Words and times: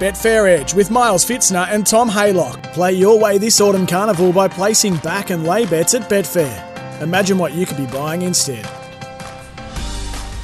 Betfair 0.00 0.48
Edge 0.48 0.74
with 0.74 0.90
Miles 0.90 1.24
Pfitzner 1.24 1.68
and 1.70 1.86
Tom 1.86 2.10
Haylock. 2.10 2.60
Play 2.72 2.94
your 2.94 3.16
way 3.16 3.38
this 3.38 3.60
autumn 3.60 3.86
carnival 3.86 4.32
by 4.32 4.48
placing 4.48 4.96
back 4.96 5.30
and 5.30 5.46
lay 5.46 5.66
bets 5.66 5.94
at 5.94 6.10
Betfair. 6.10 7.00
Imagine 7.00 7.38
what 7.38 7.52
you 7.52 7.64
could 7.64 7.76
be 7.76 7.86
buying 7.86 8.22
instead. 8.22 8.66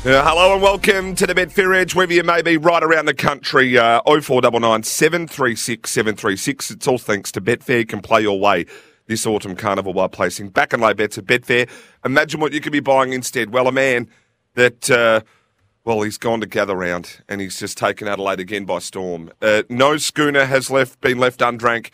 Uh, 0.02 0.24
hello 0.24 0.52
and 0.52 0.62
welcome 0.62 1.16
to 1.16 1.26
the 1.26 1.34
Betfair 1.34 1.76
Edge, 1.76 1.96
wherever 1.96 2.12
you 2.12 2.22
may 2.22 2.42
be 2.42 2.58
right 2.58 2.84
around 2.84 3.06
the 3.06 3.14
country. 3.14 3.76
Uh, 3.76 4.00
0499 4.04 4.84
736 4.84 5.90
736. 5.90 6.70
It's 6.70 6.86
all 6.86 6.98
thanks 6.98 7.32
to 7.32 7.40
Betfair. 7.40 7.80
You 7.80 7.86
can 7.86 8.02
play 8.02 8.22
your 8.22 8.38
way 8.38 8.66
this 9.08 9.26
autumn 9.26 9.56
carnival 9.56 9.92
by 9.92 10.06
placing 10.06 10.50
back 10.50 10.72
and 10.72 10.80
lay 10.80 10.92
bets 10.92 11.18
at 11.18 11.24
Betfair. 11.24 11.68
Imagine 12.04 12.38
what 12.38 12.52
you 12.52 12.60
could 12.60 12.72
be 12.72 12.78
buying 12.78 13.12
instead. 13.12 13.50
Well, 13.50 13.66
a 13.66 13.72
man 13.72 14.08
that, 14.54 14.88
uh, 14.88 15.22
well, 15.84 16.02
he's 16.02 16.18
gone 16.18 16.40
to 16.40 16.46
gather 16.46 16.74
round 16.74 17.20
and 17.28 17.40
he's 17.40 17.58
just 17.58 17.78
taken 17.78 18.08
Adelaide 18.08 18.40
again 18.40 18.64
by 18.64 18.78
storm. 18.78 19.30
Uh, 19.40 19.62
no 19.68 19.96
schooner 19.96 20.44
has 20.44 20.70
left 20.70 21.00
been 21.00 21.18
left 21.18 21.40
undrank. 21.40 21.90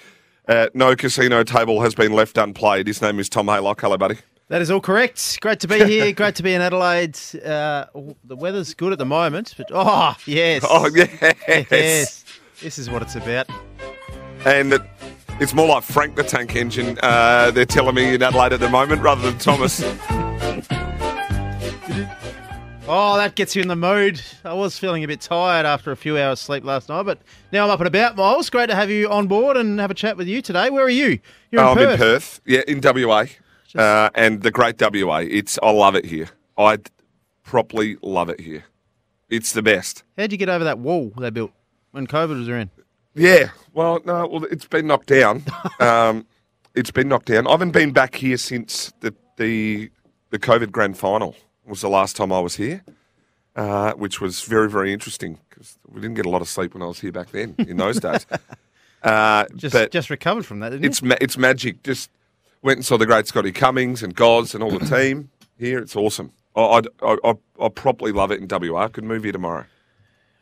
Uh, 0.48 0.68
no 0.74 0.94
casino 0.94 1.42
table 1.42 1.82
has 1.82 1.94
been 1.94 2.12
left 2.12 2.38
unplayed. 2.38 2.86
His 2.86 3.02
name 3.02 3.18
is 3.18 3.28
Tom 3.28 3.46
Haylock. 3.46 3.80
Hello, 3.80 3.96
buddy. 3.96 4.18
That 4.48 4.62
is 4.62 4.70
all 4.70 4.80
correct. 4.80 5.40
Great 5.40 5.58
to 5.60 5.68
be 5.68 5.84
here. 5.86 6.12
Great 6.12 6.36
to 6.36 6.42
be 6.44 6.54
in 6.54 6.60
Adelaide. 6.60 7.18
Uh, 7.44 7.86
the 8.24 8.36
weather's 8.36 8.74
good 8.74 8.92
at 8.92 8.98
the 8.98 9.06
moment, 9.06 9.54
but 9.56 9.66
oh 9.72 10.14
yes, 10.26 10.64
Oh, 10.68 10.88
yes. 10.94 11.34
yes, 11.48 12.24
this 12.62 12.78
is 12.78 12.88
what 12.88 13.02
it's 13.02 13.16
about. 13.16 13.48
And 14.44 14.74
it, 14.74 14.82
it's 15.40 15.52
more 15.52 15.66
like 15.66 15.82
Frank 15.82 16.14
the 16.14 16.22
Tank 16.22 16.54
Engine, 16.54 16.96
uh, 17.02 17.50
they're 17.50 17.64
telling 17.66 17.96
me 17.96 18.14
in 18.14 18.22
Adelaide 18.22 18.52
at 18.52 18.60
the 18.60 18.70
moment, 18.70 19.02
rather 19.02 19.28
than 19.28 19.38
Thomas. 19.38 19.82
Oh, 22.88 23.16
that 23.16 23.34
gets 23.34 23.56
you 23.56 23.62
in 23.62 23.68
the 23.68 23.74
mood. 23.74 24.20
I 24.44 24.52
was 24.54 24.78
feeling 24.78 25.02
a 25.02 25.08
bit 25.08 25.20
tired 25.20 25.66
after 25.66 25.90
a 25.90 25.96
few 25.96 26.16
hours 26.18 26.38
sleep 26.38 26.62
last 26.64 26.88
night, 26.88 27.02
but 27.02 27.18
now 27.50 27.64
I'm 27.64 27.70
up 27.70 27.80
and 27.80 27.88
about. 27.88 28.14
Miles, 28.16 28.48
great 28.48 28.68
to 28.68 28.76
have 28.76 28.90
you 28.90 29.10
on 29.10 29.26
board 29.26 29.56
and 29.56 29.80
have 29.80 29.90
a 29.90 29.94
chat 29.94 30.16
with 30.16 30.28
you 30.28 30.40
today. 30.40 30.70
Where 30.70 30.84
are 30.84 30.88
you? 30.88 31.18
You're 31.50 31.62
in 31.62 31.66
Oh, 31.66 31.70
I'm 31.72 31.76
Perth. 31.76 31.90
in 31.92 31.98
Perth, 31.98 32.40
yeah, 32.46 32.60
in 32.68 32.80
WA. 32.80 33.24
Uh, 33.74 34.10
and 34.14 34.40
the 34.42 34.52
great 34.52 34.80
WA. 34.80 35.18
It's 35.18 35.58
I 35.64 35.70
love 35.70 35.96
it 35.96 36.04
here. 36.04 36.28
I 36.56 36.78
properly 37.42 37.96
love 38.02 38.28
it 38.30 38.40
here. 38.40 38.64
It's 39.28 39.52
the 39.52 39.62
best. 39.62 40.04
How'd 40.16 40.30
you 40.30 40.38
get 40.38 40.48
over 40.48 40.62
that 40.64 40.78
wall 40.78 41.12
they 41.18 41.30
built 41.30 41.50
when 41.90 42.06
COVID 42.06 42.38
was 42.38 42.48
around? 42.48 42.70
Yeah. 43.16 43.48
Well, 43.74 44.00
no. 44.04 44.28
Well, 44.28 44.44
it's 44.44 44.66
been 44.66 44.86
knocked 44.86 45.08
down. 45.08 45.42
um, 45.80 46.24
it's 46.76 46.92
been 46.92 47.08
knocked 47.08 47.26
down. 47.26 47.48
I 47.48 47.50
haven't 47.50 47.72
been 47.72 47.90
back 47.90 48.14
here 48.14 48.36
since 48.36 48.92
the 49.00 49.12
the 49.38 49.90
the 50.30 50.38
COVID 50.38 50.70
Grand 50.70 50.96
Final 50.96 51.34
was 51.66 51.80
the 51.80 51.88
last 51.88 52.16
time 52.16 52.32
I 52.32 52.40
was 52.40 52.56
here, 52.56 52.82
uh, 53.54 53.92
which 53.92 54.20
was 54.20 54.42
very 54.42 54.70
very 54.70 54.92
interesting 54.92 55.38
because 55.48 55.78
we 55.88 56.00
didn't 56.00 56.14
get 56.16 56.26
a 56.26 56.30
lot 56.30 56.42
of 56.42 56.48
sleep 56.48 56.74
when 56.74 56.82
I 56.82 56.86
was 56.86 57.00
here 57.00 57.12
back 57.12 57.30
then 57.30 57.54
in 57.58 57.76
those 57.76 58.00
days. 58.00 58.26
Uh, 59.02 59.44
Just 59.54 59.72
but 59.72 59.92
just 59.92 60.10
recovered 60.10 60.44
from 60.44 60.58
that, 60.60 60.70
didn't 60.70 60.84
it's 60.84 61.00
ma- 61.00 61.14
it's 61.20 61.38
magic. 61.38 61.80
Just 61.84 62.10
went 62.62 62.78
and 62.78 62.84
saw 62.84 62.96
the 62.98 63.06
great 63.06 63.28
Scotty 63.28 63.52
Cummings 63.52 64.02
and 64.02 64.16
Gods 64.16 64.52
and 64.52 64.64
all 64.64 64.76
the 64.76 64.84
team 64.84 65.30
here. 65.58 65.78
It's 65.78 65.94
awesome. 65.94 66.32
I 66.56 66.62
I'd- 66.62 66.88
I 67.02 67.16
I, 67.22 67.34
I 67.60 67.68
properly 67.68 68.10
love 68.10 68.32
it 68.32 68.40
in. 68.40 68.74
I 68.74 68.88
could 68.88 69.04
move 69.04 69.22
here 69.22 69.30
tomorrow. 69.32 69.66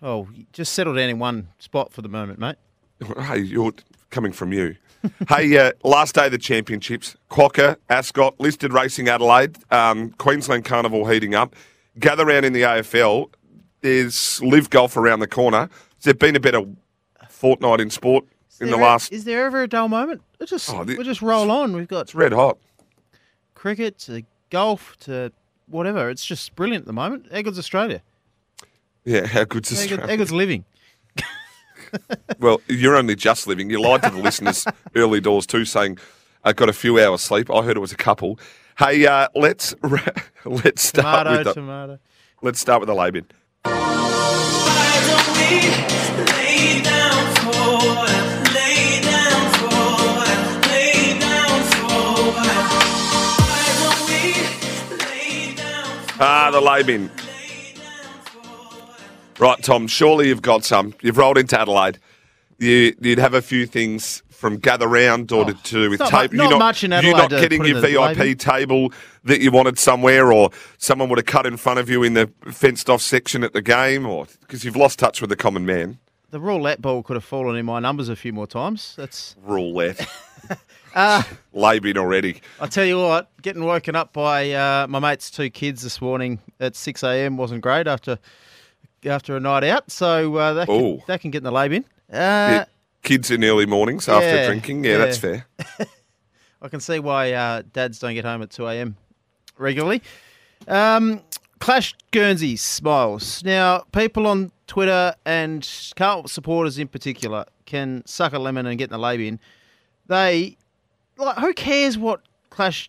Oh, 0.00 0.28
just 0.52 0.72
settle 0.72 0.94
down 0.94 1.10
in 1.10 1.18
one 1.18 1.48
spot 1.58 1.92
for 1.92 2.00
the 2.00 2.08
moment, 2.08 2.38
mate. 2.38 2.56
Hey, 3.24 3.40
you're 3.40 3.72
coming 4.14 4.32
from 4.32 4.52
you. 4.52 4.76
hey, 5.28 5.58
uh, 5.58 5.72
last 5.82 6.14
day 6.14 6.26
of 6.26 6.32
the 6.32 6.38
championships. 6.38 7.16
Quokka, 7.30 7.76
Ascot, 7.90 8.38
listed 8.40 8.72
racing 8.72 9.08
Adelaide, 9.08 9.58
um, 9.70 10.10
Queensland 10.12 10.64
Carnival 10.64 11.06
heating 11.06 11.34
up. 11.34 11.54
Gather 11.98 12.24
round 12.24 12.46
in 12.46 12.52
the 12.54 12.62
AFL. 12.62 13.28
There's 13.82 14.42
live 14.42 14.70
golf 14.70 14.96
around 14.96 15.20
the 15.20 15.26
corner. 15.26 15.68
Has 15.96 16.04
there 16.04 16.14
been 16.14 16.36
a 16.36 16.40
better 16.40 16.62
fortnight 17.28 17.80
in 17.80 17.90
sport 17.90 18.24
in 18.60 18.70
the 18.70 18.76
last? 18.78 19.12
is 19.12 19.24
there 19.24 19.44
ever 19.44 19.62
a 19.62 19.68
dull 19.68 19.88
moment? 19.88 20.22
It 20.40 20.46
just 20.48 20.70
Oh, 20.72 20.84
the- 20.84 20.94
we'll 20.96 21.04
just 21.04 21.20
roll 21.20 21.50
on. 21.50 21.74
We've 21.74 21.88
got 21.88 22.02
It's 22.02 22.14
red 22.14 22.32
hot. 22.32 22.56
cricket 23.54 23.98
to 24.00 24.22
golf 24.50 24.96
to 25.00 25.32
whatever. 25.66 26.08
It's 26.08 26.24
just 26.24 26.54
brilliant 26.54 26.82
at 26.82 26.86
the 26.86 26.92
moment. 26.94 27.26
How 27.32 27.42
good's 27.42 27.58
Australia? 27.58 28.00
Yeah, 29.04 29.26
how 29.26 29.44
good's 29.44 29.70
Australia? 29.70 30.06
how 30.06 30.16
good's 30.16 30.32
living? 30.32 30.64
Well, 32.38 32.60
you're 32.68 32.96
only 32.96 33.14
just 33.16 33.46
living. 33.46 33.70
You 33.70 33.80
lied 33.80 34.02
to 34.02 34.10
the 34.10 34.18
listeners 34.18 34.66
early 34.96 35.20
doors 35.20 35.46
too, 35.46 35.64
saying 35.64 35.98
I 36.44 36.52
got 36.52 36.68
a 36.68 36.72
few 36.72 36.98
hours 37.00 37.22
sleep. 37.22 37.50
I 37.50 37.62
heard 37.62 37.76
it 37.76 37.80
was 37.80 37.92
a 37.92 37.96
couple. 37.96 38.38
Hey, 38.78 39.06
uh, 39.06 39.28
let's 39.34 39.74
let's 40.44 40.82
start 40.82 41.26
Tomato, 41.26 41.30
with 41.30 41.44
the 41.44 41.54
tomato. 41.54 41.98
let's 42.42 42.60
start 42.60 42.80
with 42.80 42.88
the 42.88 42.94
lay 42.94 43.10
bin. 43.10 43.26
Ah, 56.20 56.50
the 56.52 56.60
lay 56.60 56.82
bin. 56.82 57.10
Right, 59.38 59.62
Tom. 59.62 59.86
Surely 59.86 60.28
you've 60.28 60.42
got 60.42 60.64
some. 60.64 60.94
You've 61.02 61.18
rolled 61.18 61.38
into 61.38 61.58
Adelaide. 61.60 61.98
You, 62.58 62.94
you'd 63.00 63.18
have 63.18 63.34
a 63.34 63.42
few 63.42 63.66
things 63.66 64.22
from 64.30 64.58
gather 64.58 64.86
round 64.86 65.32
or 65.32 65.44
to, 65.46 65.54
to 65.54 65.62
do 65.84 65.90
with 65.90 66.00
Oh, 66.00 66.04
not 66.04 66.12
mu- 66.12 66.18
table. 66.28 66.36
not 66.36 66.50
you're 66.50 66.58
much 66.58 66.84
in 66.84 66.90
You're 66.90 66.98
Adelaide 67.00 67.16
not 67.16 67.30
getting 67.30 67.64
your. 67.64 67.80
VIP 67.80 68.38
table 68.38 68.92
that 69.24 69.40
you 69.40 69.50
wanted 69.50 69.78
somewhere, 69.78 70.32
or 70.32 70.50
someone 70.78 71.08
would 71.08 71.18
have 71.18 71.26
cut 71.26 71.46
in 71.46 71.56
front 71.56 71.78
of 71.80 71.88
you 71.90 72.02
in 72.02 72.14
the 72.14 72.30
fenced 72.52 72.88
off 72.90 73.00
section 73.00 73.42
at 73.42 73.52
the 73.54 73.62
game, 73.62 74.06
or 74.06 74.26
because 74.40 74.64
you've 74.64 74.76
lost 74.76 74.98
touch 74.98 75.20
with 75.20 75.30
the 75.30 75.36
common 75.36 75.66
man. 75.66 75.98
The 76.30 76.40
roulette 76.40 76.82
ball 76.82 77.02
could 77.02 77.14
have 77.14 77.24
fallen 77.24 77.56
in 77.56 77.64
my 77.64 77.80
numbers 77.80 78.08
a 78.08 78.16
few 78.16 78.32
more 78.32 78.46
times. 78.46 78.94
That's 78.96 79.36
Roulette. 79.44 80.06
uh, 80.94 81.22
bin 81.52 81.96
already. 81.96 82.40
I 82.60 82.66
tell 82.66 82.84
you 82.84 82.98
what, 82.98 83.30
getting 83.40 83.64
woken 83.64 83.96
up 83.96 84.12
by 84.12 84.50
uh, 84.52 84.86
my 84.88 84.98
mate's 84.98 85.30
two 85.30 85.48
kids 85.48 85.82
this 85.82 86.00
morning 86.00 86.40
at 86.60 86.76
six 86.76 87.02
a.m. 87.02 87.36
wasn't 87.36 87.62
great 87.62 87.86
after 87.86 88.18
after 89.06 89.36
a 89.36 89.40
night 89.40 89.64
out. 89.64 89.90
So 89.90 90.34
uh, 90.36 90.52
that 90.54 90.66
can, 90.66 91.02
that 91.06 91.20
can 91.20 91.30
get 91.30 91.38
in 91.38 91.44
the 91.44 91.52
lay 91.52 91.68
bin. 91.68 91.84
Uh, 92.12 92.16
Yeah, 92.16 92.64
Kids 93.02 93.30
in 93.30 93.44
early 93.44 93.66
mornings 93.66 94.08
after 94.08 94.46
drinking. 94.46 94.84
Yeah, 94.84 94.98
that's 94.98 95.18
fair. 95.18 95.46
I 96.62 96.68
can 96.68 96.80
see 96.80 96.98
why 96.98 97.32
uh, 97.32 97.62
dads 97.72 97.98
don't 97.98 98.14
get 98.14 98.24
home 98.24 98.40
at 98.42 98.50
2 98.50 98.66
a.m. 98.68 98.96
regularly. 99.58 100.02
Um, 100.66 101.20
Clash 101.58 101.94
Guernsey 102.10 102.56
smiles. 102.56 103.42
Now, 103.44 103.80
people 103.92 104.26
on 104.26 104.50
Twitter 104.66 105.14
and 105.26 105.68
Carlton 105.96 106.28
supporters 106.28 106.78
in 106.78 106.88
particular 106.88 107.44
can 107.66 108.02
suck 108.06 108.32
a 108.32 108.38
lemon 108.38 108.66
and 108.66 108.78
get 108.78 108.84
in 108.84 108.92
the 108.92 108.98
lay 108.98 109.18
bin. 109.18 109.38
They, 110.06 110.56
like, 111.18 111.36
who 111.38 111.52
cares 111.52 111.98
what 111.98 112.22
Clash 112.48 112.88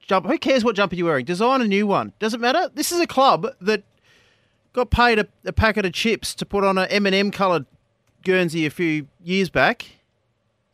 jump? 0.00 0.26
Who 0.26 0.38
cares 0.38 0.64
what 0.64 0.76
jumper 0.76 0.94
you're 0.94 1.06
wearing? 1.06 1.24
Design 1.26 1.60
a 1.60 1.66
new 1.68 1.86
one. 1.86 2.12
Doesn't 2.18 2.40
matter. 2.40 2.70
This 2.74 2.90
is 2.92 3.00
a 3.00 3.06
club 3.06 3.46
that 3.60 3.82
got 4.72 4.90
paid 4.90 5.18
a, 5.18 5.26
a 5.44 5.52
packet 5.52 5.84
of 5.84 5.92
chips 5.92 6.34
to 6.36 6.46
put 6.46 6.64
on 6.64 6.78
an 6.78 6.88
M&M 6.90 7.30
coloured 7.30 7.66
Guernsey 8.24 8.66
a 8.66 8.70
few 8.70 9.08
years 9.22 9.50
back 9.50 9.86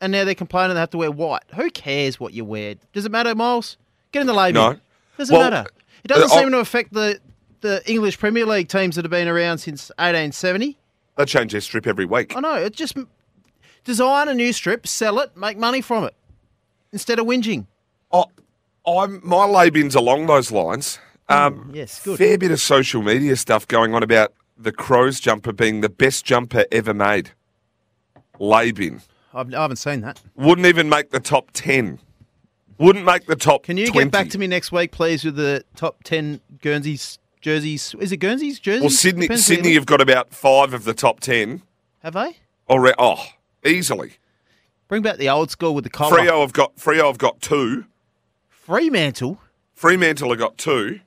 and 0.00 0.12
now 0.12 0.24
they're 0.24 0.34
complaining 0.34 0.74
they 0.74 0.80
have 0.80 0.90
to 0.90 0.98
wear 0.98 1.10
white. 1.10 1.42
Who 1.54 1.70
cares 1.70 2.20
what 2.20 2.32
you 2.32 2.44
wear? 2.44 2.74
Does 2.92 3.04
it 3.04 3.12
matter, 3.12 3.34
Miles? 3.34 3.76
Get 4.12 4.20
in 4.20 4.26
the 4.26 4.34
bin. 4.34 4.54
No. 4.54 4.76
Doesn't 5.18 5.34
Well, 5.34 5.50
matter. 5.50 5.68
It 6.04 6.08
doesn't 6.08 6.30
uh, 6.30 6.40
seem 6.40 6.50
to 6.50 6.58
affect 6.58 6.92
the, 6.92 7.18
the 7.62 7.82
English 7.90 8.18
Premier 8.18 8.46
League 8.46 8.68
teams 8.68 8.96
that 8.96 9.04
have 9.04 9.10
been 9.10 9.28
around 9.28 9.58
since 9.58 9.88
1870. 9.98 10.76
They 11.16 11.24
change 11.24 11.52
their 11.52 11.60
strip 11.60 11.86
every 11.86 12.04
week. 12.04 12.36
I 12.36 12.40
know. 12.40 12.54
It 12.56 12.74
just 12.74 12.96
design 13.84 14.28
a 14.28 14.34
new 14.34 14.52
strip, 14.52 14.86
sell 14.86 15.18
it, 15.20 15.36
make 15.36 15.56
money 15.56 15.80
from 15.80 16.04
it 16.04 16.14
instead 16.92 17.18
of 17.18 17.26
whinging. 17.26 17.66
Oh, 18.12 18.26
I'm 18.86 19.20
my 19.24 19.46
lay 19.46 19.70
bin's 19.70 19.94
along 19.94 20.26
those 20.26 20.52
lines. 20.52 20.98
Um, 21.28 21.70
yes, 21.74 22.02
good. 22.04 22.18
Fair 22.18 22.38
bit 22.38 22.50
of 22.50 22.60
social 22.60 23.02
media 23.02 23.36
stuff 23.36 23.66
going 23.66 23.94
on 23.94 24.02
about 24.02 24.32
the 24.56 24.72
Crows 24.72 25.20
jumper 25.20 25.52
being 25.52 25.80
the 25.80 25.88
best 25.88 26.24
jumper 26.24 26.64
ever 26.70 26.94
made. 26.94 27.30
Lay 28.38 28.70
bin 28.70 29.00
I've, 29.32 29.52
I 29.54 29.62
haven't 29.62 29.76
seen 29.76 30.02
that. 30.02 30.20
wouldn't 30.34 30.66
even 30.66 30.88
make 30.88 31.10
the 31.10 31.20
top 31.20 31.50
ten. 31.52 31.98
Wouldn't 32.78 33.04
make 33.04 33.26
the 33.26 33.36
top. 33.36 33.62
Can 33.62 33.76
you 33.76 33.86
20. 33.86 34.04
get 34.04 34.12
back 34.12 34.28
to 34.30 34.38
me 34.38 34.46
next 34.46 34.70
week, 34.70 34.92
please, 34.92 35.24
with 35.24 35.36
the 35.36 35.64
top 35.76 36.02
10 36.04 36.40
Guernseys 36.60 37.18
jerseys? 37.40 37.94
Is 38.00 38.12
it 38.12 38.18
Guernseys 38.18 38.58
jerseys? 38.60 38.82
Well, 38.82 38.90
Sydney, 38.90 39.22
Depends 39.22 39.46
Sydney 39.46 39.74
have 39.74 39.86
got 39.86 40.00
about 40.00 40.34
five 40.34 40.74
of 40.74 40.84
the 40.84 40.92
top 40.94 41.20
ten. 41.20 41.62
Have 42.02 42.14
they? 42.14 42.36
Already, 42.68 42.96
oh, 42.98 43.24
easily. 43.64 44.14
Bring 44.88 45.02
back 45.02 45.16
the 45.16 45.28
old 45.28 45.50
school 45.50 45.74
with 45.74 45.84
the 45.84 45.90
collar. 45.90 46.18
Freo 46.18 46.40
have 46.40 46.52
got 46.52 46.76
Freo 46.76 47.06
have 47.06 47.18
got 47.18 47.40
two. 47.40 47.86
Fremantle. 48.48 49.40
Fremantle 49.74 50.30
have 50.30 50.38
got 50.38 50.58
two. 50.58 51.00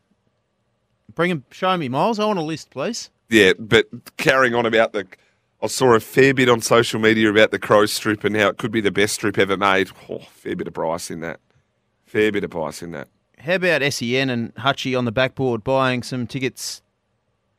Bring 1.19 1.31
him. 1.31 1.43
Show 1.51 1.75
me, 1.75 1.89
Miles. 1.89 2.17
I 2.17 2.23
want 2.23 2.39
a 2.39 2.43
list, 2.43 2.69
please. 2.69 3.09
Yeah, 3.27 3.51
but 3.59 3.87
carrying 4.15 4.55
on 4.55 4.65
about 4.65 4.93
the, 4.93 5.05
I 5.61 5.67
saw 5.67 5.93
a 5.93 5.99
fair 5.99 6.33
bit 6.33 6.47
on 6.47 6.61
social 6.61 6.97
media 6.97 7.29
about 7.29 7.51
the 7.51 7.59
Crows 7.59 7.91
strip 7.91 8.23
and 8.23 8.37
how 8.37 8.47
it 8.47 8.57
could 8.57 8.71
be 8.71 8.79
the 8.79 8.89
best 8.89 9.15
strip 9.15 9.37
ever 9.37 9.57
made. 9.57 9.89
Oh, 10.09 10.19
fair 10.31 10.55
bit 10.55 10.69
of 10.69 10.73
price 10.75 11.11
in 11.11 11.19
that. 11.19 11.41
Fair 12.05 12.31
bit 12.31 12.45
of 12.45 12.51
price 12.51 12.81
in 12.81 12.91
that. 12.91 13.09
How 13.37 13.55
about 13.55 13.81
SEN 13.91 14.29
and 14.29 14.55
Hutchie 14.55 14.97
on 14.97 15.03
the 15.03 15.11
backboard 15.11 15.61
buying 15.61 16.03
some 16.03 16.25
tickets, 16.25 16.81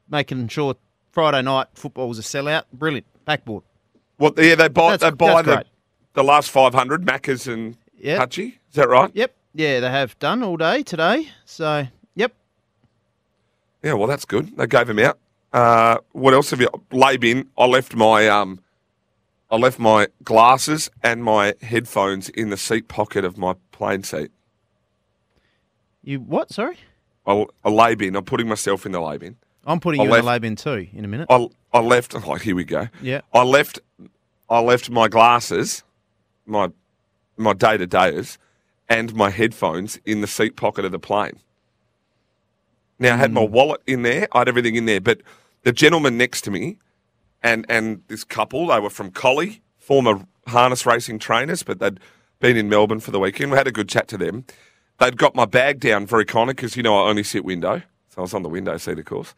making 0.08 0.48
sure 0.48 0.76
Friday 1.12 1.42
night 1.42 1.66
football 1.74 2.08
was 2.08 2.18
a 2.18 2.22
sellout? 2.22 2.62
Brilliant. 2.72 3.04
Backboard. 3.26 3.62
What? 4.16 4.38
Yeah, 4.38 4.54
they 4.54 4.68
buy 4.68 4.96
That's- 4.96 5.10
they 5.10 5.14
buy 5.14 5.42
the 5.42 5.54
great. 5.56 5.66
the 6.14 6.24
last 6.24 6.50
five 6.50 6.72
hundred 6.72 7.04
Maccas 7.04 7.46
and 7.46 7.76
Yep. 7.98 8.20
Hutchie. 8.22 8.54
Is 8.70 8.76
that 8.76 8.88
right? 8.88 9.10
Yep. 9.12 9.34
Yeah, 9.52 9.80
they 9.80 9.90
have 9.90 10.18
done 10.18 10.42
all 10.42 10.56
day 10.56 10.82
today. 10.82 11.28
So. 11.44 11.88
Yeah, 13.82 13.94
well, 13.94 14.06
that's 14.06 14.24
good. 14.24 14.56
They 14.56 14.66
gave 14.66 14.88
him 14.88 14.98
out. 14.98 15.18
Uh, 15.52 15.98
what 16.12 16.34
else 16.34 16.50
have 16.50 16.60
you? 16.60 16.68
Lay 16.92 17.16
bin. 17.16 17.48
I 17.58 17.66
left 17.66 17.94
my 17.96 18.28
um, 18.28 18.60
I 19.50 19.56
left 19.56 19.78
my 19.78 20.08
glasses 20.22 20.90
and 21.02 21.24
my 21.24 21.54
headphones 21.60 22.28
in 22.28 22.50
the 22.50 22.56
seat 22.56 22.88
pocket 22.88 23.24
of 23.24 23.36
my 23.36 23.54
plane 23.72 24.02
seat. 24.04 24.30
You 26.02 26.20
what? 26.20 26.52
Sorry, 26.52 26.76
I, 27.26 27.44
a 27.64 27.70
lay 27.70 27.94
bin. 27.94 28.14
I'm 28.16 28.24
putting 28.24 28.48
myself 28.48 28.86
in 28.86 28.92
the 28.92 29.00
lay 29.00 29.18
bin. 29.18 29.36
I'm 29.66 29.80
putting 29.80 30.00
I 30.00 30.04
you 30.04 30.08
in 30.08 30.12
left- 30.12 30.22
the 30.22 30.26
lab 30.26 30.44
in 30.44 30.56
too 30.56 30.86
in 30.92 31.04
a 31.04 31.08
minute. 31.08 31.26
I 31.28 31.48
I 31.72 31.80
left. 31.80 32.14
Oh, 32.14 32.34
here 32.34 32.54
we 32.54 32.64
go. 32.64 32.88
Yeah. 33.02 33.22
I 33.34 33.42
left. 33.42 33.80
I 34.48 34.60
left 34.60 34.90
my 34.90 35.08
glasses, 35.08 35.82
my 36.46 36.70
my 37.36 37.54
day 37.54 37.76
to 37.76 37.86
days, 37.86 38.38
and 38.88 39.14
my 39.14 39.30
headphones 39.30 39.98
in 40.04 40.20
the 40.20 40.26
seat 40.26 40.56
pocket 40.56 40.84
of 40.84 40.92
the 40.92 40.98
plane. 40.98 41.40
Now 43.00 43.14
I 43.14 43.18
had 43.18 43.32
my 43.32 43.42
wallet 43.42 43.82
in 43.88 44.02
there. 44.02 44.28
I 44.32 44.40
had 44.40 44.48
everything 44.48 44.76
in 44.76 44.86
there, 44.86 45.00
but 45.00 45.22
the 45.64 45.72
gentleman 45.72 46.18
next 46.18 46.42
to 46.42 46.52
me, 46.52 46.78
and 47.42 47.66
and 47.68 48.02
this 48.08 48.24
couple, 48.24 48.68
they 48.68 48.80
were 48.80 48.90
from 48.90 49.10
Collie, 49.12 49.62
former 49.78 50.26
harness 50.48 50.86
racing 50.86 51.20
trainers, 51.20 51.64
but 51.64 51.80
they'd 51.80 52.00
been 52.40 52.58
in 52.58 52.68
Melbourne 52.70 53.00
for 53.00 53.12
the 53.12 53.20
weekend. 53.20 53.52
We 53.52 53.58
had 53.58 53.68
a 53.68 53.72
good 53.72 53.88
chat 53.88 54.08
to 54.10 54.18
them. 54.18 54.46
They'd 55.00 55.18
got 55.18 55.34
my 55.34 55.46
bag 55.46 55.80
down 55.80 56.06
very 56.06 56.26
kindly 56.26 56.54
because 56.54 56.76
you 56.76 56.84
know 56.84 56.96
I 57.04 57.10
only 57.10 57.24
sit 57.24 57.44
window, 57.44 57.82
so 58.10 58.18
I 58.18 58.22
was 58.22 58.34
on 58.34 58.44
the 58.44 58.50
window 58.50 58.76
seat, 58.78 58.98
of 59.00 59.06
course 59.06 59.34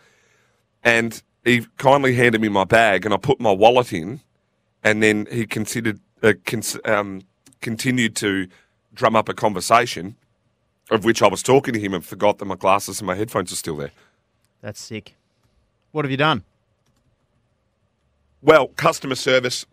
and 0.85 1.23
he 1.45 1.67
kindly 1.79 2.15
handed 2.15 2.41
me 2.41 2.49
my 2.49 2.65
bag, 2.65 3.05
and 3.05 3.15
I 3.15 3.17
put 3.17 3.41
my 3.41 3.53
wallet 3.53 3.93
in, 3.93 4.21
and 4.83 5.03
then 5.03 5.27
he 5.31 5.47
considered 5.47 6.01
uh, 6.23 6.35
cons- 6.47 6.79
um, 6.85 7.23
continued 7.61 8.17
to 8.17 8.49
drum 8.95 9.17
up 9.17 9.29
a 9.29 9.35
conversation, 9.35 10.17
of 10.93 11.05
which 11.05 11.23
I 11.23 11.29
was 11.29 11.43
talking 11.43 11.75
to 11.75 11.81
him 11.81 11.95
and 11.95 12.05
forgot 12.05 12.39
that 12.39 12.45
my 12.45 12.57
glasses 12.57 13.01
and 13.01 13.07
my 13.07 13.15
headphones 13.15 13.53
are 13.53 13.57
still 13.57 13.77
there. 13.77 13.91
That's 14.61 14.81
sick. 14.81 15.15
What 15.91 16.05
have 16.05 16.11
you 16.11 16.17
done? 16.17 16.45
Well, 18.43 18.69
customer 18.69 19.15
service. 19.15 19.67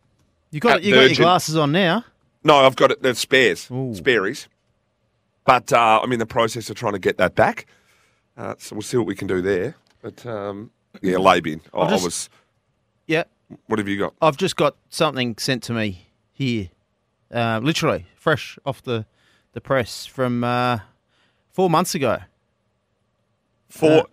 You 0.52 0.60
got 0.60 0.84
you 0.84 0.94
got 0.94 1.02
your 1.10 1.16
glasses 1.16 1.56
on 1.56 1.72
now. 1.72 2.06
No, 2.44 2.58
I've 2.58 2.76
got 2.76 2.92
it. 2.92 3.02
There's 3.02 3.20
spares, 3.20 3.70
Ooh. 3.72 3.94
sparies, 3.94 4.48
but 5.46 5.72
uh, 5.74 6.00
I'm 6.02 6.12
in 6.12 6.20
the 6.20 6.26
process 6.26 6.70
of 6.70 6.76
trying 6.76 6.94
to 6.94 7.00
get 7.00 7.18
that 7.18 7.36
back. 7.36 7.66
Uh, 8.38 8.56
so 8.58 8.76
we'll 8.76 8.82
see 8.82 8.98
what 8.98 9.06
we 9.06 9.16
can 9.16 9.28
do 9.28 9.42
there. 9.42 9.76
But 10.02 10.26
um, 10.26 10.72
yeah, 11.02 11.18
lay 11.18 11.42
bin. 11.42 11.62
I, 11.74 11.80
I 11.80 11.92
was. 11.94 12.30
Yeah, 13.08 13.24
What 13.66 13.80
have 13.80 13.88
you 13.88 13.98
got? 13.98 14.14
I've 14.22 14.38
just 14.38 14.56
got 14.56 14.76
something 14.90 15.36
sent 15.38 15.64
to 15.64 15.74
me 15.74 16.06
here, 16.32 16.70
uh, 17.34 17.60
literally 17.62 18.06
fresh 18.16 18.58
off 18.66 18.82
the 18.84 19.06
the 19.54 19.62
press 19.62 20.06
from 20.06 20.44
uh, 20.44 20.80
four 21.60 21.70
months 21.70 21.94
ago. 21.94 22.20
Four, 23.68 23.92
Uh, 23.92 24.04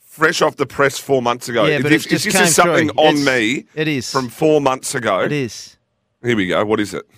fresh 0.00 0.42
off 0.42 0.56
the 0.56 0.66
press 0.66 0.98
four 0.98 1.22
months 1.22 1.48
ago. 1.48 1.64
Yeah, 1.64 1.78
but 1.80 1.88
this, 1.88 2.04
it 2.04 2.10
just 2.10 2.26
is 2.26 2.32
this 2.34 2.54
something 2.54 2.90
through. 2.90 3.02
on 3.02 3.14
It's- 3.16 3.24
me 3.26 3.64
It 3.74 3.88
is 3.88 4.12
from 4.12 4.28
four 4.28 4.60
months 4.60 4.94
ago? 4.94 5.20
It 5.20 5.32
is 5.32 5.78
Here 6.22 6.36
we 6.36 6.46
go. 6.46 6.62
What 6.66 6.78
is 6.78 6.92
it? 6.92 7.08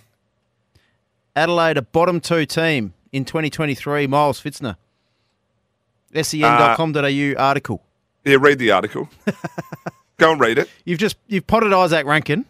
Adelaide 1.34 1.78
a 1.78 1.82
bottom 1.82 2.20
two 2.20 2.46
team 2.46 2.94
in 3.10 3.24
2023. 3.24 4.06
Miles 4.06 4.40
Pfitzner. 4.40 4.76
Uh, 6.14 6.22
sen.com.au 6.22 7.34
article. 7.36 7.82
Yeah, 8.24 8.36
read 8.38 8.60
the 8.60 8.70
article. 8.70 9.08
go 10.18 10.30
and 10.30 10.40
read 10.40 10.58
it. 10.58 10.70
You've 10.84 11.00
just 11.00 11.16
you've 11.26 11.48
potted 11.48 11.72
Izak 11.72 12.04
Rankine. 12.04 12.44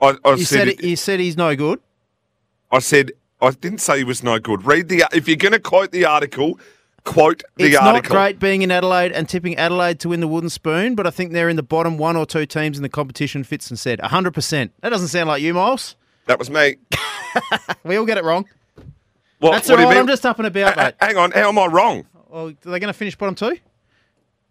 I, 0.00 0.16
I 0.24 0.30
You 0.30 0.44
said, 0.44 0.58
said 0.58 0.68
it, 0.68 0.82
you 0.82 0.96
said 0.96 1.20
he's 1.20 1.36
no 1.36 1.54
good. 1.54 1.80
I 2.72 2.78
said 2.78 3.12
I 3.40 3.50
didn't 3.50 3.78
say 3.80 3.98
he 3.98 4.04
was 4.04 4.22
no 4.22 4.38
good. 4.38 4.64
Read 4.64 4.88
the. 4.88 5.04
If 5.12 5.28
you're 5.28 5.36
going 5.36 5.52
to 5.52 5.60
quote 5.60 5.92
the 5.92 6.04
article, 6.04 6.58
quote 7.04 7.42
the 7.56 7.66
it's 7.66 7.76
article. 7.76 7.98
It's 7.98 8.08
not 8.08 8.16
great 8.16 8.38
being 8.38 8.62
in 8.62 8.70
Adelaide 8.70 9.12
and 9.12 9.28
tipping 9.28 9.56
Adelaide 9.56 10.00
to 10.00 10.08
win 10.08 10.20
the 10.20 10.28
wooden 10.28 10.50
spoon, 10.50 10.94
but 10.94 11.06
I 11.06 11.10
think 11.10 11.32
they're 11.32 11.48
in 11.48 11.56
the 11.56 11.62
bottom 11.62 11.98
one 11.98 12.16
or 12.16 12.24
two 12.26 12.46
teams 12.46 12.78
in 12.78 12.82
the 12.82 12.88
competition. 12.88 13.44
Pfitzner 13.44 13.76
said 13.78 13.98
100%. 14.00 14.70
That 14.80 14.88
doesn't 14.88 15.08
sound 15.08 15.28
like 15.28 15.42
you, 15.42 15.54
Miles. 15.54 15.96
That 16.26 16.38
was 16.38 16.50
me. 16.50 16.76
We 17.84 17.96
all 17.96 18.06
get 18.06 18.16
it 18.16 18.24
wrong. 18.24 18.46
What, 19.40 19.52
That's 19.52 19.68
what 19.68 19.78
all 19.80 19.90
mean? 19.90 19.98
I'm 19.98 20.06
just 20.06 20.24
up 20.24 20.38
and 20.38 20.46
about, 20.46 20.76
mate. 20.76 20.94
hang 21.00 21.18
on. 21.18 21.32
How 21.32 21.50
am 21.50 21.58
I 21.58 21.66
wrong? 21.66 22.06
Well, 22.28 22.48
are 22.48 22.52
they 22.52 22.78
going 22.78 22.86
to 22.86 22.94
finish 22.94 23.14
bottom 23.16 23.34
two? 23.34 23.58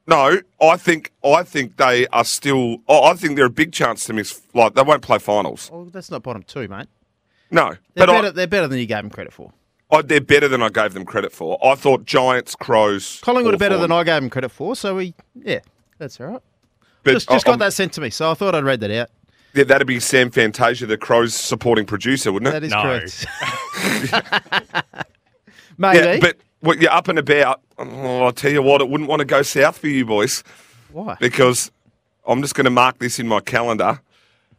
No, 0.07 0.39
I 0.61 0.77
think 0.77 1.11
I 1.23 1.41
think 1.41 1.77
they 1.77 2.05
are 2.07 2.23
still. 2.23 2.77
Oh, 2.87 3.05
I 3.05 3.15
think 3.15 3.35
they're 3.35 3.47
a 3.47 3.49
big 3.49 3.71
chance 3.71 4.05
to 4.05 4.13
miss. 4.13 4.39
Like 4.53 4.75
they 4.75 4.83
won't 4.83 5.01
play 5.01 5.17
finals. 5.17 5.71
Well, 5.73 5.85
that's 5.85 6.11
not 6.11 6.21
bottom 6.21 6.43
two, 6.43 6.67
mate. 6.67 6.87
No, 7.51 7.69
They're 7.69 7.77
but 7.95 8.09
I- 8.09 8.13
better. 8.21 8.31
they're 8.31 8.47
better 8.47 8.67
than 8.67 8.79
you 8.79 8.85
gave 8.85 8.97
them 9.03 9.09
credit 9.09 9.31
for. 9.33 9.51
I, 9.91 10.01
they're 10.01 10.19
better 10.19 10.47
than 10.47 10.63
I 10.63 10.69
gave 10.69 10.93
them 10.93 11.05
credit 11.05 11.31
for. 11.31 11.59
I 11.63 11.75
thought 11.75 12.05
Giants, 12.05 12.55
Crows, 12.55 13.19
Collingwood 13.21 13.53
are 13.53 13.57
better 13.57 13.77
than 13.77 13.91
I 13.91 14.03
gave 14.03 14.21
them 14.21 14.29
credit 14.31 14.49
for. 14.49 14.75
So 14.75 14.95
we, 14.95 15.13
yeah, 15.35 15.59
that's 15.99 16.19
all 16.19 16.27
right. 16.27 16.41
But 17.03 17.13
Just, 17.13 17.29
just 17.29 17.45
I- 17.45 17.49
got 17.49 17.51
I'm- 17.53 17.59
that 17.59 17.73
sent 17.73 17.93
to 17.93 18.01
me, 18.01 18.09
so 18.09 18.31
I 18.31 18.33
thought 18.33 18.55
I'd 18.55 18.63
read 18.63 18.79
that 18.81 18.91
out. 18.91 19.09
Yeah, 19.53 19.63
that'd 19.63 19.87
be 19.87 19.99
Sam 20.01 20.31
Fantasia, 20.31 20.85
the 20.85 20.97
Crows 20.97 21.33
supporting 21.33 21.85
producer, 21.85 22.33
wouldn't 22.33 22.49
it? 22.49 22.51
That 22.51 22.63
is 22.63 22.71
No. 22.71 22.81
correct. 22.81 23.25
Maybe. 25.77 25.97
yeah, 25.99 26.17
but 26.19 26.37
what 26.61 26.81
you're 26.81 26.91
up 26.91 27.07
and 27.07 27.19
about. 27.19 27.61
Oh, 27.77 28.23
I'll 28.23 28.31
tell 28.31 28.51
you 28.51 28.61
what, 28.61 28.81
it 28.81 28.89
wouldn't 28.89 29.09
want 29.09 29.19
to 29.19 29.25
go 29.25 29.41
south 29.41 29.77
for 29.77 29.87
you 29.87 30.05
boys 30.05 30.43
Why? 30.91 31.15
because 31.19 31.71
I'm 32.25 32.41
just 32.41 32.55
going 32.55 32.65
to 32.65 32.69
mark 32.71 32.99
this 32.99 33.19
in 33.19 33.27
my 33.27 33.39
calendar 33.41 34.01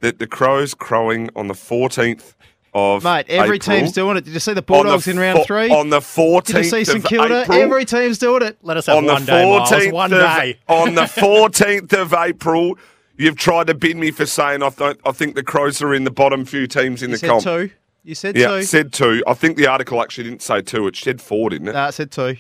that 0.01 0.19
the 0.19 0.27
Crows 0.27 0.75
crowing 0.75 1.31
on 1.35 1.49
the 1.49 1.55
14th 1.55 2.35
of 2.77 3.03
Mate, 3.05 3.25
every 3.31 3.57
April. 3.57 3.77
team's 3.79 3.93
doing 3.93 4.19
it. 4.19 4.25
Did 4.25 4.35
you 4.35 4.41
see 4.41 4.53
the 4.53 4.59
On 4.61 4.65
the 4.67 4.83
Bulldogs 4.85 5.09
in 5.09 5.19
round 5.19 5.39
fo- 5.39 5.45
three? 5.45 5.71
on 5.71 5.89
the 5.89 6.01
14th 6.01 6.45
Did 6.45 6.57
you 6.57 6.65
see 6.65 6.85
St 6.85 7.05
Kilda? 7.05 7.43
April. 7.43 7.59
Every 7.63 7.85
team's 7.87 8.19
doing 8.19 8.43
it. 8.43 8.59
Let 8.63 8.77
us 8.77 8.85
have 8.87 8.99
on 8.99 9.07
the 9.07 9.13
one 9.15 9.25
day, 9.25 9.45
Miles. 9.51 9.93
One 9.93 10.13
of, 10.13 10.19
day. 10.21 10.59
on 10.69 10.95
the 10.95 11.03
14th 11.05 11.93
of 11.95 12.13
April, 12.13 12.77
you've 13.17 13.37
tried 13.37 13.69
to 13.69 13.75
bin 13.75 13.99
me 13.99 14.11
for 14.11 14.27
saying 14.27 14.63
I, 14.63 14.69
th- 14.69 14.99
I 15.07 15.13
think 15.13 15.35
the 15.37 15.43
Crows 15.43 15.81
are 15.81 15.95
in 15.95 16.05
the 16.05 16.11
bottom 16.11 16.45
few 16.45 16.67
teams 16.67 17.03
in 17.03 17.09
You 17.11 17.15
the 17.17 17.19
said 17.21 17.29
comp. 17.31 17.43
two. 17.45 17.71
You 18.05 18.15
said 18.15 18.37
Yeah, 18.37 18.49
two. 18.49 18.63
said 18.63 18.93
two. 18.93 19.23
I 19.27 19.33
think 19.35 19.57
the 19.57 19.67
article 19.67 20.01
actually 20.03 20.25
didn't 20.25 20.43
say 20.43 20.61
two. 20.61 20.87
It 20.87 20.97
said 20.97 21.21
four, 21.23 21.51
didn't 21.51 21.69
it? 21.69 21.73
Nah, 21.73 21.89
it 21.89 21.93
said 21.93 22.11
two. 22.13 22.37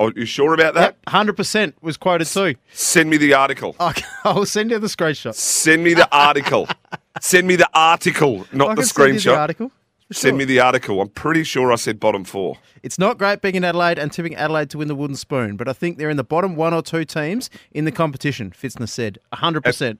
Oh, 0.00 0.12
you 0.14 0.24
sure 0.26 0.54
about 0.54 0.74
that? 0.74 0.96
Hundred 1.08 1.36
percent 1.36 1.74
was 1.82 1.96
quoted 1.96 2.26
two. 2.26 2.54
Send 2.72 3.10
me 3.10 3.16
the 3.16 3.34
article. 3.34 3.74
Okay, 3.80 4.04
I'll 4.24 4.46
send 4.46 4.70
you 4.70 4.78
the 4.78 4.86
screenshot. 4.86 5.34
Send 5.34 5.82
me 5.82 5.94
the 5.94 6.08
article. 6.16 6.68
Send 7.20 7.48
me 7.48 7.56
the 7.56 7.68
article, 7.74 8.46
not 8.52 8.68
I 8.70 8.74
the 8.76 8.82
can 8.82 8.84
send 8.88 9.08
you 9.14 9.14
screenshot. 9.20 9.24
the 9.24 9.36
article. 9.38 9.72
Send 10.12 10.38
me 10.38 10.44
the 10.44 10.60
article. 10.60 11.00
I'm 11.02 11.08
pretty 11.08 11.42
sure 11.42 11.72
I 11.72 11.76
said 11.76 11.98
bottom 11.98 12.22
four. 12.24 12.56
It's 12.84 12.98
not 12.98 13.18
great 13.18 13.42
being 13.42 13.56
in 13.56 13.64
Adelaide 13.64 13.98
and 13.98 14.12
tipping 14.12 14.36
Adelaide 14.36 14.70
to 14.70 14.78
win 14.78 14.86
the 14.88 14.94
wooden 14.94 15.16
spoon, 15.16 15.56
but 15.56 15.68
I 15.68 15.72
think 15.72 15.98
they're 15.98 16.08
in 16.10 16.16
the 16.16 16.22
bottom 16.24 16.54
one 16.54 16.72
or 16.72 16.80
two 16.80 17.04
teams 17.04 17.50
in 17.72 17.84
the 17.86 17.92
competition. 17.92 18.50
Pfitzner 18.52 18.88
said, 18.88 19.18
hundred 19.34 19.64
percent. 19.64 19.98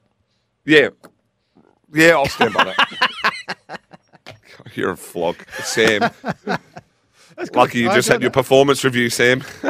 Yeah. 0.65 0.91
Yeah, 1.93 2.11
I'll 2.11 2.27
stand 2.29 2.55
by 2.55 2.65
that. 3.69 3.81
You're 4.75 4.93
a 4.93 4.97
flog. 4.97 5.37
Sam. 5.65 6.11
Lucky 7.55 7.81
you 7.81 7.89
just 7.93 8.09
had 8.09 8.23
your 8.23 8.31
performance 8.31 8.85
review, 8.85 9.11
Sam. 9.11 9.43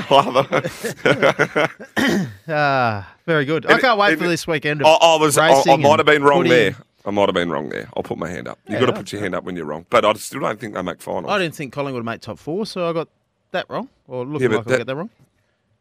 Ah, 2.51 3.15
very 3.27 3.45
good. 3.45 3.67
I 3.67 3.79
can't 3.79 3.99
wait 3.99 4.19
for 4.19 4.27
this 4.27 4.47
weekend. 4.47 4.83
I, 4.83 4.89
I 4.89 5.17
was. 5.17 5.37
I, 5.37 5.51
I 5.53 5.77
might 5.77 5.99
have 5.99 6.07
been 6.07 6.23
wrong 6.23 6.41
footy. 6.45 6.49
there. 6.51 6.77
I 7.05 7.11
might 7.11 7.27
have 7.27 7.35
been 7.35 7.51
wrong 7.51 7.69
there. 7.69 7.89
I'll 7.97 8.03
put 8.03 8.19
my 8.19 8.29
hand 8.29 8.49
up. 8.49 8.59
You've 8.67 8.81
Yeah, 8.81 8.87
got 8.87 8.93
to 8.93 8.99
put 9.01 9.13
your 9.13 9.21
hand 9.21 9.35
up 9.35 9.45
when 9.45 9.57
you're 9.57 9.65
wrong. 9.67 9.87
But 9.91 10.05
I 10.05 10.13
still 10.15 10.41
don't 10.41 10.59
think 10.59 10.75
they 10.75 10.83
make 10.83 11.01
finals. 11.01 11.27
I 11.31 11.39
didn't 11.39 11.55
think 11.55 11.73
Collingwood 11.73 12.05
would 12.05 12.11
make 12.11 12.21
top 12.21 12.39
four, 12.39 12.67
so 12.67 12.89
I 12.89 12.93
got 12.93 13.09
that 13.53 13.67
wrong. 13.69 13.89
Or 14.07 14.25
looking 14.27 14.49
but 14.49 14.57
like 14.59 14.67
I 14.67 14.71
that- 14.71 14.79
get 14.79 14.87
that 14.89 14.97
wrong. 14.97 15.11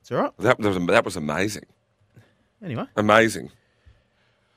It's 0.01 0.12
all 0.12 0.22
right. 0.22 0.32
That, 0.39 0.58
that 0.60 0.67
was 0.75 0.86
that 0.88 1.06
was 1.06 1.15
amazing. 1.15 1.65
Anyway, 2.63 2.86
Amazing. 2.96 3.51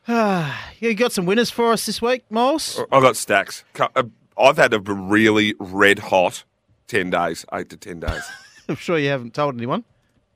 you 0.08 0.94
got 0.94 1.12
some 1.12 1.26
winners 1.26 1.50
for 1.50 1.72
us 1.72 1.86
this 1.86 2.00
week, 2.00 2.24
Miles. 2.30 2.80
I've 2.90 3.02
got 3.02 3.16
stacks. 3.16 3.64
Uh, 3.78 4.04
I've 4.38 4.56
had 4.56 4.72
a 4.72 4.80
really 4.80 5.54
red 5.58 5.98
hot 5.98 6.44
ten 6.90 7.10
days, 7.10 7.44
eight 7.54 7.68
to 7.70 7.76
ten 7.76 8.00
days. 8.00 8.22
I'm 8.68 8.76
sure 8.76 8.98
you 8.98 9.08
haven't 9.08 9.34
told 9.34 9.54
anyone. 9.56 9.84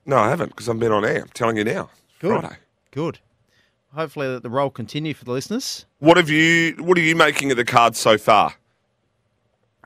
no, 0.06 0.16
I 0.16 0.28
haven't 0.30 0.48
because 0.50 0.68
I've 0.68 0.78
been 0.78 0.92
on 0.92 1.04
air. 1.04 1.22
I'm 1.22 1.28
telling 1.34 1.56
you 1.56 1.64
now. 1.64 1.90
Good. 2.20 2.40
Friday. 2.40 2.56
Good. 2.90 3.18
Hopefully 3.94 4.26
that 4.28 4.42
the 4.42 4.50
roll 4.50 4.70
continue 4.70 5.14
for 5.14 5.24
the 5.24 5.30
listeners. 5.32 5.84
What 5.98 6.16
have 6.16 6.28
you? 6.30 6.74
What 6.78 6.96
are 6.98 7.02
you 7.02 7.14
making 7.16 7.50
of 7.50 7.56
the 7.56 7.64
cards 7.64 7.98
so 7.98 8.18
far? 8.18 8.54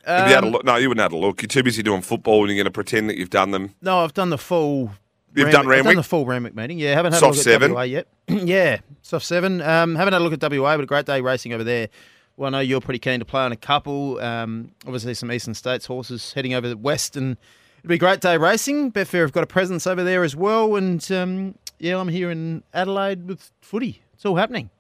Have 0.07 0.29
you 0.29 0.35
had 0.35 0.45
a 0.45 0.47
Um, 0.47 0.53
look? 0.53 0.65
No, 0.65 0.77
you 0.77 0.89
wouldn't 0.89 1.03
have 1.03 1.13
had 1.13 1.19
a 1.19 1.21
look. 1.21 1.43
You're 1.43 1.49
too 1.49 1.63
busy 1.63 1.83
doing 1.83 2.01
football, 2.01 2.41
and 2.41 2.49
you're 2.49 2.57
going 2.57 2.65
to 2.65 2.71
pretend 2.71 3.11
that 3.11 3.19
you've 3.19 3.29
done 3.31 3.51
them. 3.51 3.75
No, 3.83 3.99
I've 4.05 4.15
done 4.15 4.31
the 4.31 4.39
full. 4.39 4.93
You've 5.35 5.51
done 5.51 5.71
I've 5.71 5.85
done 5.85 5.97
the 5.97 6.03
full 6.03 6.25
Randwick 6.25 6.55
meeting. 6.55 6.79
Yeah, 6.79 6.95
haven't 6.95 7.13
had 7.13 7.19
Soft 7.21 7.35
a 7.35 7.37
look 7.37 7.45
seven? 7.45 7.71
at 7.73 7.75
WA 7.75 7.83
yet. 7.83 8.07
yeah, 8.29 8.79
soft 9.03 9.27
seven. 9.27 9.61
Um, 9.61 9.95
haven't 9.95 10.15
had 10.15 10.23
a 10.23 10.25
look 10.25 10.33
at 10.33 10.53
WA, 10.53 10.75
but 10.77 10.85
a 10.85 10.87
great 10.87 11.05
day 11.05 11.21
racing 11.21 11.53
over 11.53 11.63
there. 11.63 11.89
Well, 12.39 12.47
I 12.47 12.51
know 12.51 12.61
you're 12.61 12.81
pretty 12.81 13.01
keen 13.01 13.19
to 13.19 13.25
play 13.25 13.43
on 13.43 13.51
a 13.51 13.57
couple. 13.57 14.21
Um, 14.21 14.71
obviously, 14.87 15.13
some 15.15 15.33
Eastern 15.33 15.55
States 15.55 15.87
horses 15.87 16.33
heading 16.35 16.55
over 16.55 16.69
the 16.69 16.77
west, 16.77 17.17
and 17.17 17.37
it'll 17.79 17.89
be 17.89 17.97
a 17.97 17.99
great 17.99 18.21
day 18.21 18.37
racing. 18.37 18.93
Betfair 18.93 19.23
have 19.23 19.33
got 19.33 19.43
a 19.43 19.47
presence 19.49 19.89
over 19.89 20.05
there 20.05 20.23
as 20.23 20.37
well, 20.37 20.77
and 20.77 21.11
um, 21.11 21.57
yeah, 21.81 21.99
I'm 21.99 22.07
here 22.07 22.31
in 22.31 22.63
Adelaide 22.73 23.27
with 23.27 23.51
footy. 23.61 24.03
It's 24.15 24.25
all 24.25 24.37
happening. 24.37 24.71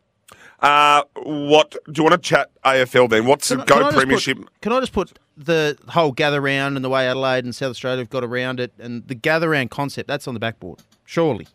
Uh, 0.61 1.03
what 1.25 1.73
do 1.87 1.93
you 1.97 2.05
want 2.05 2.13
to 2.13 2.19
chat 2.29 2.49
AFL 2.65 3.11
then? 3.11 3.27
What's 3.27 3.49
Can 3.49 3.59
the 3.59 3.63
I- 3.65 3.67
can 3.67 3.79
go 3.79 3.85
put- 3.87 3.95
premiership? 3.97 4.39
can 4.61 4.73
I 4.73 4.79
just 4.79 4.93
put 4.93 5.19
the 5.37 5.77
whole 5.89 6.13
gather 6.13 6.41
round 6.41 6.77
and 6.77 6.85
the 6.85 6.89
way 6.89 7.09
Adelaide 7.09 7.45
and 7.45 7.53
South 7.55 7.71
Australia 7.71 7.99
have 7.99 8.11
got 8.11 8.23
around 8.23 8.61
it 8.61 8.73
and 8.79 9.07
the 9.09 9.15
gather 9.17 9.49
round 9.51 9.71
concept 9.73 10.07
that's 10.07 10.29
on 10.29 10.35
the 10.35 10.41
backboard? 10.41 10.79
Surely, 11.05 11.49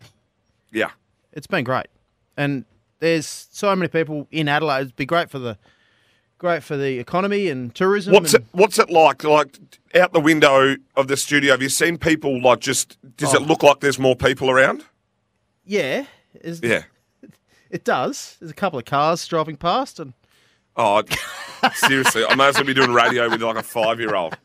yeah. 0.70 0.90
it's 1.32 1.48
been 1.48 1.64
great, 1.64 1.88
and 2.36 2.66
there's 3.00 3.48
so 3.52 3.74
many 3.74 3.88
people 3.88 4.28
in 4.32 4.50
Adelaide. 4.50 4.82
It'd 4.82 4.96
be 4.98 5.06
great 5.06 5.30
for 5.30 5.40
the 5.40 5.58
great 6.44 6.62
for 6.62 6.76
the 6.76 7.00
economy 7.00 7.48
and 7.48 7.74
tourism. 7.74 8.12
What's 8.14 8.34
and, 8.34 8.44
it? 8.44 8.50
What's 8.52 8.78
it 8.78 8.90
like? 8.90 9.24
Like 9.24 9.58
out 9.96 10.12
the 10.12 10.20
window 10.20 10.76
of 10.98 11.08
the 11.08 11.16
studio, 11.16 11.52
have 11.52 11.62
you 11.62 11.70
seen 11.70 11.98
people? 11.98 12.42
Like, 12.42 12.60
just 12.60 12.98
does 13.16 13.34
it 13.34 13.40
Oh. 13.42 13.46
look 13.46 13.64
like 13.64 13.80
there's 13.80 13.98
more 13.98 14.14
people 14.18 14.50
around? 14.52 14.84
Yeah, 15.66 16.04
is- 16.42 16.60
Yeah. 16.62 16.84
it 17.72 17.86
does. 17.86 18.36
There's 18.42 18.52
a 18.52 18.56
couple 18.56 18.78
of 18.78 18.84
cars 18.84 19.26
driving 19.26 19.56
past, 19.56 20.02
and 20.02 20.12
Oh, 20.76 21.02
seriously, 21.76 22.26
I 22.28 22.36
may 22.36 22.48
as 22.50 22.56
well 22.56 22.66
be 22.66 22.74
doing 22.74 22.92
radio 22.92 23.30
with 23.30 23.42
like 23.42 23.56
a 23.56 23.64
five-year-old. 23.64 24.36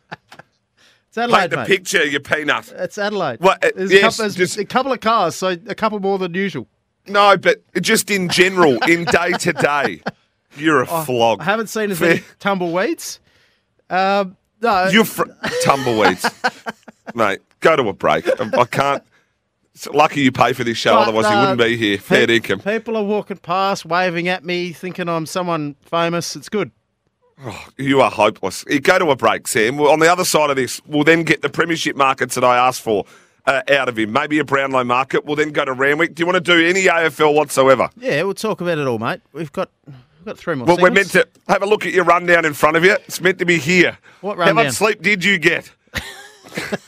it's 1.09 1.19
Adelaide, 1.19 1.39
Paint 1.41 1.51
the 1.51 1.57
mate. 1.57 1.67
picture, 1.67 2.05
you 2.05 2.21
peanut. 2.21 2.73
It's 2.77 2.97
Adelaide. 2.97 3.41
Well, 3.41 3.57
uh, 3.61 3.71
there's, 3.75 3.91
yes, 3.91 3.99
a 3.99 4.03
couple, 4.03 4.23
there's 4.23 4.35
just- 4.37 4.59
a 4.59 4.65
couple 4.65 4.93
of 4.93 5.01
cars, 5.01 5.35
so 5.35 5.49
a 5.49 5.75
couple 5.75 5.99
more 5.99 6.19
than 6.19 6.33
usual. 6.35 6.69
No, 7.09 7.37
but 7.37 7.61
just 7.81 8.09
in 8.09 8.29
general, 8.29 8.77
in 8.85 9.05
day 9.07 9.33
to 9.33 9.53
day, 9.55 10.01
you're 10.61 10.83
a 10.83 10.87
flog. 10.87 11.39
Oh, 11.41 11.43
I 11.43 11.45
haven't 11.45 11.69
seen 11.69 11.91
as 11.91 12.01
many 12.01 12.23
tumbleweeds. 12.41 13.19
Um, 13.91 14.37
no, 14.61 14.89
You're 14.89 15.05
fr- 15.05 15.31
tumbleweeds, 15.65 16.25
mate. 17.15 17.41
Go 17.61 17.77
to 17.77 17.89
a 17.89 17.93
break. 17.93 18.27
I 18.41 18.65
can't. 18.65 19.03
It's 19.75 19.87
lucky 19.89 20.21
you 20.23 20.33
pay 20.33 20.53
for 20.53 20.65
this 20.65 20.77
show, 20.77 20.95
But, 20.95 21.03
otherwise 21.09 21.25
you 21.27 21.31
uh, 21.37 21.41
wouldn't 21.43 21.61
be 21.61 21.77
here. 21.77 21.99
Fair 21.99 22.27
pe- 22.27 22.37
income. 22.37 22.61
People 22.61 22.97
are 22.97 23.05
walking 23.05 23.37
past, 23.37 23.85
waving 23.87 24.27
at 24.29 24.45
me, 24.45 24.73
thinking 24.73 25.09
I'm 25.09 25.25
someone 25.27 25.75
famous. 25.83 26.35
It's 26.37 26.49
good. 26.49 26.71
You 27.77 28.01
are 28.01 28.11
hopeless. 28.11 28.65
You 28.69 28.81
go 28.81 28.99
to 28.99 29.11
a 29.11 29.17
break, 29.17 29.47
Sam. 29.47 29.77
Well, 29.77 29.93
on 29.93 30.01
the 30.01 30.11
other 30.11 30.25
side 30.25 30.51
of 30.51 30.57
this, 30.57 30.81
we'll 30.87 31.05
then 31.05 31.23
get 31.23 31.43
the 31.43 31.49
premiership 31.49 31.95
markets 31.95 32.35
that 32.35 32.43
I 32.43 32.57
asked 32.57 32.83
for 32.83 33.05
uh, 33.47 33.63
out 33.71 33.89
of 33.89 33.97
him. 33.97 34.11
Maybe 34.11 34.41
a 34.41 34.45
Brownlow 34.45 34.83
market. 34.83 35.25
We'll 35.25 35.37
then 35.37 35.53
go 35.53 35.65
to 35.65 35.73
Randwick. 35.73 36.17
Do 36.17 36.23
you 36.23 36.27
want 36.27 36.35
to 36.35 36.41
do 36.41 36.67
any 36.67 36.87
AFL 36.87 37.33
whatsoever? 37.35 37.91
Yeah, 37.97 38.25
we'll 38.25 38.35
talk 38.35 38.61
about 38.61 38.79
it 38.79 38.89
all, 38.89 38.99
mate. 38.99 39.21
We've 39.33 39.53
got 39.53 39.71
we've 40.19 40.25
got 40.27 40.39
three 40.39 40.55
more. 40.55 40.67
Well, 40.67 40.79
we're 40.81 40.91
meant 40.91 41.11
to 41.13 41.27
have 41.49 41.63
a 41.63 41.67
look 41.67 41.87
at 41.87 41.93
your 41.93 42.05
rundown 42.05 42.45
in 42.45 42.55
front 42.55 42.77
of 42.77 42.85
you. 42.85 42.93
It's 43.07 43.21
meant 43.21 43.39
to 43.39 43.45
be 43.45 43.59
here. 43.59 43.99
What 44.21 44.37
rundown? 44.39 44.57
How 44.57 44.63
much 44.65 44.75
sleep 44.75 45.03
did 45.03 45.25
you 45.25 45.39
get? 45.39 45.71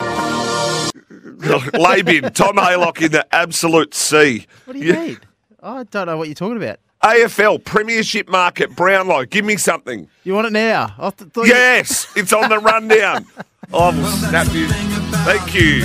Labin, 1.11 2.35
Tom 2.35 2.57
Haylock 2.57 3.03
in 3.03 3.13
the 3.13 3.27
absolute 3.35 3.95
sea. 3.95 4.47
What 4.65 4.75
do 4.75 4.79
you 4.81 4.93
Yeah. 4.93 5.05
mean? 5.05 5.19
I 5.63 5.83
don't 5.85 6.07
know 6.07 6.17
what 6.17 6.29
you're 6.29 6.35
talking 6.35 6.57
about. 6.57 6.79
AFL 7.03 7.59
Premiership 7.65 8.29
Market 8.29 8.77
Brownlow. 8.77 9.25
Give 9.25 9.45
me 9.45 9.57
something. 9.57 10.09
You 10.25 10.35
want 10.35 10.47
it 10.49 10.53
now? 10.53 10.95
I 10.99 11.11
th- 11.11 11.31
Yes, 11.47 12.07
it's 12.15 12.33
on 12.33 12.51
the 12.51 12.59
rundown. 12.59 13.27
I 13.73 13.91
will 13.91 14.07
snap 14.11 14.53
you. 14.53 14.67
Thank 14.69 15.55
you. 15.55 15.85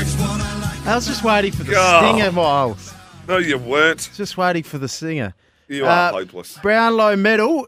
I 0.86 0.96
was 0.96 1.08
just 1.08 1.24
waiting 1.24 1.52
for 1.54 1.64
the 1.64 1.72
God. 1.72 2.16
stinger, 2.16 2.32
Miles. 2.32 2.94
No, 3.28 3.38
you 3.38 3.58
weren't. 3.58 4.10
Just 4.16 4.38
waiting 4.38 4.64
for 4.64 4.78
the 4.78 4.88
singer. 4.90 5.34
You 5.68 5.86
are 5.86 6.10
Uh, 6.10 6.12
hopeless. 6.12 6.58
Brownlow 6.62 7.16
medal. 7.16 7.68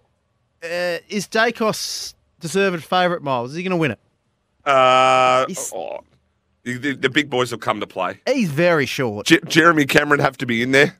Uh, 0.63 0.98
is 1.10 1.27
Daicos 1.27 2.13
deserved 2.39 2.84
favourite, 2.84 3.22
Miles? 3.24 3.51
Is 3.51 3.58
he 3.58 3.63
going 3.63 3.72
to 3.72 3.77
win 3.77 3.92
it? 3.92 4.00
Uh, 4.66 5.46
oh, 5.74 6.00
the, 6.63 6.94
the- 6.96 7.10
big 7.10 7.30
boys 7.30 7.51
will 7.51 7.60
come 7.60 7.80
to 7.80 7.88
play. 7.88 8.20
He's 8.27 8.50
very 8.50 8.86
short. 8.86 9.27
Je- 9.27 9.39
Jeremy 9.48 9.86
Cameron 9.86 10.20
have 10.20 10.38
to 10.38 10.46
be 10.46 10.62
in 10.62 10.72
there. 10.72 10.98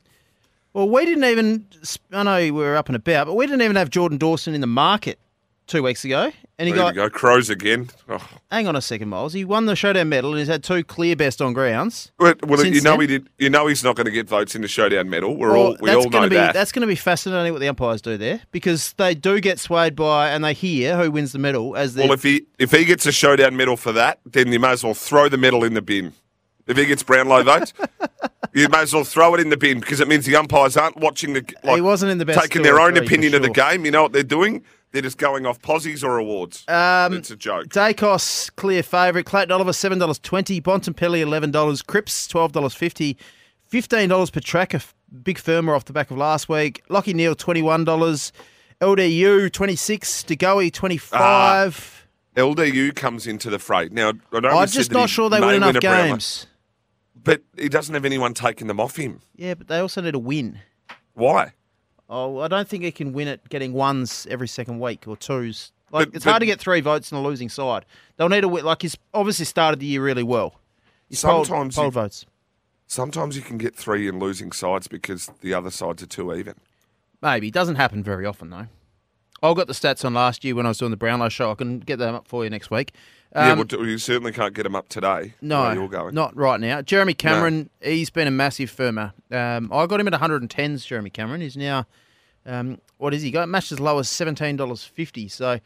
Well, 0.72 0.88
we 0.88 1.04
didn't 1.04 1.24
even. 1.24 1.66
I 2.12 2.22
know 2.22 2.38
we 2.38 2.50
were 2.52 2.76
up 2.76 2.88
and 2.88 2.96
about, 2.96 3.26
but 3.26 3.34
we 3.34 3.46
didn't 3.46 3.62
even 3.62 3.76
have 3.76 3.90
Jordan 3.90 4.16
Dawson 4.18 4.54
in 4.54 4.60
the 4.60 4.66
market 4.66 5.18
two 5.68 5.82
weeks 5.84 6.04
ago. 6.04 6.32
And 6.58 6.66
he 6.66 6.72
There 6.74 6.82
got. 6.82 6.94
go. 6.96 7.08
Crows 7.08 7.48
again. 7.50 7.88
Oh. 8.08 8.18
Hang 8.50 8.66
on 8.66 8.74
a 8.74 8.80
second, 8.82 9.08
Miles. 9.10 9.32
He 9.32 9.44
won 9.44 9.66
the 9.66 9.76
showdown 9.76 10.08
medal 10.08 10.30
and 10.30 10.40
he's 10.40 10.48
had 10.48 10.64
two 10.64 10.82
clear 10.82 11.14
best 11.14 11.40
on 11.40 11.52
grounds. 11.52 12.10
Well, 12.18 12.34
well, 12.42 12.66
you 12.66 12.80
know 12.80 12.92
then- 12.92 13.00
he 13.00 13.06
did. 13.06 13.28
You 13.38 13.48
know 13.48 13.68
he's 13.68 13.84
not 13.84 13.94
going 13.94 14.06
to 14.06 14.10
get 14.10 14.28
votes 14.28 14.56
in 14.56 14.62
the 14.62 14.66
showdown 14.68 15.08
medal. 15.08 15.36
We're 15.36 15.52
Well, 15.52 15.60
all 15.68 15.76
we 15.80 15.90
all 15.92 16.10
know 16.10 16.28
be 16.28 16.34
that. 16.34 16.54
that's 16.54 16.72
going 16.72 16.80
to 16.80 16.88
be 16.88 16.96
fascinating 16.96 17.52
what 17.52 17.60
the 17.60 17.68
umpires 17.68 18.02
do 18.02 18.16
there 18.16 18.40
because 18.50 18.92
they 18.94 19.14
do 19.14 19.40
get 19.40 19.60
swayed 19.60 19.94
by 19.94 20.30
and 20.30 20.42
they 20.42 20.52
hear 20.52 20.96
who 20.96 21.12
wins 21.12 21.30
the 21.30 21.38
medal 21.38 21.76
as 21.76 21.94
their 21.94 22.06
Well, 22.06 22.14
if 22.14 22.24
he 22.24 22.42
if 22.58 22.72
he 22.72 22.84
gets 22.84 23.06
a 23.06 23.12
showdown 23.12 23.56
medal 23.56 23.76
for 23.76 23.92
that, 23.92 24.18
then 24.26 24.50
you 24.52 24.58
may 24.58 24.70
as 24.72 24.82
well 24.82 24.94
throw 24.94 25.28
the 25.28 25.38
medal 25.38 25.62
in 25.62 25.74
the 25.74 25.82
bin. 25.82 26.12
If 26.66 26.76
he 26.76 26.84
gets 26.86 27.02
Brownlow 27.02 27.44
votes, 27.44 27.72
you 28.52 28.68
may 28.68 28.80
as 28.80 28.92
well 28.92 29.04
throw 29.04 29.34
it 29.34 29.40
in 29.40 29.48
the 29.50 29.56
bin 29.56 29.80
because 29.80 30.00
it 30.00 30.08
means 30.08 30.26
the 30.26 30.36
umpires 30.36 30.76
aren't 30.76 30.96
watching 30.98 31.32
the 31.34 31.42
like, 31.62 31.76
he 31.76 31.80
wasn't 31.80 32.10
in 32.12 32.18
the 32.18 32.26
best 32.26 32.40
taking 32.40 32.62
their 32.62 32.80
own 32.80 32.96
opinion 32.96 33.34
of 33.34 33.42
the 33.42 33.48
game. 33.48 33.84
You 33.84 33.90
know 33.90 34.02
what 34.02 34.12
they're 34.12 34.22
doing? 34.22 34.64
They're 34.90 35.02
just 35.02 35.18
going 35.18 35.44
off 35.44 35.60
posies 35.60 36.02
or 36.02 36.16
awards. 36.16 36.64
Um, 36.66 37.12
it's 37.12 37.30
a 37.30 37.36
joke. 37.36 37.66
Daicos 37.68 38.50
clear 38.56 38.82
favourite. 38.82 39.26
Clayton 39.26 39.52
Oliver 39.52 39.72
seven 39.72 39.98
dollars 39.98 40.18
twenty. 40.18 40.60
Bontempelli 40.60 41.20
eleven 41.20 41.50
dollars. 41.50 41.82
Cripps 41.82 42.26
twelve 42.26 42.52
dollars 42.52 42.74
fifty. 42.74 43.16
Fifteen 43.66 44.08
dollars 44.08 44.30
Petracca. 44.30 44.92
A 45.12 45.14
big 45.14 45.38
firmer 45.38 45.74
off 45.74 45.84
the 45.84 45.92
back 45.92 46.10
of 46.10 46.16
last 46.16 46.48
week. 46.48 46.82
Lachie 46.88 47.14
Neale 47.14 47.34
twenty 47.34 47.60
one 47.62 47.84
dollars. 47.84 48.32
LDU 48.80 49.52
twenty 49.52 49.76
six. 49.76 50.22
De 50.22 50.36
Goey 50.36 50.72
twenty 50.72 50.96
five. 50.96 52.06
LDU 52.36 52.94
comes 52.94 53.26
into 53.26 53.50
the 53.50 53.58
fray 53.58 53.88
now. 53.90 54.12
I 54.32 54.38
I'm 54.38 54.68
just 54.68 54.92
not 54.92 55.10
sure 55.10 55.28
they 55.28 55.40
win 55.40 55.56
enough 55.56 55.80
Brownlow, 55.80 56.06
games. 56.12 56.46
but 57.22 57.42
he 57.58 57.68
doesn't 57.68 57.92
have 57.94 58.04
anyone 58.04 58.32
taking 58.32 58.68
them 58.68 58.78
off 58.80 58.96
him. 58.96 59.20
Yeah, 59.34 59.54
but 59.54 59.66
they 59.66 59.78
also 59.80 60.00
need 60.00 60.14
a 60.14 60.18
win. 60.20 60.60
Why? 61.14 61.52
Oh, 62.08 62.40
I 62.40 62.48
don't 62.48 62.66
think 62.66 62.84
he 62.84 62.90
can 62.92 63.12
win 63.12 63.28
it 63.28 63.48
getting 63.48 63.72
ones 63.72 64.26
every 64.30 64.48
second 64.48 64.80
week 64.80 65.06
or 65.06 65.16
twos. 65.16 65.72
Like 65.90 66.08
But- 66.08 66.16
it's 66.16 66.24
but- 66.24 66.30
hard 66.30 66.40
to 66.40 66.46
get 66.46 66.60
three 66.60 66.80
votes 66.80 67.12
in 67.12 67.18
a 67.18 67.22
losing 67.22 67.48
side. 67.48 67.84
They'll 68.16 68.28
need 68.28 68.44
a 68.44 68.48
win. 68.48 68.64
Like 68.64 68.82
he's 68.82 68.96
obviously 69.14 69.44
started 69.44 69.80
the 69.80 69.86
year 69.86 70.02
really 70.02 70.22
well. 70.22 70.54
He's 71.08 71.18
Sometimes 71.20 71.74
polled 71.76 71.86
you- 71.94 72.00
votes. 72.02 72.26
Sometimes 72.86 73.36
you 73.36 73.42
can 73.42 73.58
get 73.58 73.76
three 73.76 74.08
in 74.08 74.18
losing 74.18 74.50
sides 74.52 74.88
because 74.88 75.30
the 75.42 75.52
other 75.52 75.70
sides 75.70 76.02
are 76.02 76.06
too 76.06 76.34
even. 76.34 76.54
Maybe. 77.20 77.48
It 77.48 77.54
doesn't 77.54 77.74
happen 77.76 78.02
very 78.02 78.24
often, 78.24 78.48
though. 78.50 78.68
I 79.42 79.54
got 79.54 79.66
the 79.66 79.72
stats 79.74 80.04
on 80.04 80.14
last 80.14 80.42
year 80.42 80.54
when 80.54 80.64
I 80.66 80.70
was 80.70 80.78
doing 80.78 80.90
the 80.90 80.96
Brownlow 80.96 81.28
show. 81.28 81.50
I 81.50 81.54
can 81.54 81.80
get 81.80 81.98
them 81.98 82.14
up 82.14 82.26
for 82.26 82.44
you 82.44 82.50
next 82.50 82.70
week. 82.70 82.92
Yeah, 83.34 83.52
Um, 83.52 83.66
well, 83.70 83.86
you 83.86 83.98
certainly 83.98 84.32
can't 84.32 84.54
get 84.54 84.62
them 84.62 84.74
up 84.74 84.88
today. 84.88 85.34
no, 85.42 85.70
you're 85.72 85.88
going. 85.88 86.14
not 86.14 86.34
right 86.36 86.58
now. 86.60 86.80
Jeremy 86.82 87.14
Cameron, 87.14 87.68
he's 87.82 88.10
been 88.10 88.26
a 88.26 88.30
massive 88.30 88.70
firmer. 88.70 89.12
Um, 89.30 89.70
I 89.72 89.86
got 89.86 90.00
him 90.00 90.08
at 90.08 90.14
110s, 90.18 90.86
Jeremy 90.86 91.10
Cameron. 91.10 91.40
He's 91.42 91.56
now, 91.56 91.86
um, 92.46 92.80
what 92.96 93.12
is 93.12 93.20
he? 93.22 93.30
Got 93.30 93.48
matched 93.48 93.70
as 93.72 93.80
low 93.80 93.98
as 93.98 94.08
$17.50. 94.08 95.30
So, 95.30 95.60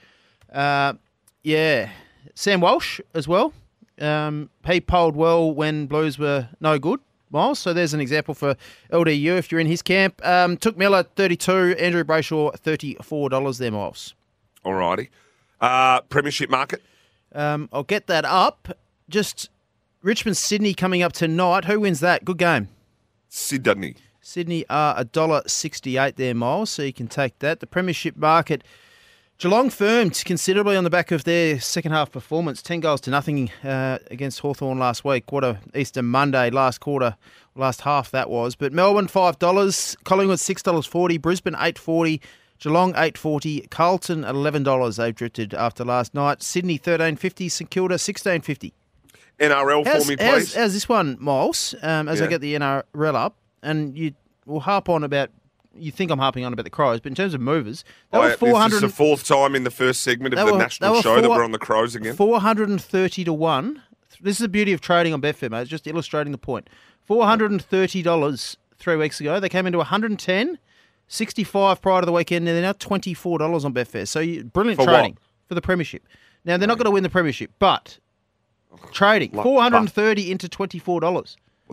uh, 0.53 0.95
yeah. 1.43 1.91
Sam 2.35 2.61
Walsh 2.61 3.01
as 3.15 3.27
well. 3.29 3.53
Um, 4.01 4.51
he 4.67 4.81
polled 4.81 5.15
well 5.17 5.53
when 5.53 5.87
Blues 5.87 6.19
were 6.19 6.49
no 6.61 6.79
good. 6.79 7.01
Miles, 7.31 7.59
so 7.61 7.73
there's 7.73 7.95
an 7.95 8.01
example 8.01 8.35
for 8.35 8.57
LDU 8.93 9.39
if 9.39 9.51
you're 9.51 9.61
in 9.61 9.67
his 9.67 9.81
camp. 9.81 10.21
Um, 10.27 10.57
Touk 10.59 10.77
Miller 10.77 11.03
32, 11.05 11.77
Andrew 11.79 12.05
Brayshaw 12.05 12.55
$34 12.61 13.59
there, 13.59 13.71
Miles. 13.71 14.15
Alrighty. 14.67 15.09
Uh, 15.61 16.01
premiership 16.03 16.51
market. 16.51 16.83
Um, 17.35 17.69
I'll 17.73 17.83
get 17.83 18.07
that 18.07 18.25
up. 18.25 18.77
Just 19.09 19.51
Richmond 20.03 20.37
Sydney 20.37 20.75
coming 20.75 21.03
up 21.03 21.13
tonight. 21.13 21.65
Who 21.67 21.81
wins 21.81 22.01
that? 22.01 22.25
Good 22.25 22.39
game. 22.39 22.69
Sydney. 23.29 23.97
Sydney 24.21 24.65
are 24.71 24.95
a 24.97 25.05
dollar 25.05 25.43
sixty-eight 25.47 26.17
there, 26.17 26.35
miles, 26.35 26.71
so 26.71 26.83
you 26.83 26.93
can 26.93 27.09
take 27.09 27.39
that. 27.41 27.61
The 27.61 27.67
Premiership 27.67 28.17
market. 28.17 28.63
Geelong 29.39 29.71
firmed 29.71 30.23
considerably 30.25 30.77
on 30.77 30.85
the 30.85 30.91
back 30.91 31.11
of 31.11 31.25
their 31.25 31.59
second 31.59 31.91
half 31.91 32.13
performance. 32.13 32.63
10 32.63 32.79
goals 32.79 33.01
to 33.01 33.11
nothing 33.11 33.51
uh, 33.65 33.99
against 34.09 34.39
Hawthorn 34.39 34.79
last 34.79 35.05
week. 35.05 35.33
What 35.33 35.43
a 35.43 35.59
Easter 35.75 36.01
Monday, 36.01 36.49
last 36.51 36.79
quarter, 36.79 37.17
last 37.57 37.81
half 37.81 38.13
that 38.13 38.31
was. 38.31 38.55
But 38.55 38.73
Melbourne, 38.73 39.09
$5. 39.09 39.97
Collingwood, 40.05 40.39
$6.40. 40.39 41.21
Brisbane, 41.21 41.57
eight 41.59 41.77
forty. 41.77 42.21
Geelong, 42.63 42.95
eight 42.97 43.19
forty. 43.19 43.63
Carlton, 43.71 44.23
$11. 44.23 44.97
They've 44.97 45.15
drifted 45.15 45.53
after 45.53 45.85
last 45.85 46.15
night. 46.15 46.43
Sydney, 46.43 46.77
thirteen 46.77 47.17
fifty. 47.17 47.49
St 47.49 47.69
Kilda, 47.69 47.99
sixteen 47.99 48.41
fifty. 48.41 48.73
NRL 49.41 49.85
How's, 49.85 50.05
for 50.05 50.11
me, 50.11 50.17
please. 50.17 50.55
how's 50.55 50.73
this 50.73 50.89
one, 50.89 51.17
Miles? 51.19 51.75
Um, 51.83 52.09
as 52.09 52.23
I 52.23 52.29
get 52.29 52.41
the 52.41 52.55
NRL 52.55 53.15
up, 53.17 53.35
and 53.63 53.99
you 53.99 54.15
will 54.47 54.61
harp 54.61 54.89
on 54.89 55.03
about. 55.03 55.31
You 55.75 55.91
think 55.91 56.11
I'm 56.13 56.19
harping 56.19 56.45
on 56.45 56.53
about 56.53 56.65
the 56.65 56.71
Crows, 56.71 57.01
but 57.01 57.09
in 57.11 57.15
terms 57.17 57.33
of 57.35 57.41
movers, 57.41 57.83
they 58.13 58.19
Oh, 58.19 58.21
were 58.21 58.29
yeah, 58.29 58.37
four 58.37 58.63
This 58.65 58.75
is 58.75 58.81
the 58.83 58.89
fourth 58.91 59.25
time 59.27 59.55
in 59.57 59.65
the 59.65 59.71
first 59.71 60.03
segment 60.03 60.35
of 60.35 60.47
the 60.47 60.53
were- 60.53 60.59
national 60.59 61.01
show 61.01 61.21
that 61.21 61.31
we're 61.31 61.43
on 61.43 61.53
the 61.53 61.59
Crows 61.59 61.95
again. 61.97 62.15
four 62.15 62.41
hundred 62.41 62.69
and 62.69 62.81
thirty 62.81 63.25
to 63.25 63.33
one. 63.33 63.83
This 64.21 64.37
is 64.37 64.41
the 64.41 64.49
beauty 64.49 64.73
of 64.75 64.81
trading 64.83 65.13
on 65.15 65.21
Betfair, 65.23 65.51
mate. 65.51 65.63
It's 65.63 65.71
just 65.71 65.87
illustrating 65.89 66.31
the 66.31 66.39
point. 66.39 66.69
Four 67.07 67.25
hundred 67.25 67.51
and 67.51 67.61
thirty 67.61 68.03
dollars 68.03 68.57
three 68.79 68.95
weeks 68.97 69.19
ago. 69.19 69.41
They 69.41 69.49
came 69.49 69.67
into 69.67 69.79
110, 69.79 70.59
65 71.13 71.83
prior 71.83 72.01
to 72.01 72.07
the 72.07 72.13
weekend, 72.13 72.49
and 72.49 72.57
they're 72.57 72.63
now 72.63 72.73
$24 72.73 73.65
on 73.65 73.75
Betfair. 73.75 74.09
So 74.09 74.21
you, 74.21 74.45
brilliant 74.45 74.81
for 74.81 74.87
trading 74.87 75.13
what? 75.13 75.23
for 75.49 75.55
the 75.55 75.61
Premiership. 75.61 76.03
Now, 76.45 76.57
they're 76.57 76.67
not 76.67 76.79
going 76.79 76.87
to 76.87 76.91
win 76.91 77.03
the 77.03 77.11
Premiership, 77.11 77.51
but 77.59 77.99
trading, 78.93 79.31
430 79.31 80.31
into 80.31 80.49
$24. 80.49 81.01
Well, 81.03 81.15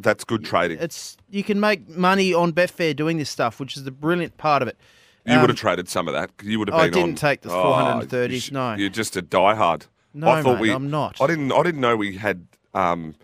that's 0.01 0.25
good 0.25 0.43
trading. 0.43 0.79
It's 0.79 1.15
you 1.29 1.43
can 1.43 1.59
make 1.59 1.87
money 1.87 2.33
on 2.33 2.51
Betfair 2.51 2.93
doing 2.93 3.17
this 3.17 3.29
stuff, 3.29 3.59
which 3.59 3.77
is 3.77 3.85
the 3.85 3.91
brilliant 3.91 4.37
part 4.37 4.61
of 4.61 4.67
it. 4.67 4.77
You 5.25 5.35
um, 5.35 5.41
would 5.41 5.49
have 5.49 5.59
traded 5.59 5.87
some 5.87 6.07
of 6.07 6.13
that. 6.13 6.31
You 6.43 6.59
would 6.59 6.67
have. 6.67 6.77
Been 6.77 6.85
I 6.85 6.89
didn't 6.89 7.11
on, 7.11 7.15
take 7.15 7.41
the 7.41 7.49
430s. 7.49 8.51
Oh, 8.51 8.53
no, 8.53 8.75
you're 8.75 8.89
just 8.89 9.15
a 9.15 9.21
diehard. 9.21 9.87
No, 10.13 10.29
I 10.29 10.41
thought 10.41 10.55
mate, 10.55 10.61
we, 10.61 10.71
I'm 10.71 10.89
not. 10.89 11.19
I 11.21 11.27
didn't. 11.27 11.51
I 11.51 11.63
didn't 11.63 11.81
know 11.81 11.95
we 11.95 12.17
had 12.17 12.45
um, 12.73 13.15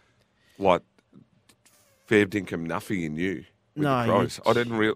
like 0.58 0.82
fair 2.08 2.26
dinkum 2.26 2.62
nothing 2.62 3.04
in 3.04 3.16
you. 3.18 3.46
no, 3.76 4.04
you, 4.04 4.30
I 4.46 4.54
didn't 4.54 4.74
real. 4.74 4.96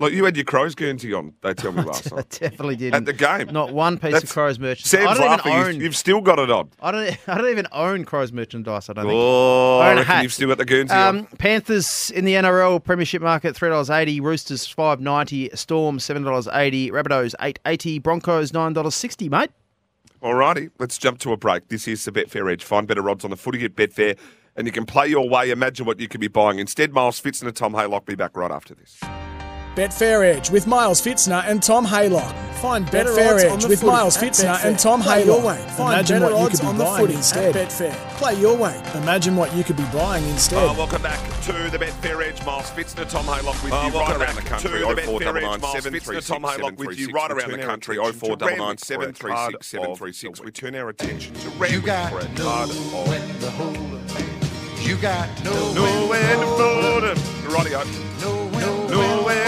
Look, 0.00 0.12
you 0.14 0.24
had 0.24 0.34
your 0.34 0.44
Crows 0.46 0.74
Guernsey 0.74 1.12
on, 1.12 1.34
they 1.42 1.54
tell 1.54 1.72
me 1.72 1.82
last 1.84 2.10
I 2.12 2.22
definitely 2.22 2.74
did 2.76 2.94
At 2.94 3.04
the 3.04 3.12
game. 3.12 3.48
Not 3.52 3.72
one 3.72 3.96
piece 3.98 4.12
That's- 4.14 4.24
of 4.24 4.30
Crows 4.30 4.58
merchandise. 4.58 4.88
Sam's 4.90 5.06
I 5.06 5.14
don't 5.14 5.26
laughing. 5.28 5.52
even 5.52 5.58
You've- 5.66 5.74
own. 5.76 5.80
You've 5.82 5.96
still 5.96 6.20
got 6.22 6.38
it 6.38 6.50
on. 6.50 6.70
I 6.80 6.90
don't. 6.90 7.18
I 7.28 7.36
don't 7.38 7.50
even 7.50 7.66
own 7.70 8.04
Crows 8.04 8.32
merchandise. 8.32 8.88
I 8.88 8.94
don't 8.94 9.06
Oh, 9.08 9.78
I 9.78 9.90
own 9.90 9.96
reckon 9.98 10.12
hat. 10.12 10.22
you've 10.22 10.32
still 10.32 10.48
got 10.48 10.58
the 10.58 10.64
Guernsey 10.64 10.94
um, 10.94 11.18
on. 11.18 11.26
Panthers 11.38 12.10
in 12.12 12.24
the 12.24 12.32
NRL 12.34 12.82
Premiership 12.82 13.20
market 13.22 13.54
three 13.54 13.68
dollars 13.68 13.90
eighty. 13.90 14.20
Roosters 14.20 14.66
five 14.66 15.00
ninety. 15.00 15.50
Storm 15.54 16.00
seven 16.00 16.22
dollars 16.22 16.48
eighty. 16.52 16.90
Rabbitohs 16.90 17.34
eight 17.42 17.58
eighty. 17.66 17.98
Broncos 17.98 18.52
nine 18.54 18.72
dollars 18.72 18.94
sixty. 18.94 19.28
Mate, 19.28 19.50
Alrighty, 20.22 20.70
let's 20.78 20.96
jump 20.98 21.18
to 21.20 21.32
a 21.32 21.36
break. 21.36 21.68
This 21.68 21.86
is 21.86 22.04
the 22.04 22.12
Betfair 22.12 22.50
Edge. 22.50 22.64
Find 22.64 22.86
better 22.88 23.08
odds 23.08 23.24
on 23.24 23.30
the 23.30 23.36
footy 23.36 23.64
at 23.64 23.74
Betfair, 23.74 24.18
and 24.56 24.66
you 24.66 24.72
can 24.72 24.86
play 24.86 25.08
your 25.08 25.28
way. 25.28 25.50
Imagine 25.50 25.84
what 25.86 26.00
you 26.00 26.08
could 26.08 26.20
be 26.20 26.28
buying. 26.28 26.58
Instead, 26.58 26.92
Miles 26.92 27.18
Fitz 27.18 27.42
and 27.42 27.54
Tom 27.54 27.72
Haylock 27.74 28.06
be 28.06 28.14
back 28.14 28.36
right 28.36 28.50
after 28.50 28.74
this. 28.74 28.98
Betfair 29.80 30.22
Edge 30.22 30.50
with 30.50 30.66
Miles 30.66 31.00
Pfitzner 31.00 31.42
and 31.46 31.62
Tom 31.62 31.86
Haylock. 31.86 32.34
Find 32.56 32.86
Betfair 32.88 33.16
better 33.16 33.38
Edge 33.38 33.64
with 33.64 33.82
Miles 33.82 34.14
Pfitzner 34.14 34.62
and 34.62 34.78
Tom 34.78 35.00
Play 35.00 35.24
Haylock. 35.24 35.42
Way. 35.42 35.56
Find 35.68 35.94
Imagine 35.94 36.22
what 36.22 36.38
you 36.38 36.50
could 36.50 36.60
be 36.60 36.66
buying 36.84 37.10
instead. 37.12 37.54
Betfair. 37.54 37.94
Play 38.18 38.38
your 38.38 38.54
way. 38.58 38.76
Imagine 38.96 39.36
what 39.36 39.56
you 39.56 39.64
could 39.64 39.78
be 39.78 39.84
buying 39.84 40.22
instead. 40.26 40.58
Uh, 40.58 40.74
welcome 40.74 41.00
back 41.00 41.18
to 41.44 41.52
the 41.70 41.78
Betfair 41.78 42.22
Edge. 42.22 42.44
Miles 42.44 42.70
Pfitzner, 42.72 43.08
Tom 43.08 43.24
Haylock 43.24 43.64
with 43.64 43.72
uh, 43.72 43.90
you 43.90 43.98
right 43.98 44.14
around 44.14 44.36
the 44.36 44.42
country. 44.42 44.70
To 44.70 44.78
the 44.80 44.84
Betfair 45.00 45.36
Edge. 45.38 45.62
Miles 45.62 45.86
Pfitzner, 45.86 46.28
Tom 46.28 46.42
Haylock 46.42 46.76
with 46.76 46.98
you 46.98 47.10
right 47.12 47.30
around 47.30 47.52
the 47.52 47.56
country. 47.56 47.96
0499 47.96 50.44
We 50.44 50.50
turn 50.50 50.74
our 50.74 50.90
attention 50.90 51.32
to 51.36 51.48
Red. 51.52 51.72
You 51.72 51.80
got 51.80 52.12
no 52.36 52.68
when 53.08 53.22
You 54.86 54.98
got 54.98 55.30
no, 55.42 55.72
no 55.72 56.06
way 56.06 56.20
to 56.20 56.46
fold 56.58 57.04
Rightio. 57.54 58.09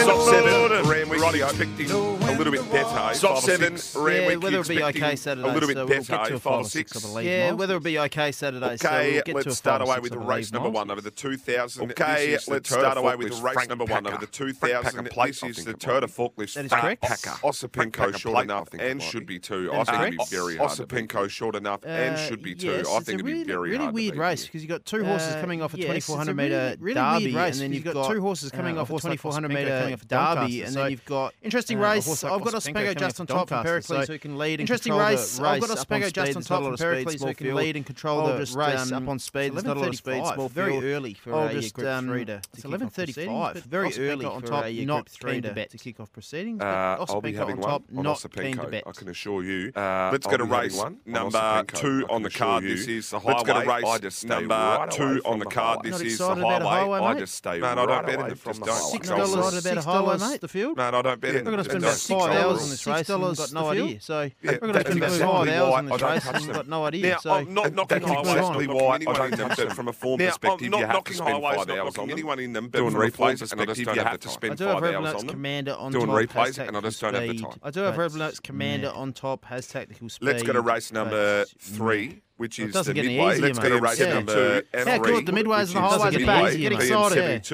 Sub 0.05 0.21
7 0.23 0.87
Friday, 1.33 1.45
I 1.45 1.49
expecting 1.49 1.91
a 1.91 2.37
little 2.37 2.53
bit 2.53 2.71
better. 2.71 2.99
Eh? 2.99 3.13
Five 3.15 3.39
seven. 3.39 3.77
Six. 3.77 3.97
Rare 3.97 4.31
yeah, 4.31 4.37
weather 4.37 4.59
will 4.59 4.69
be 4.69 4.83
okay 4.83 5.17
Saturday. 5.17 5.49
A 5.49 5.53
little 5.53 5.69
bit 5.69 5.77
so 5.77 5.87
better. 5.87 6.01
We'll 6.01 6.19
get 6.19 6.29
to 6.29 6.35
a 6.35 6.39
five, 6.39 6.61
or 6.61 6.65
six. 6.65 6.93
six. 6.93 7.07
Believe, 7.07 7.27
yeah, 7.27 7.47
Miles. 7.47 7.59
weather 7.59 7.75
will 7.75 7.81
be 7.81 7.99
okay 7.99 8.33
Saturday. 8.33 8.67
Okay, 8.75 9.17
so 9.17 9.33
we'll 9.33 9.37
let's 9.37 9.57
start 9.57 9.83
away 9.83 9.99
with 10.01 10.15
race 10.15 10.53
number 10.53 10.69
one 10.69 10.91
over 10.91 11.01
the 11.01 11.11
2000. 11.11 11.91
Okay, 11.91 12.39
let's 12.49 12.69
start 12.69 12.99
away 12.99 13.17
with 13.17 13.41
race 13.41 13.69
number 13.69 13.85
one 13.85 14.07
over 14.07 14.19
the 14.19 14.27
2000. 14.27 15.05
This 15.05 15.43
is 15.43 15.65
the 15.65 15.75
Toyota 15.75 16.05
forklift. 16.05 16.55
That 16.55 16.67
is 16.67 16.73
correct. 16.73 17.03
Ossipenko 17.03 18.17
short 18.17 18.45
enough 18.45 18.69
and 18.75 19.03
should 19.03 19.27
be 19.27 19.39
two. 19.39 19.71
I 19.73 19.85
think 19.85 20.03
it'd 20.03 20.19
be 20.19 20.25
very 20.29 20.57
hard. 20.57 20.71
Ossipenko 20.71 21.31
short 21.31 21.57
enough 21.57 21.85
and 21.85 22.15
uh, 22.15 22.19
should 22.19 22.43
be 22.43 22.55
two. 22.55 22.85
I 22.91 23.01
think 23.01 23.21
it'd 23.21 23.27
be 23.27 23.45
very 23.45 23.77
hard. 23.77 23.95
Really 23.95 24.11
weird 24.11 24.17
race 24.17 24.45
because 24.45 24.63
you've 24.63 24.71
got 24.71 24.85
two 24.85 25.05
horses 25.05 25.35
uh, 25.35 25.41
coming 25.41 25.63
off 25.63 25.73
a 25.75 25.77
2400 25.79 26.37
meter 26.37 26.77
derby, 26.77 27.37
and 27.37 27.55
then 27.55 27.73
you've 27.73 27.85
got 27.85 28.11
two 28.11 28.21
horses 28.21 28.51
coming 28.51 28.77
off 28.79 28.91
a 28.91 28.93
2400 28.93 29.49
meter 29.49 29.97
derby, 30.09 30.63
and 30.63 30.75
then 30.75 30.91
you've 30.91 31.05
got 31.05 31.22
got 31.23 31.35
interesting 31.43 31.79
uh, 31.79 31.83
race. 31.83 32.25
I've 32.25 32.43
got 32.43 32.55
a 32.55 32.59
Spengo 32.59 32.97
just 32.97 33.21
on 33.21 33.27
top 33.27 33.49
from 33.49 33.63
Pericles, 33.63 34.07
so 34.07 34.13
who 34.13 34.19
can 34.19 34.39
lead. 34.39 34.55
And 34.55 34.61
interesting 34.61 34.95
race. 34.95 35.39
I've 35.41 35.61
got 35.61 35.71
a 35.71 35.75
Spengo 35.75 36.13
just 36.13 36.37
on 36.37 36.43
top 36.43 36.63
from 36.65 36.77
Pericles, 36.77 37.23
who 37.23 37.35
can 37.35 37.55
lead 37.55 37.77
and 37.77 37.87
control 37.87 38.21
oh, 38.21 38.39
the 38.39 38.57
race 38.57 38.93
um, 38.93 39.03
up 39.03 39.09
on 39.09 39.19
speed. 39.19 39.53
There's 39.53 39.65
not 39.65 39.77
a 39.77 39.81
lot 39.81 39.89
of 39.89 39.97
speed. 39.97 40.25
Small 40.25 40.49
very 40.49 40.93
early 40.93 41.15
for 41.15 41.35
I'll 41.35 41.49
a 41.49 41.53
just, 41.53 41.75
group 41.75 41.89
um, 41.89 42.07
three 42.07 42.25
to, 42.25 42.41
to 42.41 42.49
it's 42.55 42.65
eleven 42.65 42.89
thirty-five. 42.89 43.57
Very 43.65 43.93
early 43.99 44.27
on 44.27 44.43
top, 44.43 44.71
not 44.71 45.09
three 45.09 45.41
to 45.41 45.53
bet 45.53 45.71
to 45.71 45.79
kick 45.79 46.01
off 46.01 46.13
proceedings. 46.13 46.61
I'll 46.63 47.21
be 47.21 47.33
having 47.33 47.59
one. 47.59 47.83
Not 47.91 48.25
keen 48.33 48.57
to 48.57 48.67
bet. 48.67 48.85
I 48.87 48.93
can 48.93 49.09
assure 49.09 49.43
you. 49.43 49.73
Let's 49.77 50.27
get 50.27 50.41
a 50.41 50.45
race. 50.45 50.83
Number 51.07 51.65
two 51.67 52.07
on 52.11 52.23
the 52.23 52.31
card. 52.31 52.65
This 52.65 52.87
is 52.87 53.11
the 53.11 53.19
highway. 53.19 53.35
Let's 53.35 53.45
get 53.45 53.57
a 53.57 53.69
race. 53.69 54.25
Number 54.25 54.87
two 54.91 55.23
on 55.25 55.39
the 55.39 55.47
card. 55.47 55.83
This 55.83 56.01
is 56.01 56.19
the 56.19 56.35
highway. 56.35 56.99
I 56.99 57.19
just 57.19 57.35
stay. 57.35 57.59
Man, 57.59 57.79
I 57.79 57.87
don't 57.87 58.07
bet 58.07 58.21
in 58.21 58.29
the 58.29 58.37
from 58.37 58.59
the 58.59 58.73
highway. 58.73 58.91
Six 58.91 59.09
dollars 59.09 59.67
about 59.67 59.79
a 59.79 59.83
highway, 59.83 60.19
mate. 60.19 60.41
The 60.41 60.49
field. 60.49 60.77
Man, 60.77 60.95
I 60.95 61.03
don't 61.03 61.12
don't 61.13 61.21
bet. 61.21 61.35
Yeah. 61.35 61.39
We're 61.41 61.45
going 61.45 61.59
to 61.59 61.65
spend 61.65 61.85
about 61.85 61.97
five 61.97 62.37
hours 62.37 62.63
on 62.63 62.71
this 62.71 62.87
race. 62.87 63.09
And 63.09 63.23
we've 63.23 63.37
got 63.37 63.53
no 63.53 63.69
idea. 63.69 64.01
So 64.01 64.31
we're 64.43 64.59
going 64.59 64.73
to 64.75 64.81
spend 64.81 64.99
about 64.99 65.13
five 65.13 65.49
hours 65.49 65.75
on 65.75 65.87
this 65.87 66.03
race. 66.03 66.47
We've 66.47 66.55
got 66.55 66.69
no 66.69 66.85
idea. 66.85 67.19
So 67.21 67.33
I'm 67.33 67.55
not 67.55 67.75
knocking 67.75 68.03
highways. 68.03 68.69
Why 68.69 68.95
I 68.95 69.29
don't 69.29 69.57
them 69.57 69.71
from 69.71 69.89
a 69.89 69.93
form 69.93 70.19
perspective. 70.19 70.71
Not 70.71 70.89
knocking 70.89 71.19
highways. 71.19 71.67
Not 71.67 71.77
knocking 71.77 72.11
anyone 72.11 72.39
in 72.39 72.53
them. 72.53 72.69
But 72.69 72.79
from 72.91 73.03
a 73.03 73.11
form 73.11 73.37
perspective, 73.37 73.79
you 73.79 73.87
have 73.87 74.21
to 74.21 74.29
spend 74.29 74.59
five 74.59 74.83
hours 74.83 75.15
on 75.15 75.27
them. 75.27 75.43
Doing 75.43 76.07
replays, 76.07 76.67
and 76.67 76.77
I 76.77 76.81
just 76.81 77.01
don't 77.01 77.15
have 77.15 77.29
the 77.29 77.35
time. 77.35 77.59
I 77.63 77.71
do 77.71 77.81
have 77.81 77.97
Red 77.97 78.43
Commander 78.43 78.91
on 78.91 79.13
top 79.13 79.45
has 79.47 79.67
tactical 79.69 80.09
speed. 80.09 80.27
Let's 80.27 80.43
go 80.43 80.53
to 80.53 80.61
race 80.61 80.93
number 80.93 81.45
three 81.59 82.23
which 82.37 82.59
is 82.59 82.73
the 82.73 82.95
midway. 82.95 83.33
Easier, 83.33 83.47
Let's 83.47 83.59
to 83.59 83.79
race 83.79 84.01
yeah. 84.01 84.15
number 84.15 84.63
yeah. 84.75 84.85
How 84.85 84.99
good 84.99 85.27
the 85.27 85.33
midways 85.33 85.75
and 85.75 85.77
the 85.77 85.81
highways 85.81 86.17
are 86.17 86.27
back. 86.27 86.57
Get 86.57 86.73
excited. 86.73 87.47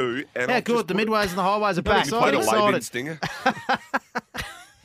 How 0.50 0.60
good 0.60 0.88
the 0.88 0.94
midways 0.94 1.28
and 1.28 1.38
the 1.38 1.42
highways 1.42 1.78
are 1.78 1.82
back. 1.82 2.08
Get 2.08 2.34
excited. 2.34 2.84
Stinger. 2.84 3.20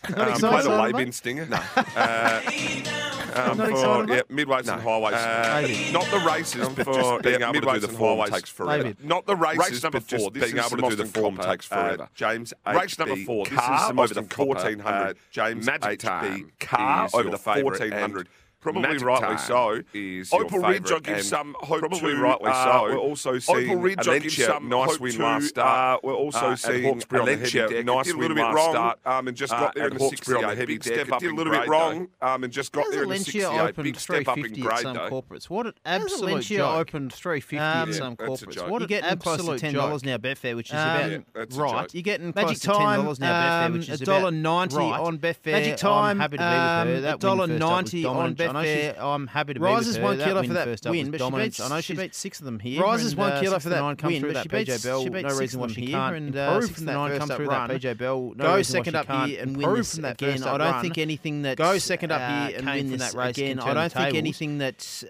Not 0.10 0.20
um, 0.20 0.34
excited, 0.34 0.66
play 0.66 0.92
the 0.92 0.98
Labin 0.98 1.14
stinger. 1.14 1.46
No. 1.46 1.60
Uh, 1.96 3.50
um, 3.50 3.58
not 3.58 3.68
for, 3.68 3.72
excited, 3.72 4.10
yeah, 4.10 4.36
midways 4.36 4.68
no. 4.68 4.74
and 4.74 4.82
highways. 4.84 5.14
Uh, 5.16 5.92
not 5.92 6.06
the 6.12 6.20
races, 6.20 6.70
but 6.70 6.86
just 6.86 7.24
being 7.24 7.40
yeah, 7.40 7.50
able 7.50 7.62
to 7.62 7.80
do 7.80 7.80
the 7.80 7.88
form 7.88 8.30
takes 8.30 8.50
forever. 8.50 8.94
Not 9.02 9.26
the 9.26 9.36
races, 9.36 9.72
race 9.72 9.84
number 9.84 10.00
four. 10.00 10.30
Being 10.30 10.58
able 10.58 10.70
to 10.70 10.90
do 10.90 10.96
the 10.96 11.06
form 11.06 11.38
Copper, 11.38 11.50
takes 11.50 11.72
uh, 11.72 11.76
forever. 11.76 12.04
Uh, 12.04 12.08
James, 12.14 12.54
H. 12.68 12.76
race 12.76 13.00
number 13.00 13.16
four. 13.16 13.46
This 13.46 13.54
is 13.54 13.92
over 13.92 14.14
the 14.14 14.22
fourteen 14.24 14.80
hundred. 14.80 15.18
Uh, 15.18 15.20
James 15.32 15.66
Magic 15.66 16.00
HB 16.00 16.60
car 16.60 17.10
over 17.12 17.30
the 17.32 17.38
fourteen 17.40 17.92
hundred. 17.92 18.30
Probably 18.64 18.98
rightly 18.98 19.38
so. 19.38 19.82
Is 19.94 20.32
Opal 20.32 20.60
Ridge, 20.60 20.90
I 20.92 21.00
give 21.00 21.22
some 21.24 21.56
hope 21.60 21.80
probably 21.80 22.14
to, 22.14 22.22
rightly 22.22 22.50
uh, 22.50 22.64
so. 22.64 22.84
We're 22.84 22.98
also 22.98 23.38
seeing 23.40 23.70
Opal 23.72 23.82
Ridge, 23.82 24.00
Alencia, 24.00 24.22
give 24.22 24.32
some 24.32 24.70
nice 24.70 24.92
hope 24.92 25.00
win 25.02 25.12
to, 25.14 25.24
last 25.24 25.48
start. 25.50 25.98
Uh, 25.98 26.08
we're 26.08 26.16
also 26.16 26.40
uh, 26.40 26.56
seeing 26.56 26.84
Hawkesbury 26.84 27.22
on 27.22 27.26
the 27.28 27.36
heavy 27.36 27.52
deck. 27.52 27.86
Nice 27.86 28.06
did 28.06 28.16
a 28.16 28.20
little 28.20 28.36
bit 28.36 28.42
wrong 28.42 28.72
start, 28.72 29.00
um, 29.06 29.28
and 29.28 29.36
just 29.36 29.54
uh, 29.54 29.60
got 29.60 29.76
there 29.76 29.88
in 29.88 29.94
the 29.96 30.00
68. 30.00 30.36
On 30.36 30.42
the 30.42 30.56
heavy 30.56 30.66
big 30.66 30.84
step 30.84 31.12
up 31.12 31.20
did 31.20 31.32
a 31.32 31.36
little 31.36 31.52
bit 31.52 31.68
wrong 31.68 32.08
um, 32.22 32.44
and 32.46 32.54
just 32.54 32.72
got 32.72 32.86
there 32.90 33.04
in 33.04 33.10
the 33.10 33.18
68. 33.18 33.76
Big 33.76 34.00
step 34.00 34.28
up 34.30 34.38
in 34.38 34.54
grade, 34.54 34.80
some 34.80 34.96
corporates. 34.96 35.50
What 35.50 35.68
an 35.68 35.74
absolute 35.86 36.44
joke. 36.44 36.80
opened 36.88 37.14
350 37.14 37.58
at 37.58 37.94
some 37.94 38.16
corporates. 38.16 38.70
What 38.70 38.82
an 38.82 38.88
getting 38.88 39.10
to 39.10 39.16
$10 39.18 39.72
joke. 39.72 40.06
now 40.06 40.18
Betfair, 40.18 40.56
which 40.56 40.70
is 40.70 40.74
about 40.74 41.54
right. 41.56 41.94
You're 41.94 42.02
getting 42.04 42.32
close 42.32 42.60
to 42.62 42.70
$10 42.70 43.20
now 43.20 43.68
Betfair, 43.68 43.74
which 43.74 43.90
is 43.90 44.02
um, 44.02 44.08
about 44.08 44.34
$1.90 44.34 44.76
um, 44.76 45.02
on 45.02 45.18
Betfair. 45.20 45.52
Magic 45.52 45.78
time, 45.78 46.20
happy 46.20 46.38
to 46.38 46.86
be 46.86 46.94
with 46.94 47.04
her. 47.04 47.18
$1.90 47.18 48.10
on 48.10 48.36
Betfair. 48.36 48.53
I 48.56 48.62
know 48.62 48.68
there. 48.68 48.94
She, 48.94 49.00
I'm 49.00 49.28
happy 49.28 49.54
to 49.54 49.60
be 49.60 49.64
Rise 49.64 49.88
Rises 49.88 50.00
one 50.00 50.18
killer 50.18 50.44
for 50.44 50.54
that 50.54 50.68
win, 50.86 50.92
win 50.92 51.12
but 51.12 51.22
she 51.22 51.32
beat, 51.32 51.62
I 51.62 51.70
know 51.70 51.82
she 51.82 51.96
beat 51.96 52.16
six 52.16 52.40
of 52.40 52.46
them 52.46 52.60
here. 52.60 52.82
Rises 52.82 53.16
one 53.16 53.32
uh, 53.32 53.42
killer 53.42 53.60
for 53.60 53.70
that 53.70 54.04
win, 54.04 54.22
but 54.22 54.44
she 54.44 54.50
beat 54.50 54.84
Bell. 54.84 55.04
She 55.04 55.10
beat 55.10 55.26
no 55.26 55.36
reason 55.36 55.60
why 55.60 55.68
she 55.68 55.88
can't 55.88 56.36
uh, 56.36 56.40
uh, 56.40 56.56
improve 56.56 56.72
from 56.76 56.86
that 56.86 57.10
first 57.10 57.32
up 57.32 57.40
run. 57.40 57.70
PJ 57.70 57.98
Bell, 57.98 58.30
go 58.30 58.62
second 58.62 58.96
up 58.96 59.28
here 59.28 59.42
and 59.42 59.58
win 59.58 59.76
this 59.76 59.98
again. 59.98 60.44
I 60.44 60.58
don't 60.58 60.82
think 60.82 60.98
anything 60.98 61.42
that 61.44 61.58
go 61.58 61.78
second 61.78 62.12
up 62.12 62.50
here 62.50 62.58
and 62.58 62.68
win 62.68 62.98
this 62.98 63.14
race 63.14 63.38
again. 63.38 63.60
I 63.60 63.74
don't 63.74 63.92
think 63.92 64.16
anything 64.16 64.58
that 64.60 65.04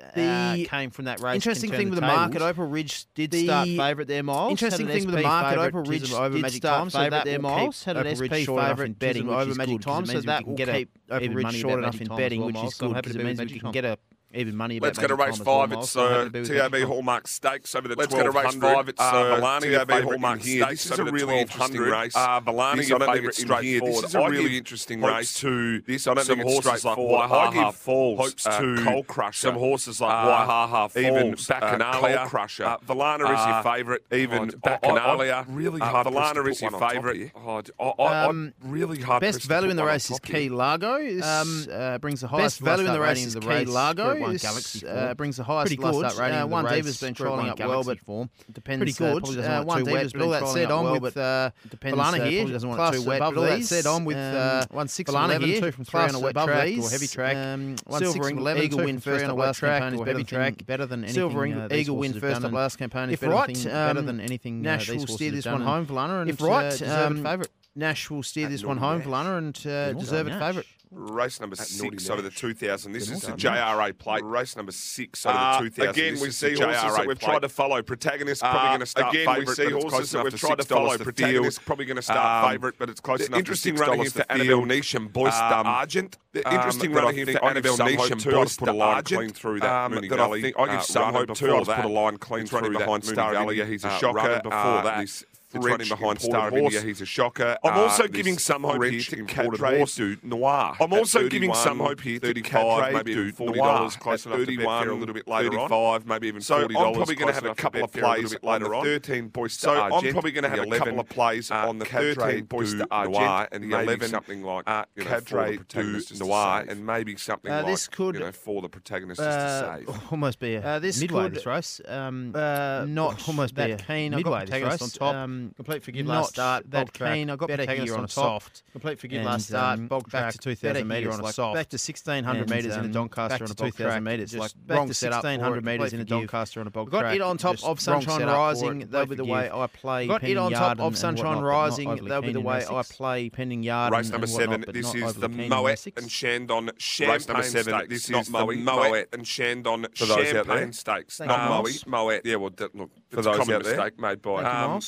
came 0.70 0.92
from 0.92 1.06
that 1.06 1.20
race. 1.22 1.36
Interesting 1.36 1.72
thing 1.72 1.90
with 1.90 2.00
the 2.00 2.06
market, 2.06 2.42
Opal 2.42 2.66
Ridge 2.66 3.06
did 3.16 3.34
start 3.34 3.68
favourite 3.68 4.08
there, 4.08 4.24
Miles. 4.24 4.52
Interesting 4.52 4.88
thing 4.88 5.06
with 5.06 5.16
the 5.16 5.22
market, 5.22 5.60
Opal 5.60 5.84
Ridge 5.84 6.10
did 6.10 6.52
start 6.52 6.92
favourite 6.92 7.26
there, 7.26 7.40
Miles. 7.40 7.84
Had 7.84 7.98
an 7.98 8.16
SP 8.16 8.46
favourite 8.46 8.98
betting 9.00 9.30
over 9.30 9.54
Magic 9.56 9.82
Time, 9.82 10.06
so 10.06 10.22
that 10.22 10.46
will 10.48 10.56
keep 10.56 10.90
open 11.14 11.32
even 11.32 11.42
money 11.42 11.60
short 11.60 11.80
enough 11.80 12.02
in 12.02 12.08
betting, 12.08 12.40
well, 12.42 12.48
which 12.48 12.64
is 12.64 12.74
good 12.76 13.00
because 13.00 13.16
it 13.16 13.24
means 13.24 13.40
we 13.40 13.60
can 13.60 13.72
get 13.72 13.86
a 13.86 13.98
so 14.34 14.40
I'm 14.42 14.60
happy 14.60 14.80
uh, 14.80 16.24
to 16.24 16.30
be 16.32 16.40
with 16.40 16.48
TAB 16.50 16.72
Magic 16.72 16.82
Tom. 16.82 16.90
Hallmark 16.92 17.28
Stakes 17.28 17.76
over 17.76 17.88
the 17.88 17.96
Let's 17.96 18.14
go 18.14 18.24
to 18.24 18.32
1200. 18.32 18.68
race 18.68 18.76
five. 18.76 18.90
It's, 18.90 19.02
uh, 19.02 19.14
Valani, 19.14 19.88
TAB 19.88 20.04
Hallmark. 20.04 20.42
Stakes 20.42 20.70
This 20.70 20.86
is 20.86 20.92
a 20.92 20.94
over 21.02 21.04
the 21.06 21.12
really 21.14 21.40
interesting 21.40 21.82
race. 21.82 22.16
Uh, 22.16 22.42
Valani, 22.42 22.88
your 22.88 22.96
I 22.96 23.00
don't 23.00 23.00
think 23.00 23.14
favourite 23.14 23.28
it's 23.30 23.40
in 23.44 23.64
here. 23.64 23.82
This 23.82 24.04
is 24.04 24.16
a 24.16 24.20
I 24.20 24.28
really 24.28 24.58
interesting 24.58 25.02
race. 25.02 25.34
to 25.40 25.82
This 25.82 26.08
I 26.08 26.14
don't 26.14 26.26
some 26.26 26.38
think 26.38 26.48
it's 26.50 26.54
horses 26.66 26.86
like 26.86 26.94
straightforward. 26.96 27.32
I 27.32 27.48
Waihaha 27.48 27.54
give 27.54 27.76
Falls, 27.76 28.20
hopes 28.20 28.48
uh, 28.48 28.60
to 28.62 28.84
Coal 28.84 29.04
Crusher. 29.04 29.48
some 29.48 29.56
horses 29.56 30.02
like 30.02 30.14
Uh, 30.14 30.28
Waihaha 30.28 30.92
Falls, 30.92 30.98
even 30.98 31.34
uh, 31.34 31.36
Bacchanalia. 31.36 32.18
Coal 32.18 32.28
Crusher. 32.30 32.66
Uh, 32.66 32.78
Valana 32.88 33.34
is 33.34 33.40
Uh, 33.40 33.48
your 33.64 33.64
favourite. 33.76 34.02
even 34.12 34.40
Oh, 34.40 34.44
I- 34.44 34.70
I- 34.70 34.74
I'm 34.74 34.80
Bacchanalia. 35.20 35.46
really 35.50 35.82
Uh, 35.82 35.86
hard 35.86 36.08
pressed 36.08 36.34
Valana 36.36 36.48
is 36.50 36.62
your 36.62 36.72
one 36.72 36.76
on 36.76 36.80
top 36.82 36.92
favourite. 36.92 37.32
Oh, 37.36 37.62
I, 37.80 37.84
I, 38.04 38.26
Um, 38.26 38.54
I'm 38.64 38.72
really 38.72 39.02
hard 39.02 39.22
Best 39.22 39.44
value 39.44 39.70
in 39.70 39.78
the 39.78 39.84
race 39.84 40.10
is. 40.10 40.20
Key 40.20 40.50
Largo. 40.50 40.98
This 41.00 41.24
Um, 41.26 41.66
uh, 41.72 41.98
brings 42.00 42.22
the 42.22 42.28
Best 42.28 42.36
highest 42.40 42.60
value 42.60 42.86
in 42.88 42.94
the 42.94 43.00
race 43.00 43.26
is 43.26 43.34
the 43.34 43.40
Key. 43.42 43.66
Largo. 43.66 44.23
One 44.24 44.38
Galaxy 44.38 44.88
uh, 44.88 45.14
brings 45.14 45.38
the 45.38 45.44
highest 45.44 45.78
pretty 45.78 45.84
last 45.84 46.18
rating. 46.18 46.38
Uh, 46.38 46.48
one 46.48 46.66
Diva's 46.66 47.00
been 47.00 47.14
trolling 47.14 47.50
up 47.50 47.60
well, 47.60 47.84
but 47.84 48.00
form. 48.00 48.30
depends. 48.52 48.80
Pretty 48.80 49.06
uh, 49.06 49.20
good. 49.20 49.40
Uh, 49.40 49.64
one 49.64 49.84
Diva's 49.84 50.14
been 50.14 50.22
all 50.22 50.34
up 50.34 50.48
said 50.48 50.72
on 50.72 51.02
with 51.02 51.18
uh, 51.18 51.52
depends. 51.70 51.98
Balana 51.98 52.20
uh, 52.20 52.26
here 52.26 52.48
doesn't 52.48 52.70
want 52.70 52.94
too 52.96 53.04
wet. 53.04 53.22
All 53.22 53.32
that 53.32 53.64
said 53.64 53.86
on 53.86 54.06
with 54.06 54.18
um, 54.18 54.36
uh, 54.36 54.66
one 54.72 54.88
six 54.88 55.10
eleven 55.10 55.42
two 55.42 55.72
from 55.72 55.86
three 55.86 56.02
on 56.02 56.16
a 56.16 56.20
wet 56.20 56.36
track 56.36 56.78
or 56.78 56.90
heavy 56.90 57.08
track. 57.08 57.36
Um, 57.36 57.76
one 57.86 58.06
six 58.06 58.28
eleven 58.28 58.70
two 58.70 58.78
from 58.78 59.00
three 59.00 59.24
on 59.24 59.30
a 59.30 59.36
wet 59.36 59.56
track 59.56 59.94
or 59.94 60.06
heavy 60.06 60.24
track. 60.24 60.66
Better 60.66 60.86
than 60.86 61.04
anything. 61.04 61.72
Eagle 61.72 61.98
win 61.98 62.14
first 62.20 62.44
up 62.44 62.52
last 62.52 62.78
campaign 62.78 63.10
is 63.10 63.20
better 63.20 64.00
um, 64.00 64.06
than 64.06 64.20
anything. 64.20 64.62
Nash 64.62 64.90
will 64.90 65.08
steer 65.08 65.32
this 65.32 65.46
one 65.46 65.62
home, 65.62 65.86
Balana, 65.86 66.22
and 66.22 66.30
if 66.30 66.42
right, 66.42 66.74
favourite. 66.74 67.50
Nash 67.76 68.10
will 68.10 68.24
steer 68.24 68.48
this 68.48 68.64
one 68.64 68.78
home, 68.78 69.02
Valana, 69.02 69.38
and 69.38 70.00
deserved 70.00 70.32
favourite. 70.32 70.68
Race 70.96 71.40
number 71.40 71.56
At 71.60 71.66
six 71.66 72.10
over 72.10 72.20
of 72.20 72.24
the 72.24 72.30
2000. 72.30 72.92
This 72.92 73.10
is 73.10 73.22
the 73.22 73.32
JRA 73.32 73.98
plate. 73.98 74.24
Race 74.24 74.56
number 74.56 74.72
six 74.72 75.26
over 75.26 75.36
of 75.36 75.42
the 75.42 75.48
ah, 75.48 75.60
2000. 75.60 75.90
Again, 75.90 76.14
this 76.14 76.22
we 76.22 76.32
see 76.32 76.54
horses 76.54 76.82
JRA 76.82 76.98
that 76.98 77.08
we've 77.08 77.20
plate. 77.20 77.30
tried 77.30 77.42
to 77.42 77.50
follow. 77.50 77.82
Protagonist 77.82 78.44
uh, 78.44 78.52
probably 78.52 78.70
going 78.70 78.80
to 78.80 78.86
start 78.86 79.14
again, 79.14 79.26
favourite. 79.26 79.60
Again, 79.60 79.76
we 79.76 79.82
see 79.82 79.88
horses 79.88 80.12
that 80.12 80.24
we've 80.24 80.40
tried 80.40 80.58
to 80.60 80.64
follow. 80.66 80.98
To 80.98 81.04
Protagonist 81.04 81.58
deal. 81.58 81.66
probably 81.66 81.86
going 81.86 81.96
to 81.96 82.02
start 82.02 82.46
um, 82.46 82.52
favourite, 82.52 82.76
but 82.78 82.90
it's 82.90 83.00
close 83.02 83.26
enough 83.26 83.40
interesting 83.40 83.76
to 83.76 83.82
$6 83.82 83.84
um, 83.84 83.90
running 83.90 84.02
here 84.02 84.12
for 84.12 84.32
Annabel 84.32 84.62
Neasham 84.62 85.12
Boyce 85.12 85.40
um, 85.40 85.66
Argent. 85.66 86.18
The 86.34 86.48
um, 86.48 86.56
interesting 86.56 86.92
um, 86.92 87.04
running 87.04 87.16
here 87.16 87.38
for 87.38 87.46
Annabel 87.46 87.78
Neasham 87.78 88.32
Boyce 88.32 88.58
put 88.58 88.70
a 88.70 88.74
line 88.74 89.04
clean 89.04 89.30
through 89.30 89.60
that 89.62 89.92
Moonee 89.92 90.10
Valley. 90.10 90.54
I 90.56 90.76
give 90.76 90.84
some 90.84 91.14
hope 91.14 91.34
too. 91.34 91.56
I 91.56 91.60
just 91.60 91.72
put 91.72 91.86
a 91.86 91.88
line 91.88 92.18
clean 92.18 92.46
through 92.46 92.78
behind 92.78 93.04
Star 93.04 93.34
Valley. 93.34 93.66
He's 93.66 93.84
a 93.84 93.90
uh, 93.90 93.98
shocker. 93.98 94.42
Before 94.44 94.60
uh, 94.60 94.82
that, 94.84 95.24
it's 95.54 95.66
running 95.66 95.88
behind 95.88 96.22
Star 96.22 96.48
of 96.48 96.54
India. 96.56 96.82
He's 96.82 97.02
a 97.02 97.06
shocker. 97.06 97.58
I'm 97.64 97.74
uh, 97.74 97.82
also 97.84 98.06
uh, 98.06 98.08
giving 98.08 98.38
some 98.38 98.64
hope 98.64 98.84
here 98.84 99.02
to 99.02 99.26
Cadre 99.26 99.78
horse. 99.78 100.00
Noir. 100.24 100.76
I'm 100.80 100.94
also 100.94 101.30
giving 101.30 101.54
some 101.54 101.80
hope 101.80 102.02
here 102.02 102.20
to 102.20 102.42
Cadre 102.42 102.94
maybe 102.94 103.14
Du 103.14 103.32
Forty 103.32 103.60
dollars 103.60 103.96
close 103.96 104.26
enough 104.26 104.40
to 104.40 104.46
Betfair 104.46 104.90
a 104.90 104.94
little 104.94 105.14
bit 105.14 105.28
later 105.28 105.50
35, 105.50 105.74
on. 105.74 106.08
maybe 106.08 106.28
even 106.28 106.42
so 106.42 106.62
forty 106.62 106.74
dollars. 106.74 106.86
So 106.86 106.90
I'm 106.90 106.96
probably 106.96 107.16
going 107.16 107.28
to 107.28 107.34
have 107.34 107.46
a 107.46 107.56
couple 107.56 107.84
of 107.84 107.92
plays 107.92 108.36
later 108.42 108.76
on. 108.76 108.84
Thirteen 108.84 109.30
points. 109.30 109.60
So 109.60 109.72
I'm 109.74 110.12
probably 110.12 110.32
going 110.32 110.44
to 110.44 110.50
have 110.50 110.60
a 110.60 110.78
couple 110.78 111.00
of 111.00 111.10
plays 111.10 111.52
on 111.52 111.80
the 111.80 111.86
thirteen 111.86 112.46
points 112.48 112.74
Noir 112.74 113.48
and 113.52 113.64
the 113.64 113.80
eleven 113.80 114.10
something 114.10 114.44
like 114.44 114.66
Cadre 114.98 115.60
Du 115.68 116.02
Noir 116.20 116.66
and 116.68 116.86
maybe 116.86 117.16
something 117.16 117.52
uh, 117.52 117.58
like 117.58 117.66
this 117.68 117.88
could 117.88 118.36
for 118.36 118.62
the 118.62 118.70
protagonist 118.70 119.20
to 119.20 119.28
uh, 119.28 119.78
save. 119.78 119.90
Almost 120.12 120.40
be 120.40 120.56
a 120.56 120.80
midway 120.82 121.30
this 121.30 121.46
race. 121.46 121.82
Um, 121.88 122.32
not 122.32 123.14
almost 123.28 123.56
be 123.56 123.64
a 123.64 123.78
keen. 123.78 124.16
Midway 124.16 124.46
this 124.46 124.62
race 124.62 124.82
on 124.82 124.90
top 124.90 125.30
complete 125.52 125.84
forgive 125.84 126.06
last 126.06 126.30
start. 126.30 126.70
That 126.72 126.94
keen. 126.94 127.30
I 127.30 127.36
got 127.36 127.48
better 127.48 127.72
here 127.72 127.96
on, 127.96 128.06
a 128.06 128.08
soft. 128.08 128.64
Complete 128.72 129.00
forgive 129.00 129.24
last 129.24 129.48
start. 129.48 129.80
Um, 129.80 129.88
bog 129.88 130.10
track, 130.10 130.24
back 130.24 130.34
to 130.34 130.38
2,000 130.40 130.88
metres 130.88 131.08
um, 131.08 131.14
on 131.14 131.20
a 131.20 131.24
like 131.24 131.34
soft. 131.34 131.56
Back 131.56 131.70
to 131.70 131.76
1,600 131.76 132.50
metres 132.50 132.76
in 132.76 132.86
a 132.86 132.88
Doncaster 132.88 133.44
on 133.44 133.52
a 133.52 133.54
bog 133.54 133.76
track. 133.76 133.80
Wrong 133.80 134.02
2,000 134.02 134.04
metres. 134.04 134.36
Like 134.36 134.52
wrong 134.68 134.90
to 134.90 135.06
1,600 135.06 135.66
metres 135.66 135.94
in 135.94 136.00
a 136.00 136.06
Doncaster 136.06 136.60
on 136.60 136.68
a 136.68 136.72
bog 136.72 136.90
track. 136.90 137.04
Got 137.04 137.16
it 137.16 137.22
on 137.22 137.38
top 137.38 137.64
of 137.64 137.80
Sunshine 137.80 138.26
Rising. 138.26 138.80
That'll 138.90 139.08
be 139.08 139.16
the 139.16 139.26
way 139.26 139.50
I 139.52 139.68
play. 139.68 140.08
Got 140.08 140.24
it 140.24 140.38
on 140.38 140.52
top 140.52 140.80
of 140.80 140.98
Sunshine 140.98 141.42
Rising. 141.42 142.06
That'll 142.06 142.22
be 142.22 142.34
the 142.34 142.42
way 142.42 142.66
I 142.66 142.84
play 142.84 143.30
Pending 143.30 143.64
Yard. 143.64 143.94
Race 143.94 144.10
number 144.10 144.28
seven. 144.28 144.66
This 144.68 144.94
is 144.96 145.14
the 145.16 145.30
Moet 145.30 145.88
and 145.98 146.10
Chandon 146.10 146.72
Champagne 146.78 147.14
Race 147.14 147.28
number 147.28 147.44
seven. 147.44 147.90
This 147.90 148.10
is 148.10 148.28
the 148.28 148.56
Moet 148.56 149.08
and 149.14 149.26
Chandon 149.26 149.88
Champagne 149.94 150.74
Stakes. 150.74 151.20
Not 151.20 151.50
Moe. 151.50 151.64
Moet. 151.88 152.22
Yeah, 152.26 152.36
well, 152.36 152.52
look, 152.74 152.92
for 153.10 153.22
those 153.22 153.40
out 153.40 153.48
there. 153.48 153.60
mistake 153.60 154.00
made 154.00 154.22
by. 154.22 154.44
Um, 154.44 154.82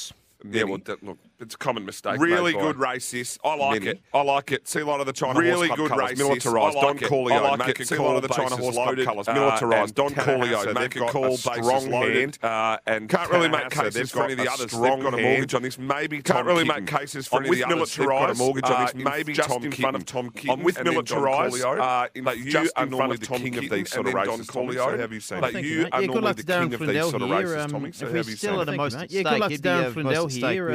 yeah, 0.51 0.63
well, 0.63 0.79
look, 1.01 1.19
it's 1.39 1.55
a 1.55 1.57
common 1.57 1.85
mistake. 1.85 2.19
Really 2.19 2.53
good 2.53 2.77
racist. 2.77 3.39
I 3.43 3.55
like 3.55 3.81
many. 3.81 3.91
it. 3.91 4.01
I 4.13 4.21
like 4.21 4.51
it. 4.51 4.67
See 4.67 4.79
a 4.79 4.85
lot 4.85 4.99
of 4.99 5.05
the 5.05 5.13
China 5.13 5.39
really 5.39 5.67
horse 5.67 5.77
club 5.77 5.89
colours. 5.89 6.03
races. 6.03 6.19
Militarized. 6.19 6.75
Like 6.75 6.99
Don 6.99 7.09
Corleone. 7.09 7.43
I 7.45 7.55
like 7.55 7.79
it. 7.79 7.87
See 7.87 7.95
a 7.95 8.01
lot 8.01 8.15
of 8.15 8.21
the 8.21 8.27
China 8.29 8.55
horse 8.55 8.75
club 8.75 8.97
colours. 9.03 9.27
Militarized. 9.27 9.99
Uh, 9.99 10.03
Don 10.03 10.15
Corleone. 10.15 10.73
Make 10.73 10.95
a 10.95 10.99
call. 11.07 11.37
Strong 11.37 11.91
hand. 11.91 12.37
Uh, 12.41 12.77
and 12.85 13.09
can't 13.09 13.29
really 13.31 13.49
make 13.49 13.69
cases 13.69 14.11
for 14.11 14.23
any 14.23 14.33
of 14.33 14.39
the 14.39 14.51
others. 14.51 14.71
Strong 14.71 15.01
got 15.01 15.13
a 15.13 15.21
mortgage 15.21 15.53
on 15.53 15.61
this. 15.61 15.77
Maybe 15.77 16.21
can't 16.21 16.45
really 16.45 16.63
make 16.63 16.87
cases 16.87 17.27
for 17.27 17.41
any 17.41 17.49
of 17.49 17.55
the 17.55 17.63
others. 17.65 17.95
They've 17.95 18.07
Got 18.07 18.31
a 18.31 18.35
mortgage 18.35 18.63
on 18.65 18.85
this. 18.85 18.95
Uh, 18.95 19.09
Maybe 19.09 19.33
just 19.33 19.49
in 19.63 19.71
front 19.71 19.95
of 19.95 20.05
Tom 20.05 20.29
King. 20.31 20.51
I'm 20.51 20.63
with 20.63 20.83
Militarized. 20.83 21.63
Uh, 21.63 22.07
you 22.35 22.69
are 22.75 22.85
normally 22.85 23.17
the 23.17 23.27
king 23.27 23.57
of 23.57 23.69
these 23.69 23.91
sort 23.91 24.07
of 24.07 24.13
races. 24.13 24.47
Don 24.47 24.67
Coolio. 24.67 24.97
Have 24.97 25.11
you 25.11 25.19
seen? 25.19 25.43
You 25.63 25.87
are 25.91 26.01
normally 26.01 26.33
the 26.33 26.43
king 26.43 26.73
of 26.73 26.79
these 26.79 27.09
sort 27.09 27.21
of 27.21 27.29
races. 27.29 27.71
Tommy. 27.71 27.91
So 27.91 28.11
have 28.11 28.29
you 28.29 28.35
seen? 28.35 28.53
Yeah, 28.53 29.23
good 29.23 29.39
luck 29.39 29.51
to 29.51 29.57
Darren 29.57 29.93
Flindell 29.93 30.31
here 30.31 30.69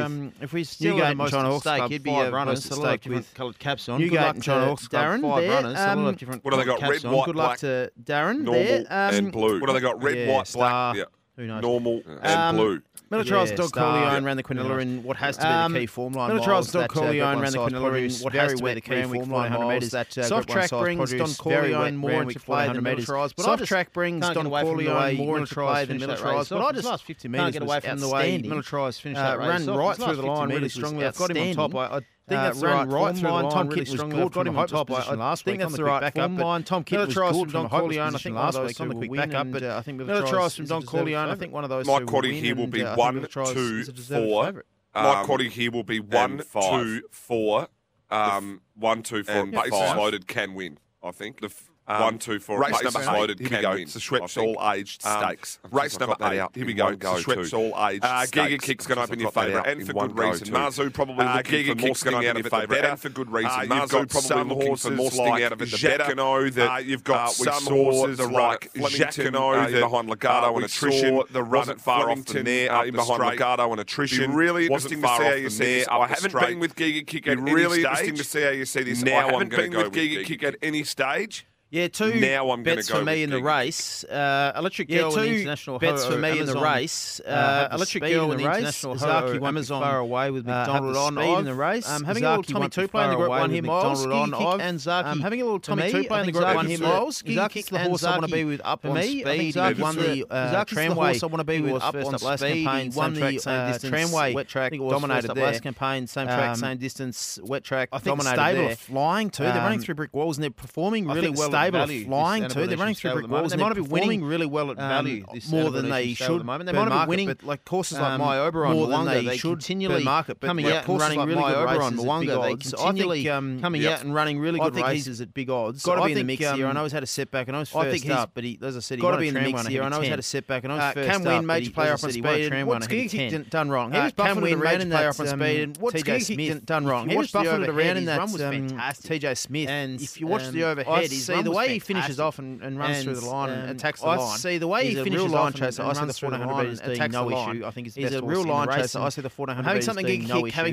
if 0.50 0.54
we 0.54 0.64
still 0.64 0.96
Newgate 0.96 1.06
had 1.06 1.16
most 1.16 1.30
John 1.30 1.46
at 1.46 1.60
stake, 1.60 1.90
he'd 1.90 2.02
be 2.02 2.10
five 2.10 2.32
runners 2.32 2.66
at 2.66 2.72
stake 2.76 3.04
with 3.06 3.32
coloured 3.34 3.58
caps 3.60 3.88
on. 3.88 4.00
Newgate 4.00 4.10
good 4.10 4.20
luck 4.20 4.34
and 4.34 4.42
John 4.42 4.66
Hawks 4.66 4.88
Darren 4.88 5.20
five 5.22 5.42
there, 5.42 5.50
runners, 5.52 5.78
um, 5.78 5.84
a 5.84 5.86
lot 5.86 5.98
of 5.98 6.06
um, 6.08 6.14
different 6.16 6.44
What 6.44 6.54
have 6.54 6.60
they 6.60 6.66
got? 6.66 6.82
Red, 6.82 7.04
white, 7.04 7.26
Good 7.26 7.36
luck 7.36 7.58
to 7.58 7.92
Darren 8.02 8.40
normal 8.40 8.64
there. 8.64 8.80
Um, 8.80 9.14
and 9.14 9.32
blue. 9.32 9.60
What 9.60 9.68
have 9.68 9.74
they 9.74 9.80
got? 9.80 10.02
Red, 10.02 10.18
yeah, 10.18 10.36
white, 10.36 10.52
black. 10.52 10.96
Yeah. 10.96 11.04
Who 11.36 11.46
knows? 11.46 11.62
Normal 11.62 12.02
uh, 12.04 12.18
and 12.22 12.40
um, 12.40 12.56
blue. 12.56 12.82
Militaros 13.10 13.50
yeah, 13.50 13.56
Don 13.56 13.70
Corleone 13.70 14.24
ran 14.24 14.36
the 14.36 14.42
Quinilla 14.44 14.80
in 14.80 15.02
what 15.02 15.16
has 15.16 15.36
to 15.36 15.42
be 15.42 15.48
the 15.48 15.54
um, 15.54 15.74
key 15.74 15.86
form 15.86 16.12
line. 16.12 16.30
Militaros 16.30 16.70
Don 16.70 16.86
Corleone 16.86 17.40
ran 17.40 17.50
the 17.50 17.58
Quinilla 17.58 18.18
in 18.18 18.22
what 18.22 18.32
has 18.34 18.54
to 18.54 18.64
be 18.64 18.74
the 18.74 18.80
key 18.80 19.02
form 19.02 19.30
line. 19.30 19.50
100 19.50 19.68
metres 19.68 19.90
that, 19.90 20.16
uh, 20.16 20.22
Soft 20.22 20.48
track 20.48 20.70
brings 20.70 21.12
Don 21.12 21.34
Corleone 21.34 21.96
more 21.96 22.22
into 22.22 22.38
play 22.38 22.68
than 22.68 22.84
Militaros. 22.84 23.32
Soft 23.40 23.64
track 23.64 23.92
brings 23.92 24.28
Don 24.30 24.48
Corleone 24.48 25.16
more 25.16 25.38
into 25.38 25.54
play 25.54 25.84
than 25.86 25.98
Militaros. 25.98 26.50
But 26.50 26.64
I 26.64 26.72
just 26.72 26.86
last 26.86 27.04
50 27.04 27.28
metres 27.28 27.42
can't 27.42 27.52
get 27.52 27.62
away 27.62 27.80
from 27.80 27.98
the 27.98 28.08
way 28.08 28.40
Militaros 28.40 29.00
finished 29.00 29.20
uh, 29.20 29.36
that 29.36 29.38
race. 29.38 29.66
Run 29.66 29.76
right 29.76 29.96
through 29.96 30.16
the 30.16 30.22
line 30.22 30.48
really 30.50 30.68
strongly. 30.68 31.04
I've 31.04 31.16
got 31.16 31.36
him 31.36 31.58
on 31.58 31.72
top 31.72 32.04
think 32.30 32.42
that's 32.42 32.62
uh, 32.62 32.66
run 32.66 32.88
right, 32.88 33.02
right 33.02 33.16
through 33.16 33.30
line. 33.30 33.50
Tom 33.50 33.68
really 33.68 33.84
Kitt 33.84 33.92
was 33.92 34.02
good. 34.02 34.32
Got 34.32 34.46
him 34.46 34.58
on 34.58 34.68
top. 34.68 34.90
I, 34.90 35.32
I 35.32 35.34
think 35.34 35.58
that's 35.58 35.76
the 35.76 35.84
right 35.84 36.12
form 36.14 36.36
line. 36.36 36.62
Tom 36.62 36.84
Kitt 36.84 37.06
was 37.06 37.14
good 37.14 37.34
from 37.34 37.50
Don 37.50 37.68
Corleone. 37.68 38.14
I 38.14 38.18
think 38.18 38.34
one 38.36 38.48
of 38.48 38.54
those 38.54 38.80
on 38.80 38.88
the 38.88 38.94
quick 38.94 39.12
backup. 39.12 39.52
But 39.52 39.62
I 39.64 39.82
think 39.82 40.00
another 40.00 40.26
tries 40.26 40.56
from 40.56 40.66
Don 40.66 40.82
Corleone. 40.82 41.28
I 41.28 41.34
think 41.34 41.52
one 41.52 41.64
of 41.64 41.70
those. 41.70 41.86
Mike 41.86 42.02
um, 42.02 42.06
Cotty 42.06 42.32
here 42.32 42.54
will 42.54 42.66
be 42.66 42.82
one, 42.82 43.26
two, 43.28 43.84
four. 43.84 44.64
Mike 44.94 45.26
Cotty 45.26 45.48
here 45.50 45.70
will 45.70 45.84
be 45.84 46.00
one, 46.00 46.42
two, 46.52 47.02
four. 47.10 47.68
One, 48.08 49.02
two, 49.02 49.24
four. 49.24 49.46
Bases 49.46 49.72
loaded 49.72 50.26
can 50.26 50.54
win. 50.54 50.78
I 51.02 51.10
think. 51.10 51.40
The, 51.40 51.52
um, 51.90 52.02
one, 52.02 52.18
two, 52.20 52.38
four. 52.38 52.60
Race 52.60 52.82
number 52.84 53.00
eight. 53.00 53.40
Here 53.40 53.50
we 53.50 53.62
go. 53.62 53.70
Win, 53.72 53.86
Schweppes 53.86 54.40
all 54.40 54.72
aged 54.72 55.04
um, 55.04 55.24
stakes. 55.24 55.58
Race 55.72 55.98
number 55.98 56.16
eight. 56.20 56.48
Here 56.54 56.64
we 56.64 56.74
go. 56.74 56.94
go 56.94 57.14
Schweppes 57.14 57.52
all 57.52 57.74
aged 57.88 58.04
uh, 58.04 58.24
stakes. 58.26 58.54
Giga 58.54 58.62
Kick's 58.62 58.86
going 58.86 58.98
to 58.98 59.02
open 59.02 59.18
your 59.18 59.32
favourite, 59.32 59.66
and 59.66 59.84
for 59.84 59.92
good 59.92 60.16
reason. 60.16 60.48
Mazu 60.48 60.92
probably 60.94 61.24
uh, 61.26 61.38
looking 61.38 61.64
Giga 61.64 61.80
for 61.80 61.86
more 61.86 61.94
sting 61.96 62.14
out 62.14 62.36
of 62.36 62.36
your 62.36 62.50
favourite, 62.50 62.78
and 62.78 62.92
uh, 62.92 62.96
for 62.96 63.08
good 63.08 63.30
reason. 63.32 63.50
Mazu 63.50 64.08
probably 64.08 64.54
looking 64.54 64.76
for 64.76 64.90
more 64.92 65.10
sting 65.10 65.42
out 65.42 65.52
of 65.52 65.62
it. 65.62 65.70
The 65.70 65.76
Jacano 65.76 66.52
that 66.54 66.86
you've 66.86 67.02
got 67.02 67.32
some 67.32 67.64
horses 67.66 68.20
like 68.20 68.72
Jacano 68.74 69.80
behind 69.80 70.08
Legato 70.08 70.54
and 70.54 70.64
Attrition. 70.64 71.22
The 71.30 71.42
run 71.42 71.70
at 71.70 71.80
far 71.80 72.08
off 72.08 72.24
the 72.24 72.44
near 72.44 72.68
behind 72.92 73.20
Legato 73.20 73.70
and 73.72 73.80
Attrition. 73.80 74.32
Really 74.32 74.66
interesting 74.66 75.02
to 75.02 75.08
see 75.08 75.24
how 75.24 75.34
you 75.34 75.50
see 75.50 75.64
this. 75.64 75.88
I 75.88 76.06
haven't 76.06 76.32
been 76.32 76.60
with 76.60 76.76
Giga 76.76 77.04
Kick 77.04 77.26
at 77.26 77.38
any 77.38 77.46
stage. 77.46 77.54
Really 77.54 77.82
interesting 77.82 78.14
to 78.14 78.24
see 78.24 78.42
how 78.42 78.50
you 78.50 78.64
see 78.64 78.82
this. 78.84 79.02
Now 79.02 79.28
I'm 79.28 79.48
going 79.48 79.70
to 79.70 79.76
go 79.76 79.82
with 79.84 79.92
Giga 79.92 80.24
Kick 80.24 80.44
at 80.44 80.56
any 80.62 80.84
stage. 80.84 81.46
Yeah, 81.72 81.86
two 81.86 82.18
now 82.18 82.50
I'm 82.50 82.64
bets 82.64 82.88
go 82.88 82.98
for 82.98 83.04
me 83.04 83.22
in 83.22 83.30
the 83.30 83.40
race. 83.40 84.02
Uh, 84.02 84.52
electric 84.56 84.88
Girl 84.88 85.10
yeah, 85.10 85.22
two 85.22 85.30
international 85.30 85.78
bets 85.78 86.04
for 86.04 86.14
uh, 86.14 86.18
me 86.18 86.30
uh, 86.30 86.34
in 86.34 86.46
the 86.46 86.60
race. 86.60 87.20
electric 87.24 88.02
Girl 88.02 88.32
in 88.32 88.38
the 88.38 88.48
race. 88.48 88.82
Zaaki 88.84 89.38
won 89.38 89.50
Amazon 89.50 89.80
far 89.80 89.98
away 90.00 90.32
with 90.32 90.46
McDonald 90.46 90.96
on. 90.96 91.14
Speed 91.14 91.38
in 91.38 91.44
the 91.44 91.54
race. 91.54 91.88
Um, 91.88 92.02
having 92.02 92.24
a 92.24 92.30
little 92.30 92.42
Tommy 92.42 92.70
two 92.70 92.88
play 92.88 93.04
in 93.04 93.10
the 93.10 93.16
group 93.16 93.28
one 93.28 93.50
here, 93.50 93.62
Miles. 93.62 94.04
on 94.04 94.32
kick 94.32 94.66
and 94.66 94.78
Zaaki. 94.80 95.04
Um, 95.04 95.20
having 95.20 95.42
a 95.42 95.44
little 95.44 95.60
Tommy 95.60 95.92
two 95.92 96.02
play 96.04 96.20
in 96.20 96.26
the 96.26 96.32
group 96.32 96.54
one 96.54 96.66
here, 96.66 96.78
Miles. 96.80 97.22
Zaaki's 97.22 97.66
the 97.66 97.78
horse 97.78 98.02
I 98.02 98.18
want 98.18 98.28
to 98.28 98.34
be 98.34 98.42
with 98.42 98.60
up 98.64 98.84
on 98.84 99.00
speed. 99.00 99.28
He 99.28 99.80
won 99.80 99.94
the 99.94 100.64
tramway. 100.66 101.20
I 101.22 101.26
want 101.26 101.38
to 101.38 101.44
be 101.44 101.60
with 101.60 101.82
up 101.82 101.94
on 101.94 102.18
speed. 102.18 102.94
Won 102.96 103.14
the 103.14 103.80
tramway. 103.88 104.34
Wet 104.34 104.48
track 104.48 104.72
dominated 104.72 105.34
there. 105.34 105.44
Last 105.44 105.62
campaign, 105.62 106.08
same 106.08 106.26
track, 106.26 106.56
same 106.56 106.78
distance. 106.78 107.38
Wet 107.44 107.62
track. 107.62 107.90
I 107.92 108.00
think 108.00 108.20
stable 108.22 108.74
flying 108.74 109.30
too. 109.30 109.44
They're 109.44 109.54
running 109.54 109.80
through 109.80 109.94
brick 109.94 110.12
walls 110.12 110.36
and 110.36 110.42
they're 110.42 110.50
performing 110.50 111.06
really 111.06 111.30
well 111.30 111.59
stable 111.64 111.78
at 111.78 111.90
are 111.90 112.04
flying 112.04 112.48
too. 112.48 112.66
They're 112.66 112.76
running 112.76 112.94
through 112.94 113.12
brick 113.12 113.24
at 113.24 113.30
the 113.30 113.48
They 113.48 113.62
might 113.62 113.74
be 113.74 113.80
winning 113.80 114.24
really 114.24 114.46
well 114.46 114.70
at 114.70 114.78
um, 114.78 114.88
value. 114.88 115.24
This 115.32 115.50
more 115.50 115.70
than 115.70 115.88
they 115.88 116.14
stable 116.14 116.24
at 116.24 116.28
should. 116.32 116.40
the 116.40 116.44
moment. 116.44 116.66
They 116.66 116.72
might 116.72 116.88
market, 116.88 117.06
be 117.06 117.08
winning 117.10 117.26
but 117.28 117.42
like 117.42 117.64
courses 117.64 117.98
like 117.98 118.12
um, 118.12 118.20
My 118.20 118.38
Oberon, 118.38 118.72
more 118.72 118.86
than 118.88 119.04
they 119.06 119.24
they 119.24 119.36
should 119.36 119.58
continually 119.58 120.04
market, 120.04 120.40
but 120.40 120.46
coming 120.46 120.66
out 120.66 120.88
and 120.88 120.98
running 121.00 121.18
like 121.18 121.28
really 121.28 121.40
My 121.40 121.52
good 121.52 121.68
Oberon, 121.68 121.96
races 121.96 122.04
at 122.04 122.20
big 122.20 122.30
odds. 122.30 122.74
I 122.74 122.76
continually, 122.76 123.22
think 123.22 123.32
um, 123.32 123.60
coming 123.60 123.86
out 123.86 124.00
and 124.02 124.14
running 124.14 124.38
really 124.38 124.58
good 124.60 124.74
races 124.74 125.20
at 125.20 125.34
big 125.34 125.50
odds. 125.50 125.82
got 125.82 125.96
to 125.96 126.06
be 126.06 126.12
in 126.12 126.18
the 126.18 126.24
mix 126.24 126.40
here. 126.40 126.66
I 126.66 126.70
um, 126.70 126.74
know 126.76 126.82
he's 126.84 126.92
had 126.92 127.02
a 127.02 127.06
setback. 127.06 127.48
I 127.48 127.52
know 127.52 127.58
he's 127.58 127.68
first 127.68 128.10
up, 128.10 128.30
but 128.34 128.44
he, 128.44 128.58
as 128.62 128.76
I 128.76 128.80
said, 128.80 128.98
he 128.98 129.02
got 129.02 129.12
to 129.12 129.18
be 129.18 129.28
in 129.28 129.34
the 129.34 129.40
mix 129.40 129.66
here. 129.66 129.82
I 129.82 129.88
know 129.88 130.00
he's 130.00 130.10
had 130.10 130.18
a 130.18 130.22
setback. 130.22 130.64
And 130.64 130.72
I 130.72 130.76
know 130.76 130.84
he's 130.84 130.94
first 130.94 131.10
can 131.10 131.26
up, 131.26 131.38
win 131.38 131.46
major 131.46 131.70
player 131.70 131.92
up 131.92 132.04
on 132.04 132.10
said, 132.10 132.14
he 132.14 132.22
won 132.22 132.34
a 132.34 132.42
speed. 132.42 132.48
tram 132.48 132.60
And 132.60 132.68
run 132.68 132.80
what's 132.80 132.86
ahead 132.86 133.06
of 133.06 133.12
Giga 133.12 133.30
10. 133.30 133.30
Kick 133.30 133.50
done 133.50 133.70
wrong? 133.70 133.92
He 133.92 133.98
was 133.98 134.12
can 134.12 134.24
buffeted 134.24 134.42
win 134.42 134.52
around 134.54 134.62
major 134.62 134.82
in 134.82 134.90
player 134.90 135.02
that 135.02 135.20
up 135.20 135.20
on 135.20 135.28
um, 135.28 135.40
speed. 135.40 135.60
And 135.60 135.76
what's 135.78 135.96
TJ 135.96 136.02
Giga 136.02 136.26
Kick 136.26 136.36
Smith 136.36 136.66
done 136.66 136.86
wrong? 136.86 137.08
He 137.08 137.16
was 137.16 137.30
buffeted 137.30 137.68
around 137.68 137.96
in 137.96 138.04
that 138.06 138.18
run 138.18 138.32
was 138.32 138.42
um, 138.42 138.68
fantastic. 138.68 139.22
TJ 139.22 139.38
Smith. 139.38 139.68
And 139.68 140.00
if 140.00 140.20
you 140.20 140.26
watch 140.26 140.44
um, 140.44 140.54
the 140.54 140.64
I 140.64 140.70
overhead, 140.70 141.10
his 141.10 141.26
see 141.26 141.32
run 141.32 141.49
the 141.50 141.56
way 141.56 141.68
he 141.68 141.78
finishes 141.78 142.18
off 142.20 142.38
and, 142.38 142.62
and 142.62 142.78
runs 142.78 143.02
through 143.02 143.14
the 143.16 143.26
line 143.26 143.50
and 143.50 143.62
um, 143.64 143.68
attacks 143.76 144.00
the 144.00 144.06
I 144.06 144.16
line. 144.16 144.38
see 144.38 144.58
the 144.58 144.66
way 144.68 144.84
He's 144.84 144.94
he 144.94 145.00
a 145.00 145.04
finishes 145.04 145.26
real 145.26 145.34
off 145.34 145.40
line 145.40 145.46
and- 145.48 145.56
chaser. 145.56 145.82
and 145.82 145.90
I 145.90 145.92
see 145.94 145.98
the 146.00 146.06
runs 146.06 146.18
through 146.18 146.30
the 146.30 146.38
1400 146.38 146.54
line 146.54 146.64
metres 146.66 146.80
and 146.80 146.92
attacks 146.92 147.12
no 147.12 147.28
the 147.28 147.34
line. 147.34 147.56
issue. 147.56 147.66
I 147.66 147.70
think 147.70 147.86
he's 147.86 147.94
the 147.94 148.00
He's 148.00 148.10
best 148.10 148.18
a 148.18 148.20
horse 148.24 148.30
real 148.32 148.40
in 148.42 148.46
the 148.48 148.52
line 148.54 148.68
race. 148.68 148.76
chaser. 148.76 148.98
I 149.00 149.08
see 149.08 149.20
the 149.20 149.28
1400 149.28 149.64
having 149.64 149.74
metres 149.76 149.84
something 149.86 150.06
being 150.06 150.22
Giga 150.22 150.28
no 150.28 150.42
Kick, 150.44 150.52
having 150.54 150.70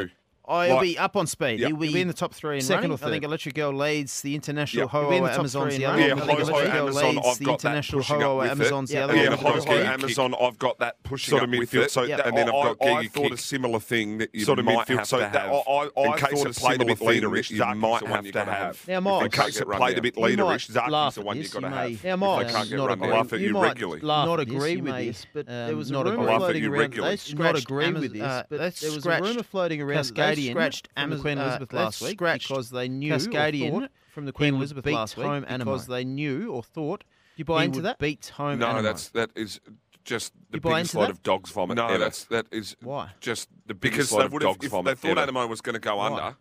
issue. 0.00 0.08
Oh, 0.46 0.60
he'll 0.60 0.74
like, 0.74 0.82
be 0.82 0.98
up 0.98 1.16
on 1.16 1.26
speed. 1.26 1.60
Yep. 1.60 1.68
He'll, 1.68 1.76
be, 1.76 1.86
he'll, 1.86 1.94
be, 1.94 2.00
in 2.02 2.08
the 2.08 2.14
top 2.14 2.34
three 2.34 2.56
in 2.56 2.62
second. 2.62 2.90
Or 2.90 2.98
third. 2.98 3.08
I 3.08 3.10
think 3.12 3.24
Electric 3.24 3.54
Girl 3.54 3.72
leads 3.72 4.20
the 4.20 4.34
international 4.34 4.82
yep. 4.82 4.90
Ho 4.90 5.10
in 5.10 5.24
Amazon's 5.24 5.76
the 5.78 5.86
other 5.86 6.00
yeah, 6.00 6.12
Electric 6.12 6.48
Girl 6.48 6.58
Amazon, 6.60 7.14
leads 7.14 7.26
I've 7.26 7.38
the 7.38 7.50
international 7.50 8.02
Ho 8.02 8.42
Amazon's 8.42 8.90
the 8.90 8.98
other 8.98 9.16
yeah, 9.16 9.30
one. 9.30 9.56
Yeah, 9.56 9.60
Ho 9.64 9.72
Amazon, 9.72 10.34
I've 10.38 10.58
got 10.58 10.78
that 10.80 11.02
pushing 11.02 11.30
sort 11.30 11.44
of 11.44 11.48
up 11.48 11.54
midfield. 11.54 11.88
So 11.88 12.02
yep. 12.02 12.26
and 12.26 12.36
then 12.36 12.48
I've 12.48 12.78
got 12.78 12.78
Giga 12.78 12.96
I 12.96 13.06
thought 13.08 13.32
a 13.32 13.36
similar 13.38 13.80
thing 13.80 14.18
that 14.18 14.34
you 14.34 14.44
sort 14.44 14.58
of 14.58 14.66
might 14.66 14.86
have 14.88 15.06
so 15.06 15.18
to 15.18 15.28
have. 15.28 15.50
I, 15.50 15.88
I, 15.96 16.04
in 16.04 16.12
case 16.18 16.44
it 16.44 16.56
played 16.56 16.82
a 16.82 16.84
bit 16.84 16.98
leaderish, 16.98 17.50
you 17.50 17.74
might 17.74 18.06
have 18.06 18.32
to 18.32 18.44
have. 18.44 18.88
Now, 18.88 19.20
in 19.20 19.30
case 19.30 19.60
it 19.60 19.68
played 19.68 19.96
a 19.96 20.02
bit 20.02 20.16
leaderish, 20.16 20.70
Zark's 20.70 21.14
the 21.14 21.22
one 21.22 21.38
you've 21.38 21.50
got 21.52 21.60
to 21.60 21.70
have. 21.70 22.04
Now, 22.04 22.16
Mike, 22.16 22.52
I 22.54 22.64
laugh 22.64 23.32
at 23.32 23.40
you 23.40 23.58
regularly. 23.58 24.00
Not 24.02 24.40
agree 24.40 24.76
with 24.76 24.92
this, 24.94 25.26
but 25.32 25.46
there 25.46 25.74
was 25.74 25.90
a 25.90 26.04
rumour 26.04 26.38
floating 26.38 26.66
around. 26.66 26.92
They 26.92 27.16
scratched 27.16 27.70
Amazon. 27.70 28.44
There 28.50 28.92
was 28.92 29.06
a 29.06 29.20
rumour 29.22 29.42
floating 29.42 29.80
around. 29.80 30.33
Cascadian 30.36 30.50
scratched 30.50 30.88
from 30.96 31.10
the 31.10 31.18
Queen 31.18 31.38
uh, 31.38 31.42
Elizabeth 31.42 31.74
uh, 31.74 31.76
last 31.76 32.02
week 32.02 32.18
because 32.18 32.70
they 32.70 32.88
knew 32.88 33.12
Cascadian 33.12 33.88
from 34.10 34.26
the 34.26 34.32
Queen 34.32 34.54
Elizabeth 34.54 34.86
last 34.86 35.16
week 35.16 35.26
because 35.26 35.86
Anamoe. 35.86 35.86
they 35.88 36.04
knew 36.04 36.52
or 36.52 36.62
thought 36.62 37.04
you 37.36 37.44
buy 37.44 37.64
into 37.64 37.82
that 37.82 37.98
beats 37.98 38.30
home. 38.30 38.58
No, 38.58 38.66
Anamoe. 38.66 38.82
that's 38.82 39.08
that 39.10 39.30
is 39.34 39.60
just 40.04 40.32
the 40.50 40.58
you 40.58 40.60
biggest 40.60 40.94
lot 40.94 41.10
of 41.10 41.22
dogs 41.22 41.50
vomit. 41.50 41.76
No, 41.76 41.86
ever. 41.86 41.98
that's 41.98 42.24
that 42.24 42.46
is 42.50 42.76
why 42.82 43.10
just 43.20 43.48
the 43.66 43.74
biggest 43.74 44.12
lot 44.12 44.26
of 44.26 44.40
dogs 44.40 44.66
vomit. 44.66 45.00
They 45.00 45.08
thought 45.08 45.18
ever. 45.18 45.32
Anamoe 45.32 45.48
was 45.48 45.60
going 45.60 45.74
to 45.74 45.80
go 45.80 45.96
why? 45.96 46.06
under. 46.06 46.36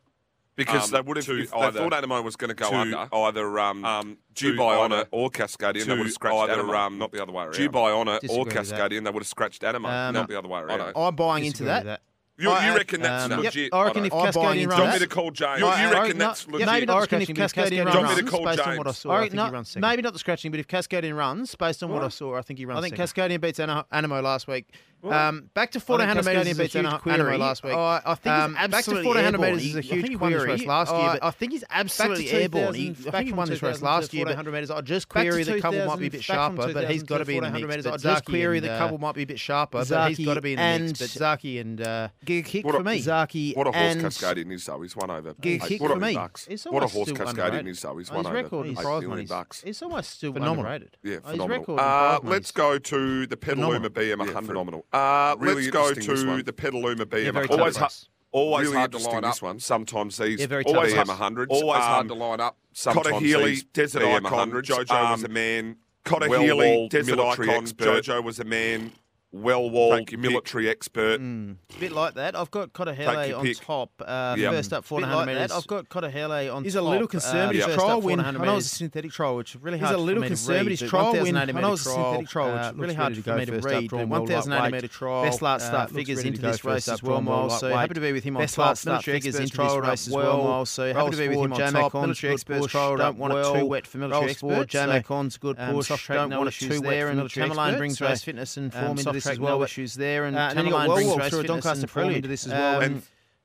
Because 0.56 0.86
um, 0.86 0.92
they 0.92 1.02
would 1.02 1.18
have, 1.18 1.28
if 1.28 1.50
they 1.50 1.72
thought 1.72 1.94
Anamoe 1.94 2.24
was 2.24 2.36
going 2.36 2.50
to 2.50 2.54
go 2.54 2.70
under, 2.72 3.10
either 3.12 3.60
um, 3.60 3.84
um, 3.84 4.18
Dubai 4.36 4.78
Honour 4.78 5.06
or 5.10 5.32
Cascadian, 5.32 5.86
they 5.86 5.98
would 5.98 6.06
have 6.06 6.14
scratched 6.14 6.52
either, 6.52 6.62
Anamoe. 6.62 6.76
Um, 6.78 7.00
not 7.00 7.12
the 7.12 7.24
other 7.24 7.32
way 7.32 7.46
around. 7.46 7.56
Dubai 7.56 7.92
Honour 7.92 8.20
or 8.30 8.46
Cascadian, 8.46 9.04
they 9.04 9.10
would 9.10 9.24
have 9.24 9.28
scratched 9.28 9.64
Anamoe, 9.64 9.90
um, 9.90 10.14
not 10.14 10.28
the 10.28 10.38
other 10.38 10.48
way 10.48 10.60
around. 10.60 10.94
I'm 10.96 11.16
buying 11.16 11.46
into 11.46 11.64
that. 11.64 11.86
that. 11.86 12.02
You, 12.36 12.50
you 12.50 12.76
reckon 12.76 13.02
that's 13.02 13.32
um, 13.32 13.42
legit? 13.42 13.56
Yep, 13.56 13.70
I 13.74 13.84
reckon 13.86 14.04
I 14.04 14.06
if 14.08 14.12
Cascadian 14.12 14.68
runs, 14.68 14.82
don't 14.82 14.94
be 14.94 15.00
the 15.00 15.08
cold 15.08 15.36
James? 15.36 15.60
You, 15.60 15.68
you 15.68 15.92
reckon 15.92 16.18
no, 16.18 16.26
that's 16.26 16.48
legit? 16.48 16.68
Maybe 16.68 16.86
not 16.88 16.98
I 16.98 17.00
reckon 17.02 17.22
if 17.22 17.28
Cascadian 17.30 17.86
runs, 17.86 17.96
runs 17.96 18.30
based 18.32 18.58
James. 18.58 18.60
on 18.68 18.78
what 18.78 18.88
I 18.88 18.92
saw, 18.92 19.10
I, 19.12 19.18
I 19.18 19.22
think 19.22 19.34
no, 19.34 19.46
he 19.46 19.52
runs 19.52 19.70
second. 19.70 19.82
Maybe 19.88 20.02
not 20.02 20.14
the 20.14 20.20
scratching, 20.20 20.50
but 20.50 20.60
if 20.60 20.68
Cascadian 20.68 21.16
runs, 21.16 21.54
based 21.54 21.84
on 21.84 21.90
what, 21.90 22.02
what 22.02 22.06
I 22.06 22.10
saw, 22.10 22.36
I 22.36 22.42
think 22.42 22.58
he 22.58 22.66
runs. 22.66 22.80
I 22.80 22.82
think 22.82 22.98
second. 22.98 23.30
Cascadian 23.30 23.42
beats 23.42 23.60
Anamoe 23.60 24.24
last 24.24 24.48
week. 24.48 24.68
Um, 25.04 25.50
back 25.54 25.72
to 25.72 25.80
four 25.80 26.00
hundred 26.00 26.26
metres 26.26 26.48
is 26.48 26.60
a 26.60 26.66
huge 26.66 26.94
query. 27.00 27.38
last 27.38 27.64
week. 27.64 27.74
Oh, 27.74 28.00
I, 28.06 28.16
think 28.16 28.36
um, 28.36 28.54
back 28.70 28.86
to 28.86 29.04
four 29.04 29.16
hundred 29.16 29.40
metres 29.40 29.66
is 29.66 29.76
a 29.76 29.82
huge 29.82 30.18
query. 30.18 30.58
Last 30.66 30.92
year, 30.92 31.20
oh, 31.22 31.28
I 31.28 31.32
think 31.32 31.52
oh, 31.52 31.56
he's 31.56 31.64
absolutely 31.70 32.30
airborne. 32.32 32.74
He, 32.74 32.90
I 32.90 33.12
think 33.12 33.28
he 33.28 33.34
won 33.34 33.50
this 33.50 33.62
race 33.62 33.82
last 33.82 34.14
year. 34.14 34.26
four 34.26 34.36
hundred 34.36 34.52
metres. 34.54 34.72
I 34.72 34.82
just 34.82 35.10
query 35.10 35.44
the 35.44 35.60
couple 35.62 35.86
might 35.86 36.00
be 36.00 36.08
a 36.08 36.12
bit 36.12 36.24
sharper, 36.24 36.74
but 36.74 36.90
he's 36.90 37.04
got 37.04 37.20
to 37.20 37.26
be 37.26 37.38
in 37.38 37.44
the 37.44 37.52
mix. 37.52 37.86
I 37.86 37.98
just 37.98 38.26
query 38.26 38.60
the 38.60 38.70
couple 38.70 38.98
might 38.98 39.16
be 39.16 39.24
a 39.24 39.28
bit 39.28 39.40
sharper, 39.40 39.86
but 39.86 40.10
he's 40.10 40.26
got 40.26 40.36
to 40.36 40.42
be 40.42 40.54
in 40.54 40.60
the 40.60 40.86
mix. 40.88 41.00
But 41.00 41.10
Zaaki 41.10 41.60
and 41.62 41.82
uh, 41.82 42.10
Giga 42.26 42.46
kick 42.46 42.64
for 42.64 42.84
me. 42.84 43.02
Zaaki 43.02 43.56
what 43.56 43.68
a 43.68 43.72
horse 43.72 43.96
Cascadian 43.96 44.52
is 44.52 44.66
though. 44.66 44.82
He's 44.82 44.96
won 44.96 45.12
over. 45.12 45.34
Giga 45.36 45.68
kick 45.68 45.80
for 45.80 45.96
me. 45.96 46.16
What 46.16 46.84
a 46.84 46.88
horse 46.88 47.10
Cascadian 47.12 47.68
is 47.68 47.82
though. 47.82 47.94
Oh, 47.94 47.98
he's 47.98 48.12
won 48.12 48.26
over. 48.26 48.36
His 48.36 48.44
record 48.44 48.68
in 48.68 48.76
prize 48.76 49.04
money. 49.04 49.28
He's 49.64 49.82
almost 49.82 50.12
still 50.12 50.34
phenomenal. 50.34 50.80
Yeah, 51.04 51.18
oh, 51.24 51.32
phenomenal. 51.32 51.80
Uh, 51.80 52.20
let's 52.24 52.52
go 52.52 52.80
to 52.80 53.28
the 53.28 53.38
Petaluma 53.38 53.90
BM 53.90 54.20
100. 54.20 54.48
Phenomenal. 54.48 54.86
Uh, 54.94 55.36
really 55.40 55.70
let's 55.70 55.72
go 55.72 55.94
to 55.94 56.44
the 56.44 56.54
Petaluma 56.54 57.06
BM. 57.06 57.50
always 57.50 58.08
always 58.32 58.68
really 58.68 58.78
hard 58.78 58.92
to 58.92 58.98
line 59.00 59.24
up. 59.24 59.34
this 59.34 59.42
one. 59.42 59.60
Sometimes 59.60 60.18
these 60.18 60.40
yeah, 60.40 60.62
always 60.66 60.94
BM 60.94 61.06
100s. 61.06 61.48
Always 61.50 61.78
um, 61.78 61.82
hard 61.82 62.08
to 62.10 62.14
line 62.14 62.40
up. 62.40 62.58
Sometimes 62.74 63.08
Cotter 63.08 63.26
Healy, 63.26 63.62
Desert 63.74 64.04
BM 64.04 64.26
Icon, 64.26 64.52
100s. 64.52 64.64
Jojo 64.64 65.04
um, 65.04 65.12
was 65.12 65.24
a 65.24 65.30
man. 65.30 65.78
Cotter 66.04 66.28
Healy, 66.28 66.88
Desert 66.90 67.20
Icon, 67.20 67.50
expert. 67.50 68.04
Jojo 68.04 68.24
was 68.24 68.40
a 68.40 68.44
man 68.44 68.92
well-walled 69.34 70.18
military 70.18 70.66
pick. 70.66 70.72
expert. 70.72 71.20
Mm. 71.20 71.58
A 71.76 71.80
bit 71.80 71.92
like 71.92 72.14
that. 72.14 72.36
I've 72.36 72.52
got 72.52 72.72
Cotahele 72.72 73.38
on 73.38 73.44
pick. 73.44 73.58
top. 73.60 73.90
Uh, 74.00 74.36
yep. 74.38 74.54
First 74.54 74.74
up, 74.74 74.86
400 74.86 75.26
metres. 75.26 75.50
Like 75.50 75.58
I've 75.58 75.68
got 75.68 75.90
Cotahele 75.90 76.54
on 76.54 76.64
He's 76.64 76.74
top. 76.74 76.82
He's 76.82 76.88
a 76.88 76.92
little 76.92 77.06
uh, 77.06 77.08
conservative 77.08 77.64
uh, 77.64 77.68
yep. 77.68 77.78
trial 77.78 78.02
win. 78.02 78.20
I 78.20 78.32
know 78.32 78.44
it 78.44 78.56
was 78.56 78.66
a 78.68 78.70
synthetic 78.70 79.12
trial, 79.12 79.36
which 79.36 79.56
really 79.60 79.80
He's 79.80 79.88
hard 79.88 80.00
a 80.00 80.02
little 80.02 80.24
conservative 80.24 80.88
trial 80.88 81.14
win. 81.14 81.36
I 81.36 81.46
know 81.46 81.68
it 81.68 81.72
was 81.72 81.86
a 81.86 81.90
synthetic 81.90 82.28
trial, 82.30 82.54
which 82.54 82.62
uh, 82.62 82.74
really 82.76 82.94
hard 82.94 83.18
for 83.18 83.36
me 83.36 83.46
to 83.46 83.60
read. 83.60 83.92
1,080 83.92 84.72
metre 84.72 84.88
trial. 84.88 85.24
Best 85.24 85.42
last 85.42 85.64
uh, 85.64 85.68
start 85.68 85.92
figures 85.92 86.24
into 86.24 86.42
this 86.42 86.64
race 86.64 86.88
as 86.88 87.02
well, 87.02 87.22
Miles. 87.22 87.60
So 87.60 87.74
happy 87.74 87.96
to 87.96 88.02
be 88.02 88.14
with 88.14 88.24
him 88.24 88.38
on 88.38 88.42
top. 88.42 88.44
Best 88.44 88.58
last 88.58 88.82
start 88.82 89.04
figures 89.04 89.40
into 89.40 89.62
this 89.62 89.84
race 89.84 90.08
as 90.08 90.14
well, 90.14 90.44
Miles. 90.44 90.70
So 90.70 90.94
happy 90.94 91.12
to 91.12 91.18
be 91.18 91.28
with 91.30 91.40
him 91.40 91.54
on 91.54 91.74
top. 91.74 91.94
Military 91.94 92.34
experts 92.34 92.68
trial. 92.68 92.98
Don't 92.98 93.18
want 93.18 93.34
it 93.34 93.60
too 93.60 93.66
wet 93.66 93.88
for 93.88 93.98
military 93.98 94.32
experts. 94.32 94.74
Jamek 94.74 95.40
good 95.40 95.58
um, 95.60 95.74
push. 95.74 96.08
Don't 96.08 96.30
want 96.30 96.50
it 96.50 96.52
too 96.54 96.82
wet 96.82 97.08
for 97.08 97.16
military 97.16 97.46
experts. 97.46 97.60
Tamerlane 97.60 97.78
brings 97.78 98.02
race 98.02 98.24
fitness 98.24 98.58
and 98.58 98.72
form 98.72 98.98
into 98.98 99.12
this 99.12 99.23
this 99.24 99.32
as 99.34 99.40
well. 99.40 99.60
No 99.60 99.64
issues 99.64 99.96
there, 99.96 100.26
and, 100.26 100.36
uh, 100.36 100.48
and 100.50 100.58
then 100.58 100.66
you 100.66 100.72
got 100.72 100.88
World 100.88 101.24
through 101.24 101.40
a 101.40 101.44
Doncaster 101.44 101.88
Prelude 101.88 102.18
into 102.18 102.28
this 102.28 102.46
as 102.46 102.52
well. 102.52 102.78
Um, 102.78 102.84
and, 102.84 102.98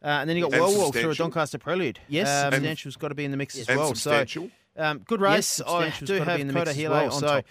uh, 0.03 0.07
and 0.07 0.31
then 0.31 0.37
you 0.37 0.49
got 0.49 0.61
World 0.61 0.77
Walk 0.79 0.95
through 0.95 1.11
a 1.11 1.15
Doncaster 1.15 1.59
Prelude. 1.59 1.99
Yes, 2.09 2.29
um, 2.29 2.53
substantial's 2.53 2.97
got 2.97 3.09
to 3.09 3.15
be 3.15 3.25
in 3.25 3.31
the 3.31 3.37
mix 3.37 3.59
as 3.59 3.69
well. 3.69 3.95
So 3.95 4.25
um, 4.77 4.99
good 5.01 5.21
race. 5.21 5.61
Yes, 5.61 5.69
I 5.69 5.91
do 6.05 6.15
have 6.15 6.41
um, 6.41 6.51
Coda 6.51 6.73
Hilo 6.73 7.11
on 7.11 7.21
top. 7.21 7.45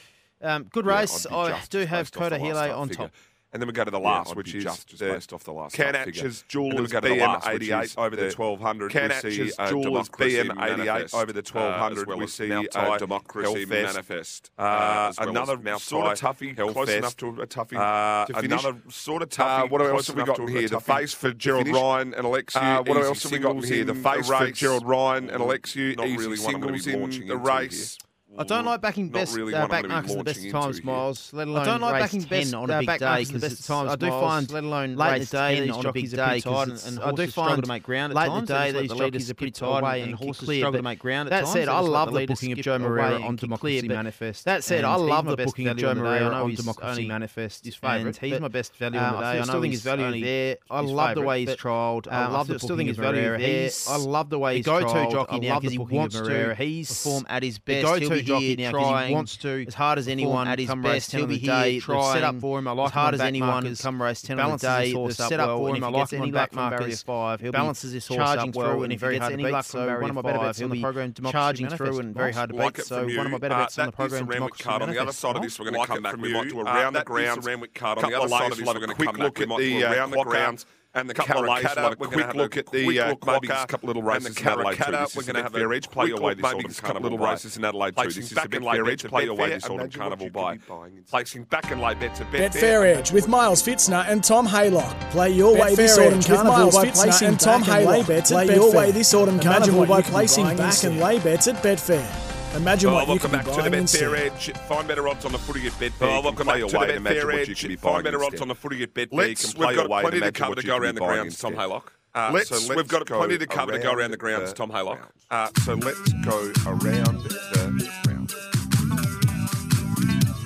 Good 0.72 0.86
race. 0.86 1.26
I 1.30 1.60
do 1.70 1.86
have 1.86 2.12
Coda 2.12 2.38
Hilo 2.38 2.76
on 2.78 2.90
top. 2.90 3.12
And 3.58 3.62
then 3.64 3.70
we 3.70 3.74
go 3.74 3.84
to 3.84 3.90
the 3.90 4.00
last, 4.00 4.30
yeah, 4.30 4.36
which 4.36 4.54
is 4.54 4.64
just, 4.66 5.00
based 5.00 5.34
off 5.34 5.44
the 5.44 5.52
last. 5.52 5.74
Canach's 5.74 6.44
Jewelers 6.48 6.92
BM88 6.92 7.98
over 7.98 8.16
the 8.16 8.26
1200. 8.26 8.92
Canach's 8.92 9.56
Jewelers 9.68 10.10
BM88 10.10 11.12
over 11.16 11.34
the 11.34 11.42
1200. 11.42 12.08
We 12.20 12.28
see 12.28 12.54
uh, 12.54 12.98
democracy 13.00 13.66
manifest. 13.66 14.52
Uh, 14.60 15.12
another 15.18 15.58
sort 15.80 16.06
of 16.06 16.20
toughie, 16.20 16.56
close 16.56 16.90
enough 16.90 17.18
to 17.18 17.30
a 17.42 17.48
toughie. 17.48 18.44
Another 18.44 18.78
sort 18.90 19.24
of 19.24 19.30
uh, 19.30 19.32
toughie. 19.66 19.72
What 19.72 19.82
else 19.82 20.06
have 20.06 20.18
we 20.18 20.24
got 20.24 20.48
here? 20.48 20.70
The 20.70 20.80
face 20.80 21.16
for 21.16 21.34
Gerald 21.34 21.68
Ryan 21.68 22.14
and 22.14 22.28
Alexi. 22.28 22.88
What 22.88 23.04
else 23.04 23.24
have 23.24 23.32
we 23.32 23.40
got 23.40 23.66
here? 23.66 23.86
The 23.86 23.96
face 23.96 24.28
for 24.28 24.52
Gerald 24.52 24.86
Ryan 24.86 25.32
and 25.32 25.42
Alexi. 25.42 25.98
Not 25.98 26.06
really 26.06 26.38
one 26.38 26.62
to 26.62 26.84
be 26.84 26.96
launching 26.96 27.28
the 27.28 27.38
race. 27.38 27.98
I 28.38 28.44
don't 28.44 28.66
like 28.66 28.82
backing 28.82 29.10
best 29.10 29.36
really 29.36 29.54
uh, 29.54 29.68
back 29.68 29.88
marks 29.88 30.12
at 30.12 30.18
the 30.18 30.24
best 30.24 30.50
times, 30.50 30.84
Miles. 30.84 31.34
Let 31.34 31.48
alone 31.48 31.62
I 31.62 31.66
don't 31.66 31.82
like 31.82 32.02
backing 32.02 32.22
best 32.22 32.54
on 32.54 32.70
a 32.70 32.74
uh, 32.74 32.80
big 32.80 32.90
uh, 32.90 32.98
day 32.98 33.26
because 33.26 33.42
best 33.42 33.68
times. 33.68 33.92
I 33.92 33.96
do 33.96 34.08
miles, 34.08 34.24
find 34.24 34.52
let 34.52 34.64
alone 34.64 34.96
late 34.96 35.14
in 35.14 35.20
the 35.22 35.26
day 35.26 35.62
these 35.62 35.72
on 35.72 35.86
a 35.86 35.92
big 35.94 36.12
day 36.12 36.40
tired 36.42 36.70
and, 36.70 36.84
and 36.86 37.00
I 37.00 37.12
do 37.12 37.28
find 37.28 37.64
to 37.64 37.68
make 37.68 37.84
ground 37.84 38.12
at 38.12 38.16
late 38.16 38.38
in 38.38 38.46
the 38.46 38.54
day 38.54 38.72
these 38.72 38.92
jockeys 38.94 39.32
are 39.32 39.34
pretty 39.34 39.52
tired 39.52 39.84
away 39.84 40.02
and, 40.02 40.12
and 40.12 40.20
horses 40.20 40.46
clear, 40.46 40.60
struggle 40.60 40.80
to 40.80 40.84
make 40.84 41.00
ground. 41.00 41.28
at 41.28 41.30
That 41.32 41.48
said, 41.48 41.68
I 41.68 41.80
love 41.80 42.12
the 42.14 42.28
booking 42.28 42.52
of 42.52 42.60
Joe 42.60 42.80
Moreira 42.80 43.22
on 43.22 43.36
Democracy 43.36 43.88
Manifest. 43.88 44.46
That 44.46 44.64
said, 44.64 44.84
I 44.84 44.96
love 44.96 45.26
the 45.26 45.38
booking 45.38 45.68
of 45.68 45.78
Joe 45.78 45.96
Moreira 45.96 46.32
on 46.32 46.54
Democracy 46.54 47.08
Manifest. 47.08 47.66
His 47.66 47.76
favourite. 47.76 48.18
He's 48.18 48.40
my 48.40 48.48
best 48.48 48.76
value 48.76 49.00
uh, 49.00 49.04
on 49.04 49.14
the 49.14 49.20
day. 49.20 49.40
I 49.40 49.44
still 49.44 49.62
think 49.62 49.74
his 49.74 49.82
value 49.82 50.24
there. 50.24 50.58
I 50.70 50.82
love 50.82 51.16
the 51.16 51.22
way 51.22 51.46
he's 51.46 51.56
trialled. 51.56 52.08
I 52.08 52.28
love 52.28 52.48
the 52.48 52.60
still 52.60 52.78
think 52.78 52.90
his 52.90 52.98
value 52.98 53.38
there. 53.38 53.70
I 53.90 53.98
love 53.98 54.30
the 54.30 54.40
way 54.40 54.58
he's 54.58 54.66
go-to 54.66 55.12
jockey 55.12 55.40
now 55.40 55.60
because 55.60 55.72
he 55.72 55.78
wants 55.80 56.16
to 56.16 56.56
perform 56.88 57.26
at 57.30 57.44
his 57.44 57.58
best 57.60 58.27
jockey 58.28 58.56
here 58.56 58.58
now 58.58 58.72
'cause 58.78 58.88
trying 58.90 59.08
he 59.10 59.14
wants 59.16 59.38
to 59.38 59.66
as 59.68 59.74
hard 59.74 60.00
as 60.00 60.08
anyone 60.08 60.48
at 60.48 60.60
his 60.60 60.68
come 60.68 60.82
best. 60.82 60.94
race 60.94 61.12
He'll 61.12 61.28
be 61.28 61.38
here 61.38 61.80
trying 61.82 62.14
set 62.14 62.24
up 62.24 62.40
for 62.40 62.60
him. 62.60 62.68
I 62.68 62.72
like 62.72 62.88
as 62.88 62.92
hard 62.94 63.14
as 63.16 63.22
anyone 63.22 63.64
back 63.64 63.80
come 63.80 64.02
race 64.02 64.22
10 64.22 64.40
on 64.40 64.52
the 64.52 64.58
balances 64.58 64.70
day. 64.70 64.86
his 64.86 64.94
horse 64.96 65.18
They've 65.18 65.26
up 65.26 65.30
set 65.30 65.40
up 65.40 65.48
well, 65.48 65.58
for 65.58 65.68
and 65.70 65.78
him. 65.78 65.84
if 65.84 65.88
If 65.88 65.90
he 65.90 65.94
he 65.96 66.00
gets 66.00 66.12
gets 66.12 66.14
any 66.14 66.22
any 66.24 66.32
luck 66.32 66.42
back 66.42 66.52
from 66.52 66.70
barrier 66.70 66.96
five, 66.98 67.42
he'll 67.42 67.52
balances 67.52 67.92
his 67.94 68.08
horse 68.08 68.18
charging 68.18 68.50
up 68.50 68.56
well, 68.56 68.72
and 68.74 68.84
and 68.84 68.94
if 68.94 69.02
he 69.02 69.10
gets 69.10 69.30
any 69.30 69.44
luck 69.44 69.66
from 69.66 69.80
So 69.80 69.86
barrier 69.86 70.02
one 70.02 70.10
of 70.10 70.16
my 70.16 70.22
better 70.22 70.38
five, 70.38 70.48
bets 70.48 70.58
on 70.60 70.62
he'll 70.62 70.70
the 70.70 70.76
be 70.76 70.82
program, 70.82 71.14
charging 71.32 71.70
through 71.70 72.00
and 72.00 72.16
very 72.16 72.34
hard 72.34 72.50
to 72.50 72.56
beat. 72.58 72.78
So 72.86 73.06
one 73.06 73.26
of 73.26 73.32
my 73.32 73.38
better 73.38 73.56
Uh, 73.56 73.58
bets 73.60 73.80
on 73.80 73.86
the 73.88 73.92
program, 73.92 74.26
the 74.26 74.32
Randwick 74.32 74.58
card. 74.58 74.82
On 74.82 74.90
the 74.90 75.00
other 75.02 75.12
side 75.14 75.36
of 75.36 75.42
this, 75.42 75.60
we're 75.60 75.70
going 75.72 75.82
to 75.82 75.88
come 75.88 76.04
back. 76.04 76.12
from 76.14 76.22
We 76.22 76.34
might 76.34 76.50
do 76.50 76.60
Uh, 76.60 76.64
around 76.64 76.94
the 76.94 77.00
that 77.00 77.02
is 77.02 77.04
the 77.04 77.04
grounds. 77.06 77.46
Randwick 77.46 77.74
card. 77.74 77.98
On 78.00 78.10
the 78.10 78.18
other 78.18 78.28
side 78.30 78.52
of 78.52 78.58
this, 78.58 78.66
we'll 78.66 78.74
we're 78.76 78.80
gonna 78.82 78.94
quick 78.96 79.08
come 79.10 79.16
look 79.18 79.36
back. 79.36 79.40
We 79.40 79.44
at 79.44 79.50
might 79.50 79.58
the 79.60 79.80
do 79.80 79.86
uh, 79.86 79.92
around 79.94 80.10
the 80.12 80.16
clock 80.16 80.28
grounds. 80.28 80.66
And 80.98 81.10
the 81.10 81.14
Couple 81.14 81.28
couple 81.36 81.44
of 81.44 81.50
of 81.50 81.56
lays, 81.56 81.64
lays. 81.64 81.76
we'll 81.76 81.76
We'll 81.76 81.84
have 81.84 81.86
have 81.90 81.92
a 81.92 81.94
a 81.94 81.96
quick 81.96 82.12
quick 82.12 82.28
look 82.36 82.56
look 82.56 82.58
at 82.58 82.66
at 82.68 82.72
the, 82.72 82.88
the 82.90 83.00
uh, 83.00 83.16
maybe 83.26 83.48
just 83.48 83.64
a 83.64 83.68
couple 83.68 83.88
little 83.88 84.02
And 84.02 84.12
races 84.12 84.36
the 84.36 84.42
in 84.42 84.48
Adelaide 84.48 84.78
too. 84.78 84.92
This 84.92 85.16
we're 85.16 85.22
is 85.22 85.28
gonna 85.28 85.40
a 85.40 85.44
have 85.44 85.52
Betfair 85.54 85.74
a 85.74 85.76
Edge. 85.78 85.90
Play 85.92 86.08
your 86.08 86.18
quick 86.18 86.24
way 86.24 86.30
look, 86.32 86.38
this 86.38 86.44
maybe 86.44 86.58
autumn 86.58 86.72
a 86.80 86.82
couple 86.82 86.88
carnival 86.94 87.12
little 87.12 87.26
races 87.28 87.58
in 87.58 87.66
Adelaide 87.66 87.96
too. 87.98 88.04
This 88.04 88.18
is 88.18 88.32
a 88.32 88.36
and 88.54 88.66
lay 88.66 88.78
Betfair 88.78 88.86
bets 88.86 89.06
Edge. 89.06 89.10
Play 89.12 89.26
your 89.26 89.34
way 89.36 89.50
Betfair. 89.50 89.54
this 89.54 89.70
autumn 89.70 89.90
carnival 89.92 90.26
you 90.26 90.32
buy. 90.32 90.52
could 90.54 90.62
be 90.62 90.68
buying 90.74 90.98
instead. 90.98 91.10
Placing 91.12 91.44
back 91.46 91.72
and 91.72 91.82
lay 91.82 91.94
bets 91.96 92.22
at 92.22 92.32
Betfair. 92.32 92.50
Betfair 92.50 92.96
Edge 92.98 93.12
with 93.12 93.28
Miles 93.28 93.64
Pfitzner 93.64 94.06
and 94.08 94.24
Tom 94.24 94.48
Haylock. 94.48 95.00
Play 95.12 95.30
your 95.32 95.54
way 95.56 95.76
this 95.76 95.98
autumn 95.98 96.08
Edge 96.08 96.16
with 96.18 96.28
carnival 96.28 96.54
Miles 96.54 96.76
by 96.76 96.86
Pfitzner 96.86 96.94
placing 97.04 97.28
and 97.30 97.40
Tom 97.40 97.62
back 97.62 97.70
and 97.70 97.86
lay 97.88 98.02
Haylock. 98.02 98.06
Play 98.28 98.56
your 98.56 98.74
way 98.74 98.92
this 98.92 99.14
autumn 99.14 99.40
carnival 99.40 99.86
by 99.86 99.98
you 99.98 100.04
could 100.04 100.10
be 100.10 100.12
placing 100.12 100.58
back 100.58 100.84
and 100.84 101.00
lay 101.00 101.20
bets 101.20 101.48
at 101.48 101.56
Betfair. 101.64 102.27
Imagine 102.58 102.90
Oh, 102.90 102.94
what 102.96 103.04
you 103.04 103.08
welcome 103.10 103.32
could 103.32 103.32
be 103.32 103.38
back 103.38 103.46
to 103.56 103.62
the 103.62 103.70
buying 103.70 103.84
Betfair. 103.86 104.18
Edge. 104.18 104.52
Find 104.68 104.88
better 104.88 105.08
odds 105.08 105.26
on 105.26 105.32
the 105.32 105.38
footy 105.38 105.68
at 105.68 105.74
Betfair. 105.74 105.92
Oh, 106.18 106.22
welcome 106.22 106.48
back 106.48 106.58
your 106.58 106.70
to 106.70 106.80
way 106.80 106.88
the 106.88 106.94
and 106.96 107.06
imagine 107.08 107.28
Betfair 107.28 107.34
you 107.34 107.40
Edge. 107.52 107.60
could 107.62 107.68
be 107.70 107.76
Find 107.76 107.94
buying 107.94 108.04
better 108.04 108.24
odds 108.24 108.42
on 108.42 108.48
the 108.48 108.56
footy 108.56 108.84
at 108.84 108.94
Betfair. 108.94 109.08
Let's, 109.12 109.56
we've 109.56 109.76
got 109.76 109.88
plenty 110.02 110.20
to 110.20 110.32
cover 110.32 110.56
to 110.56 110.64
go 110.66 110.78
around 110.78 110.96
the 110.96 111.02
grounds, 111.02 111.38
Tom. 111.38 111.54
Haylock. 111.54 111.84
Uh, 112.16 112.32
let's, 112.34 112.50
so 112.50 112.56
let's 112.56 112.70
we've 112.76 112.88
got 112.88 113.06
go 113.06 113.18
plenty 113.20 113.38
to 113.38 113.46
cover 113.46 113.74
to 113.74 113.78
go 113.80 113.90
around 113.90 114.00
around 114.00 114.12
the 114.12 114.18
grounds, 114.18 114.50
the 114.52 114.56
Tom 114.58 114.72
Haylock. 114.72 115.00
Uh, 115.30 115.50
so 115.64 115.76
let's 115.76 116.14
go 116.26 116.52
around 116.66 117.24
the 117.24 117.38
grounds. 117.54 118.36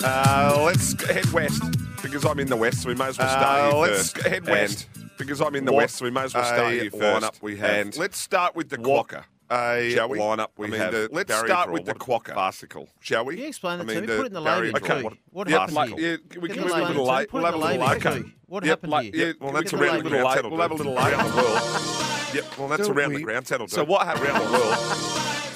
Uh, 0.04 0.62
let's 0.66 1.02
head 1.06 1.26
west 1.32 1.64
because 2.02 2.26
I'm 2.26 2.40
in 2.40 2.48
the 2.48 2.58
west, 2.58 2.82
so 2.82 2.90
we 2.90 2.96
may 2.96 3.06
as 3.08 3.18
well 3.18 3.30
start 3.30 3.46
Uh, 3.46 3.72
here 3.72 3.82
let's 3.94 4.12
first. 4.12 4.28
head 4.28 4.46
west 4.48 4.90
because 5.18 5.40
I'm 5.40 5.56
in 5.56 5.64
the 5.64 5.72
west, 5.74 5.96
so 5.96 6.06
we 6.06 6.12
may 6.12 6.24
as 6.24 6.34
well 6.34 6.44
start 6.44 6.74
here 6.74 6.92
first. 6.92 7.26
lineup 7.26 7.42
we 7.42 7.56
have. 7.58 7.70
And 7.70 7.98
let's 7.98 8.18
start 8.18 8.54
with 8.56 8.70
the 8.70 8.78
What 8.82 9.08
clocker. 9.08 9.24
Uh, 9.52 9.74
a 9.76 9.92
shall 9.92 10.08
we? 10.08 10.18
lineup 10.18 10.48
we 10.56 10.68
I 10.68 10.70
mean, 10.70 10.80
have? 10.80 10.94
The, 10.94 11.10
let's 11.12 11.36
start 11.36 11.72
with 11.72 11.86
the 11.86 11.94
quokka 11.94 12.34
farcical, 12.34 12.88
shall 13.02 13.26
we? 13.26 13.38
Yeah, 13.38 13.48
explain 13.48 13.82
I 13.82 13.84
mean, 13.84 13.96
to 13.96 14.02
me. 14.02 14.08
The 14.08 14.16
Put 14.16 14.24
it 14.24 14.28
in 14.28 14.34
the 14.34 14.42
layman's 14.42 14.76
okay. 14.76 15.04
What, 15.04 15.14
what 15.30 15.50
yep, 15.50 15.70
happened? 15.70 16.00
Yeah, 16.00 16.16
we 16.40 16.48
can 16.48 16.62
move 16.62 16.72
a 16.72 16.82
little. 16.86 17.06
We'll 17.06 17.46
have 17.46 17.54
a 17.54 17.58
little 17.58 17.60
late. 17.60 18.34
What 18.48 18.64
happened 18.64 18.94
here? 19.14 19.36
Well, 19.42 19.52
that's 19.52 19.74
around 19.74 20.04
the 20.04 20.10
little. 20.10 20.50
We'll 20.50 20.62
have 20.62 20.72
a 20.72 20.76
little 20.76 20.94
late 20.94 21.14
on 21.14 21.30
the 21.30 21.36
world. 21.36 22.02
Yep. 22.34 22.58
Well, 22.58 22.68
that's 22.70 22.88
around 22.88 23.14
the 23.14 23.22
ground. 23.24 23.46
That'll. 23.48 23.68
So 23.68 23.84
what 23.84 24.06
happened 24.08 24.28
around 24.28 24.46
the 24.46 24.52
world? 24.52 25.12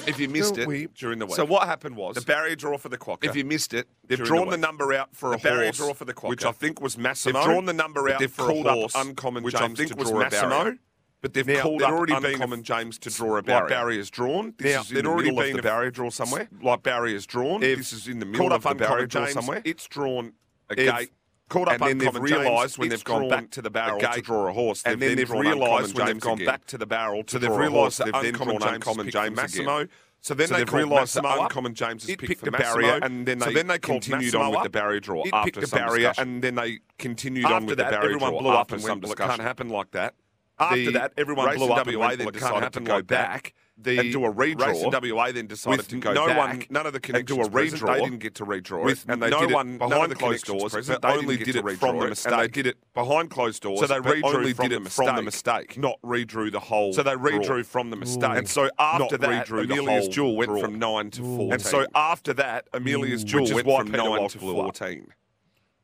If 0.06 0.20
you 0.20 0.28
missed 0.28 0.54
Don't 0.54 0.64
it 0.64 0.68
we? 0.68 0.86
during 0.94 1.18
the 1.18 1.26
week. 1.26 1.34
So 1.34 1.44
what 1.44 1.66
happened 1.66 1.96
was 1.96 2.14
the 2.14 2.20
barrier 2.20 2.54
draw 2.54 2.78
for 2.78 2.88
the 2.88 2.98
quokka. 2.98 3.24
If 3.24 3.34
you 3.34 3.44
missed 3.44 3.74
it, 3.74 3.88
they've 4.06 4.22
drawn 4.22 4.46
the, 4.46 4.52
the, 4.52 4.58
number 4.58 4.92
out 4.92 5.16
for 5.16 5.30
the 5.30 5.36
a 5.36 5.38
barrier 5.38 5.64
horse, 5.64 5.78
draw 5.78 5.94
for 5.94 6.04
the 6.04 6.14
quokka, 6.14 6.28
which 6.28 6.44
I 6.44 6.52
think 6.52 6.80
was 6.80 6.96
Massimo. 6.96 7.40
They've 7.40 7.44
drawn 7.44 7.64
the 7.64 7.72
number 7.72 8.08
out 8.08 8.20
they've 8.20 8.30
for 8.30 8.50
a 8.50 8.54
horse, 8.54 8.94
up 8.94 9.04
uncommon 9.04 9.42
which 9.42 9.56
James 9.56 9.80
I 9.80 9.84
think 9.84 9.98
was 9.98 10.12
Massimo. 10.12 10.76
But 11.22 11.32
they've 11.32 11.46
now, 11.46 11.62
called 11.62 11.82
up 11.82 11.92
already 11.92 12.12
uncommon 12.12 12.38
common 12.38 12.62
James 12.62 12.98
to 12.98 13.10
draw 13.10 13.36
a 13.36 13.42
barrier. 13.42 13.62
Like 13.62 13.68
barriers 13.70 14.10
drawn. 14.10 14.54
This 14.58 14.74
now, 14.74 14.80
is 14.82 14.92
in 14.92 15.04
the 15.04 15.10
already 15.10 15.30
middle 15.30 15.42
been 15.42 15.50
of 15.50 15.56
the 15.56 15.62
barrier 15.62 15.90
draw 15.90 16.10
somewhere. 16.10 16.48
Like 16.62 16.82
barriers 16.82 17.26
drawn. 17.26 17.60
They've 17.60 17.78
this 17.78 17.92
is 17.92 18.06
in 18.06 18.18
the 18.18 18.26
middle 18.26 18.52
of 18.52 18.62
the 18.62 18.74
barrier 18.74 19.06
draw 19.06 19.26
somewhere. 19.26 19.62
It's 19.64 19.86
drawn 19.86 20.34
a 20.70 20.74
they've, 20.74 20.92
gate. 20.92 21.12
Called 21.48 21.68
up 21.68 21.80
and 21.80 21.82
then 21.82 21.98
they've 21.98 22.22
realised 22.22 22.76
when 22.76 22.88
they've 22.88 23.04
gone 23.04 23.28
back 23.28 23.50
to 23.50 23.62
the 23.62 23.70
barrel 23.70 24.00
to 24.00 24.20
draw 24.20 24.48
a 24.48 24.52
horse, 24.52 24.82
and 24.84 25.00
then, 25.00 25.16
they've 25.16 25.30
realised 25.30 25.96
when 25.96 26.06
they've 26.06 26.20
gone 26.20 26.44
back 26.44 26.66
to 26.66 26.76
the 26.76 26.86
barrel 26.86 27.22
to 27.22 27.32
so 27.32 27.38
they've 27.38 27.50
realised 27.50 27.98
that 27.98 28.08
uncommon 28.08 28.58
James, 28.58 28.74
uncommon 28.74 29.10
James 29.10 29.36
Massimo. 29.36 29.86
So 30.22 30.34
then 30.34 30.48
so 30.48 30.56
they 30.56 30.64
realised 30.64 31.14
that 31.14 31.24
Uncommon 31.24 31.74
James 31.74 32.02
has 32.02 32.16
picked, 32.16 32.26
picked 32.26 32.44
the 32.44 32.50
barrier, 32.50 32.98
and 33.00 33.26
then 33.26 33.38
they, 33.38 33.46
so 33.46 33.52
then 33.52 33.68
they 33.68 33.78
continued 33.78 34.24
Massimo 34.24 34.42
on 34.42 34.50
with 34.50 34.62
the 34.64 34.70
barrier 34.70 34.98
draw. 34.98 35.22
It 35.22 35.32
after 35.32 35.52
picked 35.52 35.70
the 35.70 35.76
barrier, 35.76 36.08
discussion. 36.08 36.28
and 36.34 36.42
then 36.42 36.54
they 36.56 36.80
continued 36.98 37.44
after 37.44 37.54
on 37.54 37.66
with 37.66 37.78
that, 37.78 37.84
the 37.84 37.96
barrier 37.96 38.14
everyone 38.16 38.30
draw 38.32 38.40
blew 38.40 38.50
up 38.50 38.72
and 38.72 38.80
some 38.80 38.90
went, 38.90 39.02
discussion. 39.02 39.30
It 39.30 39.36
can't 39.36 39.42
happen 39.42 39.68
like 39.68 39.92
that. 39.92 40.14
After 40.58 40.84
the 40.84 40.90
that, 40.92 41.12
everyone 41.16 41.54
blew 41.56 41.70
up. 41.72 41.86
WA 41.86 42.16
then 42.16 42.32
decided 42.32 42.72
to 42.72 42.80
go 42.80 43.02
back. 43.02 43.54
The 43.78 43.98
and 43.98 44.10
do 44.10 44.24
a 44.24 44.32
redraw. 44.32 44.68
Race 44.68 44.82
in 44.82 45.14
WA 45.14 45.32
then 45.32 45.46
decided 45.46 45.86
to 45.86 45.98
go 45.98 46.14
no 46.14 46.28
back. 46.28 46.38
One, 46.38 46.66
none 46.70 46.86
of 46.86 46.94
the 46.94 47.00
connections 47.00 47.38
and 47.38 47.50
do 47.52 47.58
a 47.58 47.62
redraw. 47.62 47.68
Present. 47.68 47.86
They 47.86 48.04
didn't 48.04 48.18
get 48.20 48.34
to 48.36 48.46
redraw 48.46 48.84
with 48.84 49.04
it, 49.04 49.12
and 49.12 49.22
they 49.22 49.28
no 49.28 49.40
did 49.40 49.52
one, 49.52 49.76
behind 49.76 49.90
none 49.90 50.02
of 50.04 50.08
the 50.08 50.14
closed 50.14 50.46
doors. 50.46 50.72
Present. 50.72 51.02
They 51.02 51.08
only 51.08 51.36
did 51.36 51.56
it 51.56 51.78
from 51.78 51.98
the 51.98 52.08
mistake. 52.08 52.32
And 52.32 52.42
they 52.42 52.48
did 52.48 52.66
it 52.68 52.78
behind 52.94 53.28
closed 53.28 53.62
doors. 53.62 53.80
So 53.80 53.86
they 53.86 53.96
redrew 53.96 54.34
only 54.34 54.54
from, 54.54 54.62
did 54.62 54.72
it 54.72 54.74
the 54.76 54.80
mistake, 54.80 55.06
from 55.06 55.16
the 55.16 55.22
mistake, 55.22 55.76
not 55.76 56.00
redrew 56.02 56.50
the 56.50 56.60
whole. 56.60 56.94
So 56.94 57.02
they 57.02 57.12
redrew 57.12 57.44
draw. 57.44 57.62
from 57.64 57.90
the 57.90 57.96
mistake, 57.96 58.30
Ooh. 58.30 58.32
and 58.32 58.48
so 58.48 58.70
after 58.78 59.18
that, 59.18 59.46
redrew 59.46 59.64
Amelia's 59.64 60.08
jewel 60.08 60.36
went 60.36 60.50
draw. 60.50 60.60
from 60.62 60.78
nine 60.78 61.10
to 61.10 61.20
fourteen. 61.20 61.52
And 61.52 61.60
so 61.60 61.86
after 61.94 62.32
that, 62.32 62.68
Amelia's 62.72 63.24
jewel 63.24 63.46
went 63.52 63.66
from 63.66 63.90
nine 63.90 64.28
to 64.28 64.38
fourteen. 64.38 65.08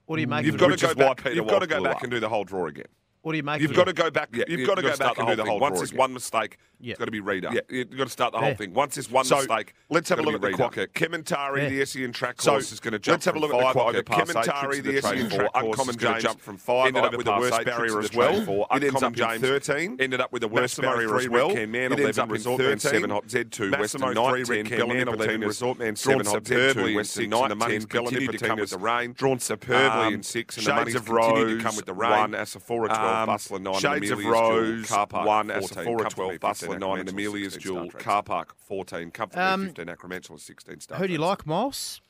What 0.07 0.17
do 0.17 0.23
you 0.23 0.29
make? 0.29 0.47
You've 0.47 0.57
got 0.57 0.79
to 0.79 0.87
go 0.87 0.95
back. 0.95 1.25
You've 1.27 1.47
got 1.47 1.59
to 1.59 1.67
go 1.67 1.83
back 1.83 2.03
and 2.03 2.11
do 2.11 2.21
the 2.21 2.31
whole 2.31 2.45
draw 2.45 2.69
again. 2.69 2.87
What 3.23 3.33
do 3.33 3.37
you 3.37 3.45
make? 3.45 3.61
You've 3.61 3.75
got 3.75 3.85
to 3.85 3.93
go 3.93 4.11
back. 4.11 4.31
Yeah, 4.33 4.45
you've, 4.49 4.67
got 4.67 4.75
to 4.75 4.83
go 4.83 4.97
back 4.97 5.17
and 5.17 5.29
do 5.29 5.37
the 5.37 5.45
whole 5.45 5.61
thing. 5.61 5.61
Once 5.61 5.81
it's 5.81 5.93
one 5.93 6.13
mistake, 6.13 6.59
yeah. 6.81 6.91
it's 6.91 6.99
got 6.99 7.05
to 7.05 7.13
be 7.13 7.21
reader. 7.21 7.51
Yeah, 7.53 7.61
you've 7.69 7.97
got 7.97 8.05
to 8.05 8.11
start 8.11 8.33
the 8.33 8.41
whole 8.41 8.55
thing. 8.55 8.75
Once 8.75 8.99
it's 8.99 9.09
one 9.09 9.25
so 9.25 9.37
mistake, 9.37 9.75
let's 9.91 10.09
have 10.09 10.19
a 10.19 10.23
look 10.23 10.35
at 10.35 10.41
the 10.41 10.51
quokka. 10.51 10.89
Kementari, 10.89 11.69
the 11.69 11.81
Essien 11.83 12.13
track 12.13 12.39
course, 12.39 12.73
is 12.73 12.81
going 12.81 12.93
to 12.93 12.99
jump. 12.99 13.15
Let's 13.15 13.27
have 13.27 13.37
a 13.37 13.39
look 13.39 13.55
at 13.55 13.75
the 13.75 13.79
quokka. 13.79 14.03
Kementari, 14.03 14.83
the 14.83 14.95
Essien 14.95 15.31
track 15.31 15.53
course, 15.53 15.79
uncommon 15.79 15.99
to 15.99 16.21
jump 16.21 16.41
from 16.41 16.57
five. 16.57 16.89
Ended 16.89 17.05
up 17.05 17.17
with 17.17 17.27
the 17.27 17.39
worst 17.39 17.65
barrier 17.65 18.01
as 18.01 18.13
well. 18.13 18.67
Uncommon 18.73 19.15
James 19.15 19.41
thirteen. 19.41 19.97
Ended 20.01 20.21
up 20.21 20.33
with 20.33 20.43
the 20.43 20.49
worst 20.49 20.81
barrier 20.81 21.17
as 21.17 21.29
well. 21.29 21.55
Man 21.55 21.93
eleven 21.93 22.29
resort 22.29 22.61
thirteen. 22.61 23.09
hot 23.09 23.31
Z 23.31 23.45
two 23.45 23.71
Western 23.71 24.03
eleven 24.17 25.41
resort 25.41 25.79
man 25.79 25.95
seven 25.95 26.27
hot 26.27 26.45
Z 26.45 26.73
two 26.73 26.97
Western. 26.97 27.31
Continued 27.89 28.33
to 28.33 28.39
come 28.39 28.59
with 28.59 28.71
the 28.71 28.79
rain. 28.79 29.13
Drawn 29.13 29.39
superbly 29.39 30.15
in 30.15 30.25
six. 30.25 30.59
Shades 30.59 30.97
of 30.97 31.09
Rose. 31.09 31.29
Continued 31.29 31.59
to 31.59 31.65
come 31.65 31.77
with 31.77 31.87
the 31.87 31.95
rain. 31.95 32.11
One 32.11 32.33
Asafora 32.33 32.89
twelve. 32.89 33.12
Um, 33.13 33.29
Bustler 33.29 33.61
9, 33.61 33.75
Shades 33.75 34.11
of 34.11 34.25
Rose, 34.25 34.89
Car 34.89 35.07
Park 35.07 35.27
1, 35.27 35.49
14, 35.49 35.97
12, 36.09 36.41
Bustler 36.41 36.79
9, 36.79 36.99
and 37.01 37.09
Amelia's 37.09 37.57
Jewel, 37.57 37.91
Car 37.91 38.23
Park 38.23 38.55
14, 38.59 39.11
Comfortably 39.11 39.45
um, 39.45 39.67
15, 39.67 39.87
Acromantel 39.87 40.41
16. 40.41 40.81
Star 40.81 40.99
who 40.99 41.07
do 41.07 41.13
you 41.13 41.19
like, 41.19 41.47
Moss? 41.47 42.01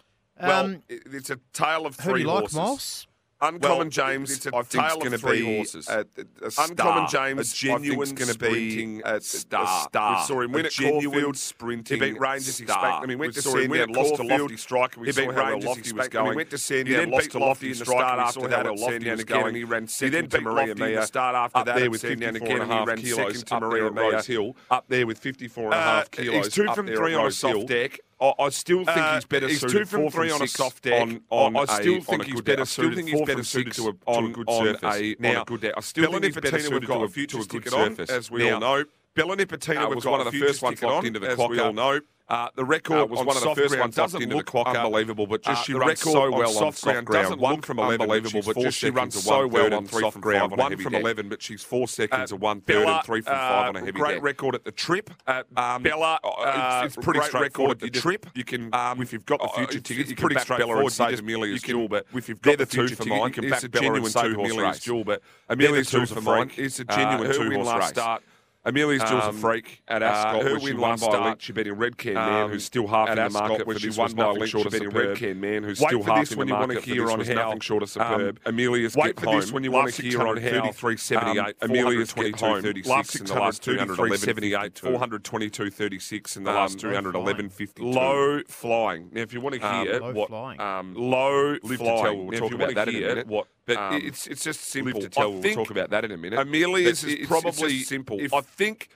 Well, 0.40 0.64
um, 0.64 0.82
it's 0.88 1.30
a 1.30 1.38
tale 1.52 1.86
of 1.86 1.94
three 1.94 2.04
horses. 2.04 2.06
Who 2.06 2.14
do 2.14 2.20
you 2.20 2.26
like, 2.26 2.52
Moss? 2.52 3.06
Uncommon 3.42 3.78
well, 3.78 3.88
James, 3.88 4.36
it's 4.36 4.46
a 4.46 4.54
I 4.54 4.62
think's 4.62 4.94
going 4.94 5.10
to 5.10 5.26
be 5.26 5.56
horses. 5.56 5.88
Uh, 5.88 6.04
a, 6.16 6.46
a 6.46 6.50
star, 6.52 6.68
Uncommon 6.68 7.08
James, 7.08 7.52
a 7.52 7.56
genuine 7.56 8.14
going 8.14 8.30
to 8.30 8.38
be 8.38 9.02
a 9.04 9.20
star. 9.20 9.64
A 9.64 9.88
star. 9.88 10.20
We 10.20 10.26
saw 10.26 10.40
him 10.42 10.52
win 10.52 10.64
a 10.64 10.68
at 10.68 10.74
Caulfield. 10.74 11.36
Sprinting 11.36 12.00
he 12.00 12.10
beat 12.12 12.20
Rangers. 12.20 12.54
Star. 12.54 12.64
Expect, 12.64 13.02
I 13.02 13.06
mean, 13.06 13.18
went 13.18 13.34
we 13.34 13.42
to 13.42 13.82
at 13.82 13.90
lost 13.90 14.14
to 14.14 14.22
Lofty 14.22 14.56
Strike. 14.56 14.96
We 14.96 15.08
he 15.08 15.12
beat 15.12 15.34
Rangers. 15.34 15.92
was 15.92 16.08
going. 16.08 16.24
I 16.24 16.28
mean, 16.28 16.36
went 16.36 16.50
to 16.50 16.58
Sandown, 16.58 17.10
lost 17.10 17.30
to 17.32 17.38
Lofty 17.40 17.72
in 17.72 17.78
the 17.78 17.84
start 17.84 18.18
after 18.20 18.46
that. 18.46 18.66
At 18.66 18.78
Sandown 18.78 19.18
again, 19.18 19.46
and 19.48 19.56
he 19.56 19.64
ran 19.64 19.88
second 19.88 20.30
to 20.30 20.40
Maria 20.40 20.74
Mia. 20.76 21.00
The 21.00 21.06
start 21.06 21.34
after 21.34 21.64
that, 21.64 21.80
there 21.80 21.90
with 21.90 22.00
fifty-four 22.00 22.60
and 22.60 22.70
a 22.70 22.74
half 22.74 22.96
kilos. 22.96 24.54
up 24.70 24.84
there 24.86 25.06
with 25.06 25.18
fifty-four 25.18 25.64
and 25.64 25.74
a 25.74 25.76
uh, 25.76 25.80
half 25.80 26.08
and 26.16 26.28
a 26.28 26.30
half 26.30 26.32
kilos. 26.32 26.44
He's 26.46 26.54
two 26.54 26.72
from 26.74 26.86
three 26.86 27.14
on 27.14 27.26
a 27.26 27.32
soft 27.32 27.66
deck. 27.66 27.98
I, 28.22 28.32
I 28.38 28.48
still 28.50 28.84
think 28.84 28.96
uh, 28.96 29.14
he's 29.16 29.24
better 29.24 29.46
uh, 29.46 29.48
he's 29.48 29.60
suited. 29.60 29.78
two 29.78 29.84
from 29.84 30.08
three 30.10 30.30
on 30.30 30.42
a 30.42 30.46
soft 30.46 30.84
deck. 30.84 31.02
On, 31.02 31.20
on 31.30 31.56
I 31.56 31.64
still 31.80 31.96
a, 31.96 32.00
think 32.00 32.24
he's 32.24 32.40
better. 32.40 32.64
suited. 32.64 32.92
I 32.92 32.94
still 32.94 32.94
think 32.94 33.08
he's 33.08 33.26
better 33.26 33.42
suited 33.42 33.72
to 33.74 33.88
a, 33.88 33.94
on, 34.06 34.24
a 34.26 34.28
good 34.28 34.48
on 34.48 34.64
surface. 34.64 34.96
A, 34.96 35.16
now, 35.18 35.30
on 35.30 35.36
a 35.36 35.44
good 35.44 35.60
deck. 35.60 35.74
I 35.76 35.80
still 35.80 36.10
think 36.12 36.24
he's 36.24 36.34
better 36.36 36.60
suited 36.60 36.86
to 36.86 37.02
a, 37.02 37.08
to 37.08 37.38
a 37.40 37.44
good 37.46 37.68
surface. 37.68 38.10
as 38.10 38.30
we 38.30 38.48
all 38.48 38.60
know. 38.60 38.84
Bella 39.14 39.36
Nipotina 39.36 39.84
uh, 39.84 39.94
was 39.94 40.04
one 40.04 40.20
of 40.20 40.32
the 40.32 40.38
first 40.38 40.62
ones 40.62 40.82
locked 40.82 40.94
on, 40.94 41.06
into 41.06 41.20
the 41.20 41.34
clock. 41.34 41.50
We 41.50 41.58
all 41.58 41.72
know. 41.72 42.00
Uh, 42.28 42.48
the 42.54 42.64
record 42.64 42.98
uh, 42.98 43.06
was 43.06 43.20
on 43.20 43.26
one 43.26 43.36
of 43.36 43.42
the 43.42 43.54
first 43.54 43.78
ones 43.78 43.94
doesn't 43.94 44.20
look 44.20 44.22
into 44.22 44.36
the 44.36 44.42
clock 44.42 44.68
unbelievable, 44.68 45.26
but 45.26 45.42
just 45.42 45.60
uh, 45.60 45.64
she 45.64 45.74
runs 45.74 46.00
so 46.00 46.30
well 46.30 46.48
on 46.48 46.54
soft 46.54 46.82
ground. 46.82 47.06
ground. 47.06 47.24
Doesn't 47.24 47.40
one 47.40 47.60
from 47.60 47.78
unbelievable, 47.78 48.40
but 48.46 48.56
just 48.56 48.78
she 48.78 48.88
runs 48.88 49.22
so 49.22 49.46
well 49.46 49.74
on 49.74 49.84
three 49.84 50.10
from 50.10 50.20
ground. 50.22 50.56
one 50.56 50.76
from 50.78 50.94
eleven, 50.94 51.28
but 51.28 51.42
she's 51.42 51.62
four 51.62 51.86
seconds 51.88 52.32
uh, 52.32 52.36
one 52.36 52.62
third 52.62 52.88
and 52.88 53.04
three 53.04 53.20
from 53.20 53.34
five 53.34 53.68
on 53.68 53.76
a 53.76 53.80
uh, 53.80 53.84
heavy. 53.84 53.98
Great 53.98 54.22
record 54.22 54.54
at 54.54 54.64
the 54.64 54.72
trip, 54.72 55.10
uh, 55.26 55.42
um, 55.58 55.82
Bella. 55.82 56.18
Oh, 56.24 56.30
it's, 56.38 56.46
uh, 56.46 56.82
it's 56.86 56.96
pretty 56.96 57.20
great 57.20 57.34
record 57.34 57.70
at 57.72 57.80
the 57.80 57.90
trip. 57.90 58.24
You 58.34 58.44
can, 58.44 58.72
um, 58.74 59.02
if 59.02 59.12
you've 59.12 59.26
got 59.26 59.42
the 59.42 59.48
future 59.48 59.80
ticket, 59.80 60.08
you 60.08 60.16
can 60.16 60.28
back 60.28 60.48
Bella 60.48 60.78
and 60.78 60.92
save 60.92 61.18
Amelia's 61.18 61.60
jewel. 61.60 61.88
But 61.88 62.06
if 62.14 62.30
you've 62.30 62.40
got 62.40 62.56
the 62.56 62.66
future 62.66 62.96
for 62.96 63.08
you 63.08 63.30
can 63.30 63.50
back 63.50 63.70
Bella 63.70 63.94
and 63.94 64.06
save 64.06 64.38
Amelia's 64.38 64.78
jewel. 64.78 65.04
But 65.04 65.20
Amelia's 65.50 65.90
jewel 65.90 66.06
for 66.06 66.22
mine 66.22 66.50
It's 66.56 66.80
a 66.80 66.84
genuine 66.84 67.30
two 67.34 67.50
horse 67.50 67.94
race. 67.94 68.22
Amelia's 68.64 69.02
Jules 69.02 69.24
um, 69.24 69.36
a 69.36 69.38
freak. 69.38 69.82
At 69.88 70.02
uh, 70.02 70.06
Ascot, 70.06 70.34
uh, 70.42 70.48
her 70.48 70.58
win 70.60 70.80
won 70.80 70.90
by 70.90 70.96
start. 70.96 71.24
Link, 71.24 71.40
she 71.40 71.52
beat 71.52 71.66
in 71.66 71.74
red 71.74 71.98
can 71.98 72.14
man 72.14 72.44
um, 72.44 72.50
who's 72.50 72.64
still 72.64 72.86
half 72.86 73.08
in 73.08 73.16
the 73.16 73.22
Ascot, 73.22 73.48
market 73.48 73.64
for 73.64 73.74
this 73.74 73.96
won 73.98 74.12
by 74.12 74.30
Link, 74.30 74.46
she 74.46 74.62
beat 74.62 74.82
in 74.82 74.88
red 74.90 75.16
can 75.16 75.40
man 75.40 75.62
who's 75.64 75.78
still 75.78 76.02
half 76.02 76.30
in 76.30 76.38
the 76.38 76.46
market 76.46 76.84
for 76.84 76.94
this 76.94 77.10
on 77.10 77.18
was 77.18 77.28
how, 77.28 77.34
nothing 77.34 77.60
short 77.60 77.82
of 77.82 77.96
um, 77.96 78.10
superb. 78.12 78.40
Um, 78.46 78.54
Amelia's 78.54 78.94
Wait 78.94 79.18
for 79.18 79.26
home. 79.26 79.40
this 79.40 79.52
when 79.52 79.64
you 79.64 79.72
want 79.72 79.92
to 79.92 80.02
hear 80.02 80.22
on 80.22 80.36
how 80.36 80.48
33.78, 80.48 81.38
um, 81.38 81.70
Amelia's 81.70 82.12
22.36 82.12 83.20
in 83.20 83.26
the 83.26 83.34
last 83.34 83.62
211.78, 83.62 84.72
422.36 84.74 86.36
in 86.36 86.44
the 86.44 86.52
last 86.52 86.78
211.52. 86.78 87.94
Low 87.94 88.42
flying. 88.46 89.08
Now, 89.12 89.22
if 89.22 89.32
you 89.32 89.40
want 89.40 89.56
to 89.56 89.60
hear 89.60 90.02
um, 90.02 90.14
what 90.14 90.30
low 90.30 90.36
flying, 90.36 90.60
um, 90.60 90.94
we'll 90.94 92.38
talk 92.38 92.52
about 92.52 92.74
that 92.74 92.88
in 92.88 92.96
a 92.96 93.00
minute. 93.00 93.26
What 93.26 93.48
but 93.64 93.76
um, 93.76 93.94
it's 94.02 94.26
it's 94.26 94.42
just 94.42 94.60
simple. 94.60 95.00
Live 95.00 95.10
to 95.10 95.20
tell. 95.20 95.32
We'll 95.32 95.54
talk 95.54 95.70
about 95.70 95.90
that 95.90 96.04
in 96.04 96.10
a 96.10 96.16
minute. 96.16 96.38
Amelia's 96.38 97.04
is 97.04 97.14
it's, 97.14 97.28
probably 97.28 97.76
it's 97.76 97.88
simple. 97.88 98.18
If, 98.18 98.34
I 98.34 98.40
think 98.52 98.88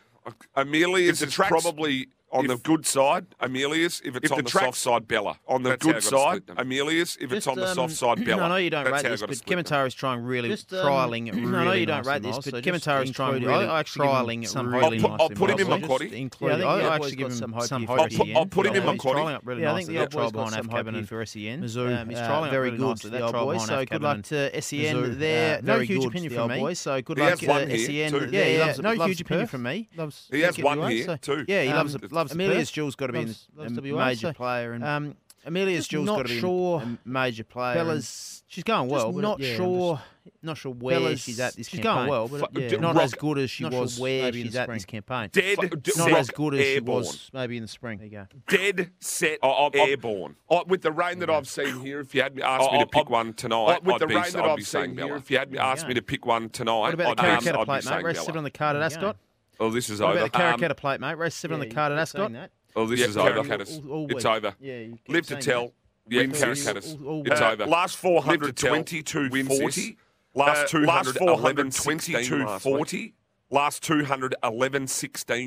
the 1.21 1.27
is 1.27 1.33
track's 1.33 1.51
probably 1.51 2.09
on 2.33 2.47
the 2.49 2.57
good 2.57 2.85
side. 2.87 3.27
Amelius, 3.41 4.01
if 4.05 4.17
it's 4.17 4.27
if 4.27 4.33
on 4.33 4.39
the 4.39 4.43
the, 4.45 4.51
soft 4.51 4.77
side, 4.79 5.07
Bella. 5.09 5.39
On 5.47 5.63
the 5.63 5.71
That's 5.71 5.85
how 5.85 5.91
I 5.91 5.93
good 5.95 6.03
side. 6.03 6.43
Amelius. 6.59 7.17
If 7.17 7.33
it's 7.33 7.47
Just, 7.47 7.49
on 7.49 7.57
the 7.57 7.69
um, 7.69 7.75
soft 7.75 7.95
side, 7.95 8.25
Bella. 8.27 8.43
I 8.43 8.49
know 8.49 8.57
you 8.57 8.71
don't 8.71 8.85
That's 8.85 9.03
rate 9.05 9.11
this, 9.11 9.21
but 9.23 9.37
split 9.37 9.57
them. 9.57 9.65
Kementari's 9.65 9.95
trying 9.95 10.21
really 10.23 10.49
Just, 10.49 10.73
um, 10.73 10.85
trialing 10.87 11.29
it 11.29 11.35
I 11.35 11.39
really 11.39 11.51
know 11.65 11.73
you 11.73 11.87
don't 11.87 11.97
nicely, 11.99 12.13
rate 12.13 12.23
this, 12.23 12.37
but 12.37 12.45
so 12.45 12.51
Kementari's 12.61 13.05
just 13.09 13.15
trying 13.15 13.35
include- 13.37 13.51
really 13.53 13.65
I 13.67 13.81
actually 13.81 14.07
give 14.07 14.15
trialing 14.15 14.49
some 14.49 14.75
really 14.75 14.99
hope. 15.01 15.11
I'll 15.13 15.17
put- 15.19 15.21
I'll 15.23 15.37
put 15.37 15.51
him 15.51 15.59
in 15.61 15.69
my 15.69 15.79
Miles. 15.79 15.91
quaddy. 15.91 15.99
Just 16.01 16.13
Yeah, 16.13 16.17
I 16.17 16.21
include- 16.21 16.51
think 16.51 16.61
the 16.61 16.67
I 16.67 16.73
old 16.75 16.83
actually 16.83 16.99
boy's 16.99 17.11
give 17.17 17.19
got 17.29 17.33
him 17.33 17.39
some 17.39 17.53
hope 17.53 17.63
some 17.65 17.81
here 17.83 17.87
hope 17.89 17.97
for 17.99 18.05
at 18.05 18.11
the 18.11 18.17
SEN. 18.17 18.27
end. 18.29 18.37
I'll 18.37 18.47
put 18.47 18.67
him 18.67 18.73
in 18.75 18.81
Yeah, 18.83 18.87
my 18.87 18.93
he's 18.93 19.01
quaddy. 19.03 19.41
really 19.45 19.63
Yeah, 19.63 19.73
I 19.73 19.77
think 19.77 19.89
the 19.89 19.99
old 20.01 20.11
boy's 20.11 20.13
trial 20.13 20.31
got 20.31 20.53
some 20.53 20.69
hope 20.69 20.77
Cabin 20.87 21.07
for 21.07 21.27
SEN. 21.27 21.63
Mizzou, 21.63 22.01
Um, 22.03 22.09
he's 22.09 22.19
trialling 22.19 22.51
very 22.51 22.71
good 22.73 22.81
nicely, 22.81 23.11
for 23.11 23.17
the 23.17 23.23
old 23.23 23.31
trial 23.33 23.45
boys. 23.47 23.67
So 23.67 23.85
good 23.85 24.03
luck 24.03 24.23
to 24.25 24.61
SEN 24.63 25.19
there. 25.19 25.59
uh, 25.59 25.61
No 25.63 25.79
huge 25.81 26.05
opinion 26.05 26.33
from 26.33 26.49
me. 26.51 26.75
So 26.75 27.01
good 27.03 27.19
luck 27.19 27.39
to 27.39 27.47
SEN 27.79 28.11
too. 28.11 28.29
Yeah, 28.33 28.45
he 28.45 28.59
loves- 28.59 28.79
loves- 28.79 28.99
no 28.99 29.05
huge 29.07 29.21
opinion 29.21 29.47
from 29.47 29.63
me. 29.63 29.89
He 30.31 30.41
has 30.41 30.59
one 30.59 30.79
WA, 30.81 30.89
here, 30.89 31.05
so- 31.07 31.17
too. 31.17 31.45
Yeah, 31.49 31.63
he 31.63 31.69
Um, 31.71 31.77
loves 31.77 31.95
loves 32.17 32.33
Amelius 32.33 32.69
Perth. 32.71 32.75
Jules 32.75 32.97
got 32.97 33.07
to 33.09 33.13
be 33.13 33.21
Loves- 33.21 33.49
a 33.57 33.61
loves 33.61 33.79
a 33.79 33.81
WA, 33.83 34.05
major 34.07 34.29
so, 34.29 34.33
player. 34.33 34.73
And 34.73 34.83
Um, 34.85 35.17
Amelia's 35.45 35.85
Just 35.85 35.91
Jules 35.93 36.07
not 36.07 36.17
got 36.17 36.23
to 36.27 36.35
be 36.35 36.41
sure- 36.41 36.83
a 36.83 36.99
major 37.09 37.45
player. 37.45 37.75
Bella's 37.77 38.43
she's 38.49 38.65
going 38.65 38.89
well. 38.89 39.05
just 39.13 39.15
but 39.15 39.21
not 39.21 39.39
yeah, 39.39 39.51
I'm 39.51 39.57
sure. 39.57 40.03
not 40.43 40.57
sure 40.59 40.73
where 40.73 40.99
Bella's- 40.99 41.21
she's 41.21 41.39
at 41.39 41.55
this 41.55 41.69
campaign. 41.69 41.79
she's 41.79 41.85
campaign. 41.85 41.95
going 42.09 42.11
well, 42.11 42.27
but 42.29 42.53
Fu- 42.53 42.61
yeah. 42.61 42.81
not 42.81 42.95
rock- 42.97 43.05
as 43.05 43.15
good 43.15 43.39
as 43.39 43.49
she 43.49 43.63
not 43.63 43.71
sure 43.73 43.81
was 43.83 44.01
where 44.01 44.23
maybe 44.25 44.41
in 44.41 44.47
she's 44.47 44.55
the 44.55 44.61
at 44.63 44.69
this 44.69 44.83
spring. 44.83 45.03
campaign. 45.07 45.31
Dead, 45.33 45.59
not 45.73 45.87
set, 46.09 46.13
as 46.15 46.31
good 46.31 46.55
as 46.55 46.61
airborne. 46.67 47.03
she 47.05 47.07
was 47.11 47.31
maybe 47.33 47.57
in 47.59 47.63
the 47.63 47.69
spring. 47.69 47.99
There 47.99 48.07
you 48.09 48.13
go. 48.13 48.27
Dead 48.49 48.91
set 48.99 49.39
I- 49.41 49.47
I- 49.47 49.71
I- 49.73 49.79
airborne. 49.91 50.35
Oh, 50.51 50.65
with 50.67 50.83
the 50.83 50.91
rain 50.91 51.21
that 51.21 51.31
I've 51.31 51.47
seen 51.47 51.79
here, 51.81 52.01
if 52.01 52.13
you 52.13 52.23
had 52.23 52.35
me 52.35 52.43
asked 52.43 52.73
me 52.73 52.81
to 52.81 52.87
pick 52.89 53.09
one 53.09 53.33
tonight, 53.35 53.57
I- 53.57 53.79
with 53.85 53.95
I'd 53.95 54.01
the 54.01 54.07
be, 54.09 54.15
rain 54.17 54.25
that 54.33 54.45
I've 54.45 54.67
saying 54.67 54.97
seen 54.97 54.99
here, 55.07 55.15
If 55.15 55.31
you 55.31 55.39
had 55.39 55.53
me 55.53 55.59
asked 55.59 55.87
me 55.87 55.95
to 55.95 56.03
pick 56.03 56.27
one 56.27 56.49
tonight, 56.49 56.73
What 56.81 56.95
about 56.95 57.07
I'd, 57.07 57.17
the 57.19 57.23
Karrakatta 57.51 57.55
I'd 57.55 57.61
be 57.61 57.65
plate, 57.67 57.75
mate? 57.77 57.85
saying 57.85 58.05
Race 58.05 58.15
Bella. 58.17 58.27
seven 58.27 58.39
on 58.39 58.45
the 58.45 58.51
card 58.51 58.75
at 58.75 58.83
Ascot. 58.83 59.17
Oh, 59.59 59.71
this 59.71 59.89
is 59.91 60.01
what 60.01 60.11
over. 60.11 60.19
About 60.25 60.33
the 60.33 60.39
Karrakatta 60.39 60.71
um, 60.71 60.77
plate, 60.77 61.01
mate. 61.01 61.19
Race 61.19 61.35
seven 61.35 61.59
yeah, 61.59 61.63
on 61.63 61.69
the 61.69 61.75
card 61.75 61.93
and 61.93 62.01
Ascot. 62.01 62.51
Oh, 62.75 62.87
this 62.87 63.01
yeah, 63.01 63.07
is 63.07 63.17
over. 63.17 63.39
All, 63.39 63.91
all 63.91 64.07
it's 64.11 64.25
over. 64.25 64.55
Yeah, 64.61 64.87
Live 65.09 65.27
to 65.29 65.37
tell. 65.37 65.73
Yeah, 66.09 66.23
Caracatus. 66.25 67.27
It's 67.27 67.41
uh, 67.41 67.51
over. 67.53 67.67
Last 67.67 67.97
422 67.97 69.29
wins 69.31 69.61
uh, 69.61 69.91
Last 70.35 70.75
uh, 70.75 70.79
422 71.13 73.11
Last 73.49 73.83
211 73.83 74.87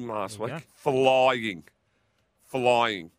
last 0.07 0.39
week. 0.39 0.53
Flying. 0.75 1.63
Flying. 2.45 3.11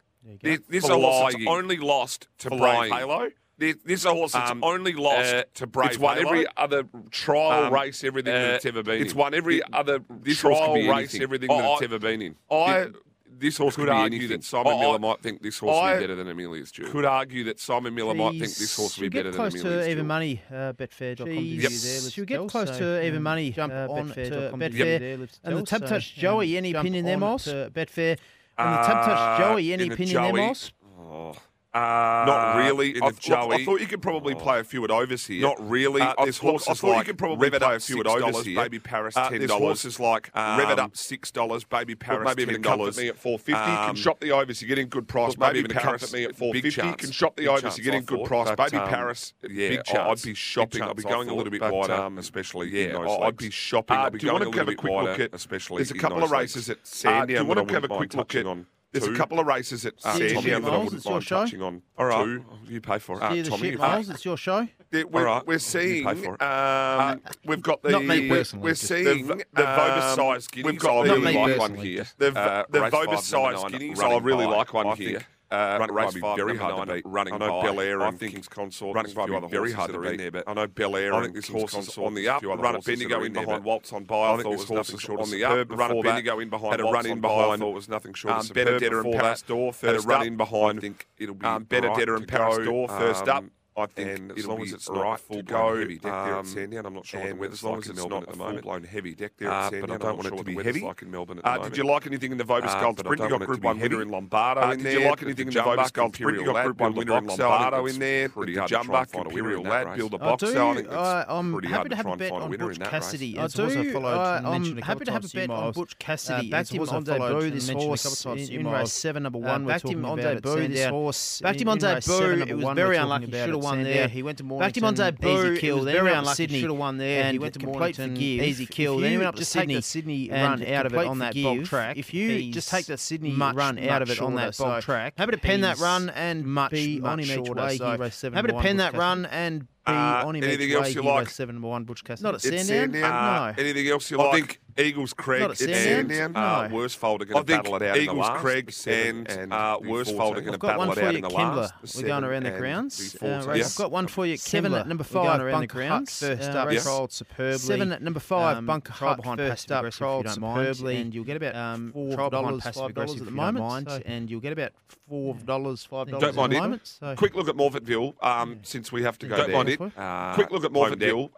This, 0.43 0.61
this 0.69 0.85
only 0.91 1.77
lost 1.77 2.29
to 2.39 2.51
Brian 2.51 2.93
Halo. 2.93 3.31
This, 3.61 4.05
horse 4.05 4.33
has 4.33 4.51
um, 4.51 4.65
only 4.65 4.95
lost 4.95 5.35
uh, 5.35 5.45
to 5.55 5.67
Brave. 5.67 5.91
It's 5.91 5.99
won 5.99 6.17
Halo. 6.17 6.31
every 6.31 6.47
other 6.57 6.85
trial 7.11 7.65
um, 7.65 7.75
race, 7.75 8.03
everything 8.03 8.33
uh, 8.33 8.39
that 8.39 8.55
it's 8.55 8.65
uh, 8.65 8.69
ever 8.69 8.83
been. 8.83 8.97
in. 8.97 9.03
It's 9.03 9.15
won 9.15 9.35
every 9.35 9.59
it, 9.59 9.65
other 9.73 10.01
trial 10.25 10.75
race, 10.75 10.89
anything. 10.89 11.23
everything 11.23 11.51
oh, 11.51 11.59
that 11.59 11.73
it's 11.73 11.83
ever 11.83 11.99
been 11.99 12.23
in. 12.23 12.37
I. 12.51 12.79
It, 12.79 12.97
this 13.39 13.57
horse 13.57 13.75
could, 13.75 13.87
could 13.87 13.89
argue 13.91 14.19
anything. 14.19 14.37
that 14.39 14.45
Simon 14.45 14.75
oh, 14.75 14.81
Miller 14.81 14.99
might 14.99 15.23
think 15.23 15.41
this 15.41 15.59
horse 15.59 15.75
would 15.75 15.95
be 15.99 16.03
better 16.03 16.15
than 16.15 16.29
Amelia's 16.29 16.71
Jewel. 16.71 16.91
Could 16.91 17.07
argue 17.07 17.45
that 17.45 17.59
Simon 17.59 17.95
Miller 17.95 18.13
Jeez. 18.13 18.19
might 18.19 18.31
think 18.33 18.55
this 18.55 18.77
horse 18.77 18.99
would 18.99 19.11
be 19.11 19.19
better 19.19 19.31
than 19.31 19.41
Amelia's 19.41 19.63
Jewel. 19.63 19.73
Close 19.73 19.85
to 19.85 19.91
even 19.91 20.07
money, 20.07 20.43
uh, 20.51 20.73
betfair.com. 20.75 21.29
Yep. 21.29 22.27
Get 22.27 22.49
close 22.49 22.69
so, 22.69 22.79
to 22.79 23.07
even 23.07 23.17
um, 23.17 23.23
money. 23.23 23.51
Jump 23.51 23.73
uh, 23.73 23.87
on 23.89 24.11
betfair. 24.11 25.29
And 25.43 25.57
the 25.57 25.63
Tab 25.63 25.87
Touch 25.87 26.15
um, 26.17 26.21
Joey, 26.21 26.57
any 26.59 26.75
opinion 26.75 27.07
there, 27.07 27.17
Moss? 27.17 27.47
Betfair. 27.47 28.19
And 28.59 28.75
the 28.75 28.83
Tab 28.83 28.97
uh, 28.97 29.07
Touch 29.07 29.39
Joey, 29.39 29.73
any 29.73 29.89
opinion 29.89 30.23
there, 30.23 30.35
Moss? 30.35 30.73
Oh. 30.99 31.35
Uh, 31.73 32.25
not 32.27 32.57
really. 32.57 32.97
In 32.97 33.03
I, 33.03 33.11
Joey, 33.13 33.49
look, 33.49 33.61
I 33.61 33.65
thought 33.65 33.81
you 33.81 33.87
could 33.87 34.03
probably 34.03 34.35
oh. 34.35 34.39
play 34.39 34.59
a 34.59 34.65
few 34.65 34.83
at 34.83 34.91
overs 34.91 35.25
here. 35.27 35.41
Not 35.41 35.57
really. 35.71 36.03
Uh, 36.03 36.15
there's 36.25 36.39
horses 36.39 36.69
look, 36.69 36.77
I 36.77 36.81
thought 36.81 36.89
like 36.89 36.99
you 36.99 37.13
could 37.13 37.19
probably 37.19 37.49
Revit 37.49 37.61
play 37.61 37.77
a 37.77 37.81
few 37.81 38.01
at 38.01 38.07
overs 38.09 38.45
here. 38.45 38.61
Baby 38.61 38.81
Paris 38.81 39.17
uh, 39.17 39.31
ten 39.31 39.47
dollars. 39.47 39.51
Uh, 39.51 39.59
there's 39.59 39.61
horses 39.61 40.01
like 40.01 40.31
um, 40.35 40.61
Revit 40.61 40.79
up 40.79 40.97
six 40.97 41.31
dollars. 41.31 41.63
Baby 41.63 41.95
Paris 41.95 42.35
maybe 42.35 42.53
ten 42.53 42.63
dollars. 42.63 42.97
Me 42.99 43.09
at 43.09 43.17
four 43.17 43.39
fifty. 43.39 43.53
Um, 43.53 43.71
you 43.71 43.77
can 43.77 43.91
um, 43.91 43.97
shop 43.97 44.19
the 44.19 44.33
overs. 44.33 44.61
You're 44.61 44.69
getting 44.69 44.89
good 44.89 45.07
price. 45.07 45.31
Look, 45.31 45.39
maybe, 45.39 45.63
maybe 45.63 45.75
even 45.75 45.77
Paris 45.77 46.13
me 46.13 46.25
at 46.25 46.35
four 46.35 46.53
fifty. 46.55 46.87
You 46.87 46.95
can 46.95 47.13
shop 47.13 47.37
the 47.37 47.47
overs. 47.47 47.79
You're 47.79 47.85
getting 47.85 48.05
good 48.05 48.25
price. 48.25 48.49
But, 48.49 48.71
baby 48.71 48.83
um, 48.83 48.89
Paris. 48.89 49.35
Yeah, 49.49 49.69
big 49.69 49.85
chance. 49.85 50.25
I'd 50.25 50.27
be 50.27 50.35
shopping. 50.35 50.83
I'd 50.83 50.97
be 50.97 51.05
going 51.05 51.29
a 51.29 51.35
little 51.35 51.53
bit 51.53 51.63
wider, 51.63 51.95
um, 51.95 52.19
especially. 52.19 52.71
Yeah, 52.71 52.97
uh, 52.97 53.19
I'd 53.19 53.37
be 53.37 53.51
shopping. 53.51 53.97
I'd 53.97 54.13
be 54.13 54.19
going 54.19 54.43
a 54.43 54.51
little 54.51 54.65
bit 54.65 54.83
wider, 54.83 55.29
especially. 55.33 55.79
There's 55.79 55.93
a 55.93 55.99
couple 55.99 56.25
of 56.25 56.33
races 56.33 56.69
at 56.69 56.85
Sandy. 56.85 57.35
Do 57.35 57.41
you 57.41 57.47
want 57.47 57.69
to 57.69 57.75
have 57.75 57.85
a 57.85 57.89
quick 57.89 58.13
look 58.15 58.35
at? 58.35 58.45
There's 58.93 59.05
two. 59.05 59.15
a 59.15 59.17
couple 59.17 59.39
of 59.39 59.47
races 59.47 59.87
at 59.87 59.95
uh, 60.05 60.15
Sandy 60.15 60.51
that 60.51 60.65
I 60.65 60.79
wouldn't 60.79 61.05
mind 61.05 61.27
touching 61.27 61.63
on. 61.63 61.83
All 61.97 62.07
right, 62.07 62.25
two. 62.25 62.45
you 62.67 62.81
pay 62.81 62.99
for 62.99 63.17
it. 63.19 63.23
Uh, 63.23 63.29
Tommy, 63.49 63.71
shit, 63.71 63.79
Miles, 63.79 64.11
it's 64.11 64.25
your 64.25 64.37
show. 64.37 64.67
Yeah, 64.91 65.05
we're, 65.05 65.27
right. 65.27 65.47
we're 65.47 65.61
seeing. 65.61 66.07
Um, 66.07 66.37
uh, 66.41 67.17
we've 67.45 67.63
got 67.63 67.83
the. 67.83 67.91
Not 67.91 68.05
me 68.05 68.29
personally. 68.29 68.65
We're 68.65 68.75
seeing 68.75 69.29
the, 69.29 69.45
the 69.53 69.71
um, 69.71 69.79
Vobis 69.79 70.17
Sires 70.17 70.49
guineas. 70.49 70.73
We've 70.73 70.81
got 70.81 71.09
I 71.09 71.15
really 71.15 71.35
like 71.35 71.59
one 71.59 71.75
here. 71.77 72.07
The, 72.19 72.37
uh, 72.37 72.65
the 72.69 72.79
Vobis 72.81 73.21
Sires 73.21 73.63
guineas. 73.71 74.01
I 74.01 74.19
really 74.19 74.47
like 74.47 74.75
one 74.75 74.97
here. 74.97 75.25
Uh, 75.53 75.79
running 75.81 75.97
race 75.97 76.17
five, 76.17 76.37
very 76.37 76.57
hard 76.57 76.87
nine, 76.87 77.03
running 77.05 77.35
I 77.35 77.39
know 77.39 77.61
Bel 77.61 77.81
Air 77.81 78.03
and 78.03 78.21
King's 78.21 78.47
Consort. 78.47 78.95
Running 78.95 79.49
very 79.49 79.73
hard 79.73 79.93
to 79.93 79.99
beat 79.99 80.19
there, 80.19 80.31
but 80.31 80.45
I 80.47 80.55
know 80.55 80.69
Bel 80.69 80.95
Air 80.95 81.13
and 81.15 81.35
King's 81.35 81.71
Consort 81.71 82.07
on 82.07 82.15
the 82.15 82.29
up. 82.29 82.43
Run 82.45 82.77
at 82.77 82.85
Bendigo 82.85 83.23
in 83.25 83.33
behind 83.33 83.65
Waltz 83.65 83.93
on 83.93 84.05
by. 84.05 84.35
I 84.35 84.43
thought 84.43 84.59
was 84.59 84.71
nothing 84.71 84.99
short 84.99 85.21
on 85.21 85.31
the. 85.31 85.43
Run 85.43 85.97
at 85.97 86.03
Bendigo 86.05 86.39
in 86.39 86.51
behind. 86.51 86.71
Had 86.73 86.81
a 86.81 86.85
run 86.85 87.07
in 87.07 87.21
behind. 87.21 87.61
Thought 87.61 87.75
was 87.75 87.89
nothing 87.89 88.15
short. 88.15 88.35
Um, 88.35 88.47
Benedetta 88.55 89.01
and 89.01 89.13
Paris 89.13 89.43
Door 89.43 89.73
first 89.73 89.85
up. 89.85 89.95
Had 89.95 90.05
a 90.05 90.07
run 90.07 90.27
in 90.27 90.37
behind. 90.37 90.79
I 90.79 90.83
think 90.83 91.09
it'll 91.19 91.35
be 91.35 91.47
um, 91.47 91.65
Benedetta 91.65 92.15
and 92.15 92.29
Paris 92.29 92.65
Door 92.65 92.89
first 92.89 93.27
up. 93.27 93.39
Um, 93.39 93.51
I 93.77 93.87
think 93.87 94.19
and 94.19 94.33
as 94.39 94.47
long 94.47 94.63
as 94.63 94.73
it's 94.73 94.91
not 94.91 95.21
full 95.21 95.43
blown 95.43 95.79
heavy 95.81 95.95
deck 95.95 96.03
there 96.03 96.13
at 96.13 96.39
um, 96.39 96.47
Sandown, 96.47 96.87
I'm 96.87 96.95
not 96.95 97.07
sure 97.07 97.21
what 97.21 97.29
the 97.29 97.35
weather's 97.37 97.63
like 97.63 97.87
in 97.87 97.95
Melbourne 97.97 98.23
at 98.23 98.29
the 98.31 98.37
moment. 98.37 98.59
It's 98.59 98.67
not 98.67 98.71
Full 98.71 98.73
blown 98.73 98.85
heavy 98.85 99.15
deck 99.15 99.33
there 99.39 99.49
at 99.49 99.55
uh, 99.55 99.71
Sandown, 99.71 99.89
but 99.89 99.95
I 99.95 99.99
don't 99.99 100.17
want 100.17 100.27
it 100.29 100.37
to 100.37 100.45
be 100.45 100.55
heavy. 100.63 100.81
Like 100.81 101.03
in 101.03 101.11
Melbourne 101.11 101.39
at 101.39 101.45
the 101.45 101.51
uh, 101.51 101.69
Did 101.69 101.77
you 101.77 101.85
like 101.85 102.07
anything 102.07 102.33
in 102.33 102.39
the 102.39 102.45
Vobis 102.45 102.67
uh, 102.67 102.81
Gold 102.81 102.99
Sprint? 102.99 103.23
You 103.23 103.29
got 103.29 103.47
Group 103.47 103.63
One 103.63 103.79
winner 103.79 104.03
in 104.03 104.09
Lombardo 104.09 104.71
in 104.71 104.83
there. 104.83 104.93
Did 104.93 105.03
you 105.03 105.09
like 105.11 105.23
anything 105.23 105.49
in 105.49 105.55
the 105.55 105.61
Vobis 105.61 105.93
Gold 105.93 106.15
Sprint? 106.15 106.39
You 106.41 106.45
got 106.47 106.65
Group 106.65 106.81
One 106.81 106.95
winner 106.95 107.19
in 107.19 107.27
Lombardo 107.27 107.87
in 107.87 107.99
there. 107.99 108.29
Pretty 108.29 108.57
hard 108.57 108.71
to 108.71 109.21
Imperial 109.21 109.63
lad, 109.63 109.97
build 109.97 110.15
a 110.15 110.19
box 110.19 110.43
in. 110.43 110.57
I'm 110.91 111.63
happy 111.63 111.89
to 111.91 111.97
have 111.97 112.07
a 112.07 112.17
bet 112.17 112.33
on 112.33 112.51
Butch 112.57 112.81
Cassidy. 112.81 113.39
I 113.39 113.47
do. 113.47 113.99
I'm 113.99 114.77
happy 114.79 115.05
to 115.05 115.13
have 115.13 115.25
a 115.25 115.29
bet 115.29 115.51
on 115.51 115.73
Butch 115.73 115.99
Cassidy. 115.99 116.51
Backed 116.51 116.73
him 116.73 116.89
on 116.89 117.05
debut 117.05 117.51
this 117.51 117.69
horse 117.69 118.27
in 118.27 118.67
race 118.67 118.93
seven, 118.93 119.23
number 119.23 119.39
one. 119.39 119.67
Backed 119.67 119.89
him 119.89 120.05
on 120.05 120.19
debut 120.19 120.69
this 120.69 120.89
horse. 120.89 121.41
Backed 121.41 121.61
him 121.61 121.69
on 121.69 121.79
debut. 121.79 122.43
It 122.49 122.57
was 122.57 122.75
very 122.75 122.97
unlucky 122.97 123.27
have 123.63 123.77
won 123.77 123.83
there. 123.83 124.09
He 124.09 124.23
went 124.23 124.39
to 124.39 124.45
Mornington. 124.45 124.83
Backed 124.83 124.99
him 124.99 125.07
onto 125.07 125.19
boo. 125.19 125.53
Easy 125.53 125.61
kill. 125.61 125.85
Then 125.85 125.95
very 125.95 126.13
unlucky. 126.13 126.35
Sydney. 126.35 126.61
Should 126.61 126.71
have 126.71 126.79
won 126.79 126.99
there. 126.99 127.25
And 127.25 127.33
he 127.33 127.39
went 127.39 127.55
to 127.55 127.67
Mornington. 127.67 128.15
Forgive. 128.15 128.43
Easy 128.43 128.67
kill. 128.67 128.99
Then 128.99 129.11
he 129.11 129.17
went 129.17 129.29
up 129.29 129.37
to 129.37 129.45
Sydney. 129.45 129.81
Sydney 129.81 130.29
run 130.31 130.65
out 130.67 130.87
of 130.87 130.95
it 130.95 131.07
on 131.07 131.19
that 131.19 131.35
bog 131.35 131.65
track. 131.65 131.97
If 131.97 132.15
you 132.15 132.53
just 132.53 132.69
take 132.69 132.87
the 132.87 132.99
Sydney 132.99 133.35
run 133.35 133.79
out 133.79 134.03
of 134.03 134.11
it 134.11 134.21
on 134.21 134.35
that 134.37 134.57
bog 134.57 134.83
track, 134.83 135.15
happy 135.17 135.33
to 135.33 135.39
pen 135.39 135.61
that 135.63 135.79
run 135.79 136.11
and 136.11 136.45
much 136.45 136.73
be 136.73 137.01
uh, 137.03 137.09
on 137.09 137.19
him 137.19 137.41
each 137.41 137.51
way. 137.51 137.79
Happy 137.79 138.49
to 138.49 138.61
pen 138.61 138.79
that 138.79 138.95
run 138.95 139.27
and. 139.27 139.67
Uh, 139.87 140.23
anything 140.37 140.71
else 140.73 140.95
you 140.95 141.03
like? 141.03 141.29
Seven 141.31 141.63
one 141.63 141.85
Butch 141.85 142.05
Cassidy. 142.05 142.25
Not 142.25 142.35
at 142.35 142.43
Sandown. 142.43 142.65
Sandown. 142.65 143.05
Um, 143.05 143.13
uh, 143.13 143.51
no. 143.51 143.55
Anything 143.59 143.89
else 143.89 144.11
you 144.11 144.19
like? 144.19 144.29
I 144.29 144.33
think 144.37 144.61
Eagles 144.81 145.13
Craig 145.13 145.43
and 145.61 146.37
uh, 146.37 146.69
no. 146.69 146.75
Worst 146.75 146.99
Folder 146.99 147.25
going 147.25 147.45
to 147.45 147.53
battle 147.53 147.77
it 147.77 147.83
out 147.83 147.97
Eagles 147.97 148.27
in 148.27 148.33
the 148.33 148.39
Craig 148.39 148.73
seven, 148.73 149.27
and 149.27 149.53
uh, 149.53 149.79
Worst 149.83 150.17
Folder 150.17 150.41
going 150.41 150.53
to 150.53 150.59
battle 150.59 150.91
it 150.93 150.99
out 150.99 151.15
in 151.15 151.23
the 151.23 151.29
uh, 151.29 151.31
Kembla. 151.31 151.57
last. 151.57 151.97
We're 151.97 152.07
going 152.07 152.25
around 152.25 152.43
the 152.45 152.51
grounds. 152.51 153.17
Uh, 153.21 153.53
yes. 153.55 153.79
I've 153.79 153.83
got 153.85 153.91
one 153.91 154.07
for 154.07 154.27
you, 154.27 154.39
Kevin, 154.39 154.75
at 154.75 154.89
number 154.89 155.05
five. 155.05 155.41
Around 155.41 155.61
the 155.61 155.67
grounds. 155.67 156.19
First 156.19 156.51
uh, 156.51 156.59
up, 156.59 156.69
race, 156.69 156.75
yes. 156.75 156.87
rolled 156.87 157.13
superbly. 157.13 157.59
Seven 157.59 157.93
at 157.93 158.03
number 158.03 158.21
five, 158.21 158.59
um, 158.59 158.67
Bunker 158.67 158.93
Hut. 158.93 159.17
Behind 159.17 159.39
first 159.39 159.73
up, 159.73 160.01
rolled 160.01 160.29
superbly. 160.29 160.97
And 160.97 161.15
you'll 161.15 161.25
get 161.25 161.37
about 161.37 161.55
um, 161.55 161.93
four 161.93 162.31
dollars, 162.31 162.63
five 162.65 162.95
dollars 162.95 163.21
at 163.21 163.25
the 163.25 163.31
moment. 163.31 163.89
And 164.07 164.31
you'll 164.31 164.41
get 164.41 164.53
about 164.53 164.73
four 165.09 165.35
dollars, 165.35 165.85
five 165.85 166.09
dollars 166.09 166.25
at 166.25 166.35
the 166.35 166.59
moment. 166.59 166.99
Quick 167.17 167.35
look 167.35 167.49
at 167.49 167.57
Morphettville 167.57 168.15
um, 168.23 168.61
since 168.63 168.93
we 168.93 169.03
have 169.03 169.19
to 169.19 169.29
go 169.29 169.37
there. 169.37 169.47
Don't 169.47 169.55
mind 169.55 169.69
it. 169.69 169.81
Uh, 169.97 170.35
Quick 170.35 170.51
look 170.51 170.65
at 170.65 170.73
Morphettville, 170.73 171.31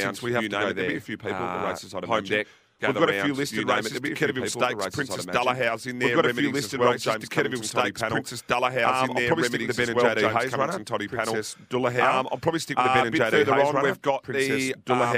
since 0.00 0.22
we 0.22 0.32
have 0.32 0.42
to 0.42 0.48
go 0.48 0.72
there. 0.72 0.96
A 0.96 1.00
few 1.00 1.16
people 1.16 1.36
at 1.36 1.60
the 1.60 1.68
races 1.68 1.94
I'd 1.94 2.04
imagine. 2.04 2.44
We've 2.82 2.94
got 2.94 3.08
a 3.10 3.22
few 3.22 3.34
listed 3.34 3.68
races 3.68 3.92
to 3.92 4.00
Kenneville 4.00 4.48
Stakes, 4.50 4.88
Princess 4.94 5.26
Dullerhouse 5.26 5.86
in 5.86 5.98
there. 5.98 6.08
We've 6.08 6.16
got 6.16 6.26
a 6.26 6.34
few 6.34 6.52
listed 6.52 6.80
races 6.80 7.14
to 7.14 7.26
Kenneville 7.26 7.64
Stakes, 7.64 8.02
Princess 8.02 8.42
Dullerhouse 8.48 9.08
in 9.08 9.14
there. 9.14 9.24
I'll 9.24 9.28
probably 9.28 9.44
stick 9.48 9.60
with 9.60 9.68
the 9.68 9.72
Ben 9.74 9.88
and 9.88 9.96
JD 9.96 10.40
Hayes 10.40 10.52
runner. 10.52 10.84
Toddy 10.84 11.08
panel. 11.08 11.34
Dullerhouse. 11.34 12.26
I'll 12.30 12.38
probably 12.38 12.60
stick 12.60 12.76
with 12.76 12.86
the 12.86 12.92
Ben 12.92 13.06
and 13.06 13.14
JD 13.16 13.30
Hayes 13.32 13.46
runner. 13.46 13.64
Further 13.64 13.78
on, 13.78 13.84
We've 13.84 14.02
got 14.02 14.24
the 14.24 14.74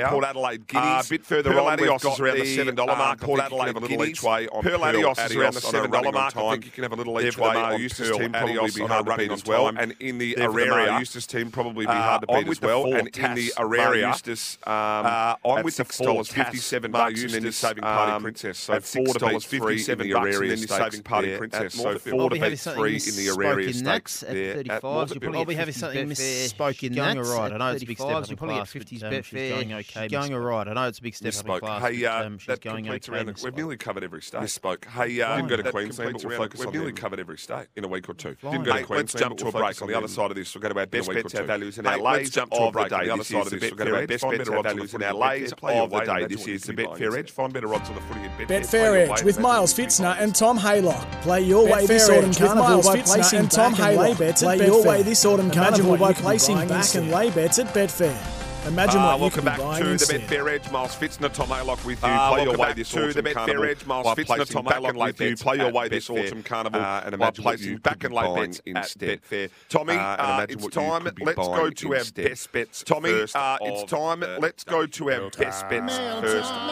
Port 0.09 0.25
Adelaide 0.25 0.67
Guineas. 0.67 1.07
A 1.07 1.11
bit 1.11 1.25
further 1.25 1.61
on, 1.61 1.79
we've 1.81 1.89
got 1.89 2.19
the 2.19 2.45
seven 2.55 2.75
dollar 2.75 2.97
mark. 2.97 3.21
Port 3.21 3.41
Adelaide 3.41 3.67
have 3.67 3.83
little 3.83 4.05
each 4.05 4.23
way 4.23 4.49
on 4.49 4.63
Pearl 4.63 4.85
Adios 4.85 5.19
is 5.19 5.35
around 5.37 5.55
the 5.55 5.61
seven 5.61 5.91
dollar 5.91 6.13
mark. 6.13 6.37
I 6.37 6.51
think 6.53 6.65
you 6.67 6.71
can 6.71 6.83
have 6.85 6.93
a 6.93 6.97
little 6.97 7.21
each 7.21 7.39
way 7.39 7.57
on 7.57 7.81
Eustace 7.81 8.17
team 8.17 8.33
probably 8.33 8.71
be 8.71 8.87
hard 8.87 9.07
to 9.07 9.17
beat 9.17 9.31
as 9.33 9.45
well. 9.45 9.69
And 9.69 9.95
in 10.01 10.19
the 10.19 10.39
Auraria, 10.39 10.99
Eustace 10.99 11.27
team 11.27 11.51
probably 11.51 11.87
be 11.87 11.93
hard 11.93 12.21
to 12.23 12.27
beat 12.29 12.49
as 12.49 12.61
well. 12.61 12.95
And 12.95 13.09
in 13.17 13.35
the 13.35 13.53
Auraria, 13.59 14.09
Eustace, 14.09 14.59
I'm 14.67 15.65
with 15.65 15.77
the 15.77 15.85
four 15.85 16.07
dollars 16.07 16.29
fifty 16.29 16.59
seven 16.59 16.93
bucks 16.93 17.23
they're 17.47 17.53
saving 17.53 17.83
party 17.83 18.13
um, 18.13 18.23
princess. 18.23 18.59
So 18.59 18.81
four 18.81 19.15
dollars 19.15 19.45
fifty-seven 19.45 20.11
bucks, 20.13 20.37
and 20.37 20.51
then 20.51 20.59
you're 20.59 20.69
saving 20.69 21.03
party 21.03 21.37
princess. 21.37 21.75
So 21.75 21.99
four 21.99 22.31
to 22.31 22.41
beat 22.41 22.59
three 22.59 22.95
in 22.95 23.17
the 23.17 23.29
Auraria 23.31 23.73
stakes. 23.73 24.23
At 24.23 24.33
thirty-five, 24.33 25.11
you'll 25.11 25.21
probably 25.21 25.55
have 25.55 25.75
something 25.75 26.09
misspoke 26.09 26.83
in 26.83 26.93
that. 26.95 27.15
Going 27.15 27.27
alright. 27.27 27.53
I 27.53 27.57
know 27.59 27.73
it's 27.73 27.83
a 27.83 27.87
big 27.87 27.99
step 27.99 28.11
up 28.11 28.31
in 28.31 28.37
class. 28.37 28.71
Fifties 28.71 29.03
um, 29.03 29.13
Betfair 29.13 29.51
going 29.51 29.73
okay. 29.75 30.09
Going 30.09 30.35
alright. 30.35 30.69
I 30.69 30.73
know 30.73 30.89
it's 30.89 30.99
a 30.99 31.03
big 31.03 31.15
step 31.15 31.35
up 31.39 31.47
in 31.47 31.61
class. 31.61 31.83
Hey, 31.83 32.05
uh, 32.05 32.25
um, 32.27 32.39
that 32.47 32.61
completes 32.61 33.09
around. 33.09 33.41
We've 33.43 33.55
nearly 33.55 33.77
covered 33.77 34.05
every 34.05 34.23
state. 34.23 34.43
Misspoke. 34.43 34.85
Hey, 34.87 35.15
didn't 35.15 35.47
go 35.49 35.57
to 35.57 35.71
Queensland, 35.71 36.15
but 36.15 36.25
we'll 36.25 36.37
focus 36.37 36.61
on. 36.61 36.67
We've 36.67 36.75
nearly 36.75 36.93
covered 36.93 37.21
every 37.21 37.39
state 37.39 37.69
in 37.77 37.85
a 37.85 37.89
week 37.89 38.09
or 38.09 38.15
two. 38.15 38.37
Didn't 38.43 38.65
go 38.65 38.73
to 38.73 38.85
Queensland. 38.85 38.91
Let's 38.91 39.15
jump 39.15 39.37
to 39.39 39.49
a 39.49 39.53
break 39.53 39.81
on 39.83 39.89
the 39.89 39.97
other 39.97 40.09
side 40.09 40.31
of 40.31 40.37
this. 40.37 40.55
We'll 40.55 40.63
go 40.63 40.71
to 40.71 40.79
our 40.81 40.87
best 40.87 41.09
bets, 41.09 41.35
our 41.35 41.45
values, 41.45 41.79
and 41.79 41.87
our 41.87 41.99
lays. 41.99 42.31
Jump 42.31 42.51
to 42.51 42.63
a 42.65 42.73
break 42.73 42.93
on 42.93 43.05
the 43.05 43.13
other 43.13 43.25
side 43.25 43.47
of 43.47 43.51
this. 43.51 43.61
We'll 43.61 43.77
go 43.77 43.85
to 43.85 43.97
our 43.97 44.07
best 44.07 44.29
bets, 44.29 44.49
our 44.49 44.63
values, 44.63 44.95
and 44.95 45.05
our 45.05 45.15
lays. 45.15 45.53
Of 45.63 45.91
the 45.91 46.01
day. 46.01 46.27
This 46.27 46.47
is 46.49 46.63
the 46.65 46.73
Betfair 46.73 47.17
Edge. 47.19 47.31
Find 47.37 47.53
better 47.53 47.75
odds 47.75 47.87
on 47.91 47.97
the 47.97 48.01
footy 48.01 48.21
at 48.21 48.31
Betfair. 48.39 48.63
Betfair 48.63 48.97
Edge 48.97 49.11
way, 49.11 49.25
with 49.27 49.39
Miles 49.39 49.75
that's 49.75 50.01
Pfitzner 50.01 50.17
and 50.19 50.35
Tom 50.35 50.59
Haylock. 50.59 51.05
Play 51.21 51.43
your 51.43 51.71
way 51.71 51.85
this 51.85 52.09
autumn 52.09 52.31
Edge 52.31 52.41
with 52.41 52.49
carnival 52.49 52.83
by 52.83 53.03
placing 53.03 53.39
and 53.41 53.51
Tom 53.51 53.75
Tom 53.75 53.87
Haylock. 53.87 54.07
Haylock. 54.15 54.19
Bets 54.19 54.43
Play 54.43 54.67
your 54.67 54.83
way 54.83 55.03
this 55.03 55.25
autumn 55.27 55.51
Imagine 55.51 55.63
carnival 55.63 55.97
by 55.99 56.09
you 56.09 56.15
could 56.15 56.21
be 56.23 56.23
placing 56.23 56.55
buying 56.57 56.69
back 56.71 56.95
and 56.95 57.11
lay 57.11 57.29
bets 57.29 57.59
at 57.59 57.67
Betfair. 57.75 58.46
Imagine 58.67 59.01
Uh, 59.01 59.05
what 59.05 59.15
you 59.17 59.21
welcome 59.23 59.31
could 59.31 59.45
be 59.45 59.63
back 59.63 59.79
to 59.79 59.91
instead. 59.93 60.21
the 60.23 60.27
Betfair 60.37 60.51
Edge. 60.53 60.71
Miles 60.73 60.95
Pfitzner, 60.97 61.33
Tom 61.33 61.49
Haylock 61.49 61.85
with 61.85 62.03
you. 62.03 62.09
Uh, 62.09 62.31
Play 62.31 62.39
your 62.43 62.47
welcome 62.49 62.61
way 62.61 62.67
back 62.69 62.77
this 62.77 62.91
to 62.91 62.99
autumn 62.99 63.13
the 63.13 63.23
Betfair 63.23 63.35
carnival. 63.35 63.65
Edge. 63.65 63.87
Miles 63.87 64.05
by 64.05 64.15
Pfitzner, 64.15 64.27
placing 64.27 64.47
Tom 64.55 64.65
back 64.65 64.83
and 64.83 64.97
lay 64.99 65.07
with 65.07 65.21
you. 65.21 65.29
bets 65.31 65.43
Play 65.43 65.57
your 65.59 65.73
way 65.73 65.89
this 65.89 66.11
autumn 66.11 66.43
carnival. 66.43 66.81
Uh, 66.81 67.03
and 67.05 67.15
imagine 67.15 67.45
what 67.45 67.51
placing 67.53 67.71
you 67.73 67.79
back 67.79 68.01
could 68.01 68.05
and 68.07 68.11
be 68.13 68.17
lay 68.17 68.23
buying 68.27 68.37
bets 68.51 68.59
at 68.59 68.67
instead. 68.77 69.23
Betfair. 69.23 69.51
Tommy, 69.69 69.95
Uh, 69.95 69.99
and 69.99 70.21
uh, 70.21 70.25
imagine 70.35 70.59
it's 70.59 70.75
time. 70.75 71.05
Let's 71.21 71.37
go 71.49 71.71
to 71.71 71.95
our 71.95 72.05
best 72.15 72.53
bets. 72.53 72.83
Tommy, 72.85 73.11
First 73.11 73.37
uh, 73.37 73.59
it's 73.63 73.91
time. 73.91 74.21
Let's 74.41 74.65
go 74.65 74.87
to 74.87 75.11
our 75.13 75.31
best 75.31 75.69
bets 75.69 75.97
first 76.21 76.53
of 76.53 76.67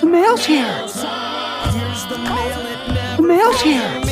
The 0.00 0.06
mail's 0.06 0.46
here. 0.46 0.86
The 3.16 3.22
mail's 3.22 3.60
here. 3.60 4.02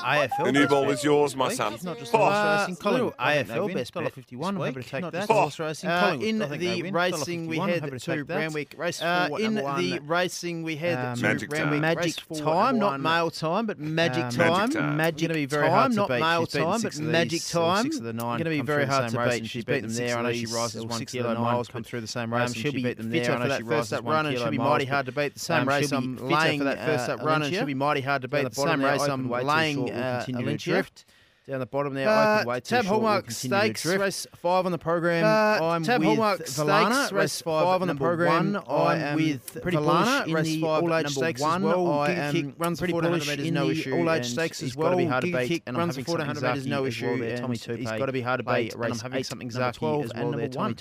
IFL. 0.00 0.44
The 0.44 0.52
new 0.52 0.66
ball 0.66 0.90
is 0.90 1.04
yours, 1.04 1.36
my 1.36 1.52
son. 1.52 1.74
It's 1.74 1.84
not 1.84 1.98
just 1.98 2.12
horse 2.12 2.68
racing. 2.68 2.76
Colin, 2.76 3.10
IFL 3.12 3.74
best 3.74 3.94
bet. 3.94 4.12
Fifty-one. 4.12 4.56
I'm 4.56 4.62
happy 4.66 4.82
to 4.82 4.88
take 4.88 5.10
that. 5.10 5.28
Horse 5.28 5.58
racing. 5.58 5.90
Uh, 5.90 6.16
in 6.20 6.38
the 6.38 6.90
racing, 6.92 7.46
we 7.46 7.58
had 7.58 8.00
two 8.00 8.24
Randwick 8.24 8.74
race 8.78 9.00
four. 9.00 9.40
In 9.40 9.54
the 9.54 10.00
racing, 10.04 10.62
we 10.62 10.76
had 10.76 11.16
two 11.16 11.22
magic 11.80 12.16
time, 12.34 12.78
not 12.78 13.00
mail 13.00 13.30
time, 13.30 13.66
but 13.66 13.78
magic 13.78 14.30
time. 14.30 14.96
Magic 14.96 15.48
time. 15.50 15.94
Not 15.94 16.08
mail 16.10 16.46
time, 16.46 16.80
but 16.82 16.98
magic 16.98 17.42
time. 17.44 17.82
Six. 17.84 17.98
Going 18.00 18.38
to 18.38 18.44
be 18.44 18.60
very 18.60 18.86
hard 18.86 19.10
to 19.12 19.28
beat. 19.28 19.46
She's 19.46 19.64
beat 19.64 19.80
them 19.82 19.92
there. 19.94 20.18
I 20.18 20.22
know 20.22 20.32
she 20.32 20.46
rises 20.46 20.84
one 20.84 21.04
kilo 21.06 21.34
miles. 21.34 21.68
Come 21.68 21.84
through 21.84 22.00
the 22.00 22.06
same 22.06 22.32
race. 22.32 22.54
She'll 22.54 22.72
be 22.72 22.82
beat 22.82 22.96
them 22.96 23.10
there. 23.10 23.30
I 23.36 23.48
know 23.48 23.56
she 23.56 23.62
rises 23.62 24.00
one 24.02 24.16
kilo 24.16 24.30
miles. 24.32 24.38
She'll 24.38 24.50
be 24.50 24.58
mighty 24.58 24.84
hard 24.86 25.06
to 25.06 25.12
beat. 25.12 25.34
The 25.34 25.40
same 25.40 25.68
race. 25.68 25.92
I'm 25.92 26.16
laying 26.16 26.58
for 26.60 26.64
that 26.64 26.84
first 26.86 27.08
up 27.08 27.22
run, 27.22 27.42
and 27.42 27.54
she'll 27.54 27.66
be 27.66 27.74
mighty 27.74 28.00
hard 28.00 28.22
to 28.22 28.28
beat. 28.28 28.48
The 28.50 28.54
same 28.54 28.82
race. 28.84 29.00
I'm 29.02 29.28
laying 29.30 29.89
Hallmark 29.92 30.04
uh, 30.14 30.18
will 30.18 30.24
continue 30.24 30.58
to 30.58 30.64
drift. 30.64 31.04
Down 31.48 31.58
the 31.58 31.66
bottom 31.66 31.94
there, 31.94 32.08
uh, 32.08 32.36
open 32.36 32.46
way 32.48 32.60
Tab 32.60 32.84
short, 32.84 32.86
Hallmark 32.86 33.30
Stakes, 33.30 33.84
race 33.84 34.26
five 34.36 34.66
on 34.66 34.72
the 34.72 34.78
program. 34.78 35.24
Uh, 35.24 35.66
I'm 35.70 35.82
Tab 35.82 36.00
with 36.00 36.06
Hallmark 36.06 36.40
Valana, 36.42 36.94
Stakes, 37.06 37.12
race 37.12 37.42
five, 37.42 37.64
five 37.64 37.82
on 37.82 37.88
the 37.88 37.94
program. 37.96 38.52
one. 38.52 38.64
I 38.68 38.96
am 38.98 39.16
with 39.16 39.60
Pretty 39.60 39.78
Valana, 39.78 40.04
Bullish 40.04 40.28
in 40.28 40.34
race 40.34 40.46
the 40.46 40.60
five, 40.60 40.82
all-age 40.84 41.04
number 41.04 41.08
stakes 41.10 41.40
as 41.40 41.46
one. 41.46 41.62
well. 41.62 41.90
I 41.92 42.10
am 42.10 42.34
Kick 42.34 42.54
runs 42.58 42.78
Pretty 42.78 42.92
400 42.92 43.10
Bullish 43.10 43.28
metres, 43.28 43.46
in 43.48 43.54
no 43.54 43.72
the 43.72 43.92
all-age 43.92 44.26
stakes 44.26 44.58
as 44.62 44.66
he's 44.66 44.76
gotta 44.76 44.96
be 44.96 45.06
hard 45.06 45.24
to 45.24 45.32
beat, 45.48 45.62
and 45.66 45.76
I'm 45.76 45.80
runs 45.80 45.96
the 45.96 46.04
400 46.04 46.42
metres, 46.42 46.66
no 46.66 46.84
issue, 46.84 47.18
there, 47.18 47.36
Tommy 47.38 47.44
and 47.44 47.52
he's 47.54 47.62
Toupee 47.64 47.84
gotta 47.98 48.12
be 48.12 48.20
hard 48.20 48.38
to 48.38 48.44
beat, 48.44 48.74
and 48.74 48.84
I'm 48.84 48.90
race 48.90 49.00
having 49.00 49.18
eight, 49.18 49.26
something 49.26 49.48
number 49.48 49.60
Zaaki 49.70 49.74
12 49.74 50.04
as 50.04 50.10
and 50.12 50.20
well 50.20 50.30
there, 50.32 50.40
number 50.42 50.54
Tommy 50.54 50.64
one 50.66 50.74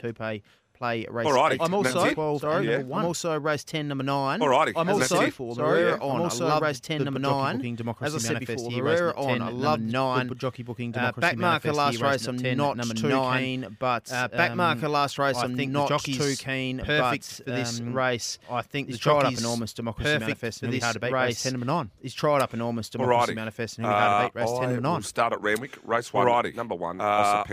play 0.79 1.05
race 1.09 1.27
Alrighty. 1.27 1.57
I'm 1.59 1.73
also 1.73 2.09
12, 2.11 2.41
sorry, 2.41 2.67
yeah. 2.67 2.77
I'm 2.77 2.91
also 3.05 3.37
race 3.39 3.63
ten 3.63 3.87
number 3.87 4.03
nine. 4.03 4.39
Alrighty. 4.39 4.73
I'm 4.75 4.89
also 4.89 5.29
four, 5.29 5.55
sorry, 5.55 5.81
yeah. 5.83 5.95
I'm 5.95 6.21
also 6.21 6.59
race 6.59 6.79
ten 6.79 6.99
the, 6.99 7.05
number 7.05 7.19
nine. 7.19 7.57
Booking, 7.57 7.75
Democracy 7.75 8.15
As 8.15 8.25
I 8.25 8.27
said 8.27 8.39
before, 8.39 8.71
here, 8.71 8.83
Herrera 8.83 9.13
on. 9.15 9.41
I 9.41 9.49
love 9.49 9.81
nine. 9.81 10.27
The, 10.27 10.33
the 10.33 10.39
jockey 10.39 10.63
booking 10.63 10.95
uh, 10.95 11.11
Democracy 11.11 11.27
uh, 11.27 11.31
Backmarker 11.33 11.75
last 11.75 12.01
race. 12.01 12.27
I'm 12.27 12.37
not 12.37 12.79
uh, 12.79 12.83
um, 12.83 12.89
too 12.89 13.37
keen, 13.37 13.77
but 13.77 14.11
uh, 14.11 14.29
backmarker 14.29 14.89
last 14.89 15.19
race. 15.19 15.37
I'm 15.37 15.55
not 15.71 16.01
too 16.01 16.35
keen, 16.37 16.79
perfect 16.79 17.25
for 17.25 17.43
this 17.43 17.79
um, 17.79 17.93
race. 17.93 18.39
I 18.49 18.61
think 18.61 18.89
the 18.89 18.97
tried 18.97 19.25
up 19.25 19.37
enormous 19.37 19.73
Democracy 19.73 20.17
Manifest 20.17 20.63
and 20.63 20.81
hard 20.81 21.03
race 21.11 21.43
ten 21.43 21.53
number 21.53 21.65
nine. 21.65 21.91
He's 22.01 22.13
tried 22.13 22.41
up 22.41 22.53
enormous 22.53 22.89
Democracy 22.89 23.35
Manifest 23.35 23.77
and 23.77 23.85
hard 23.85 24.31
to 24.33 24.39
uh, 24.39 24.41
beat 24.41 24.41
race 24.41 24.59
ten 24.59 24.69
number 24.73 24.81
nine. 24.81 25.01
Start 25.01 25.33
at 25.33 25.41
Randwick, 25.41 25.77
race 25.83 26.13
one, 26.13 26.55
number 26.55 26.75
one. 26.75 27.01
I 27.01 27.43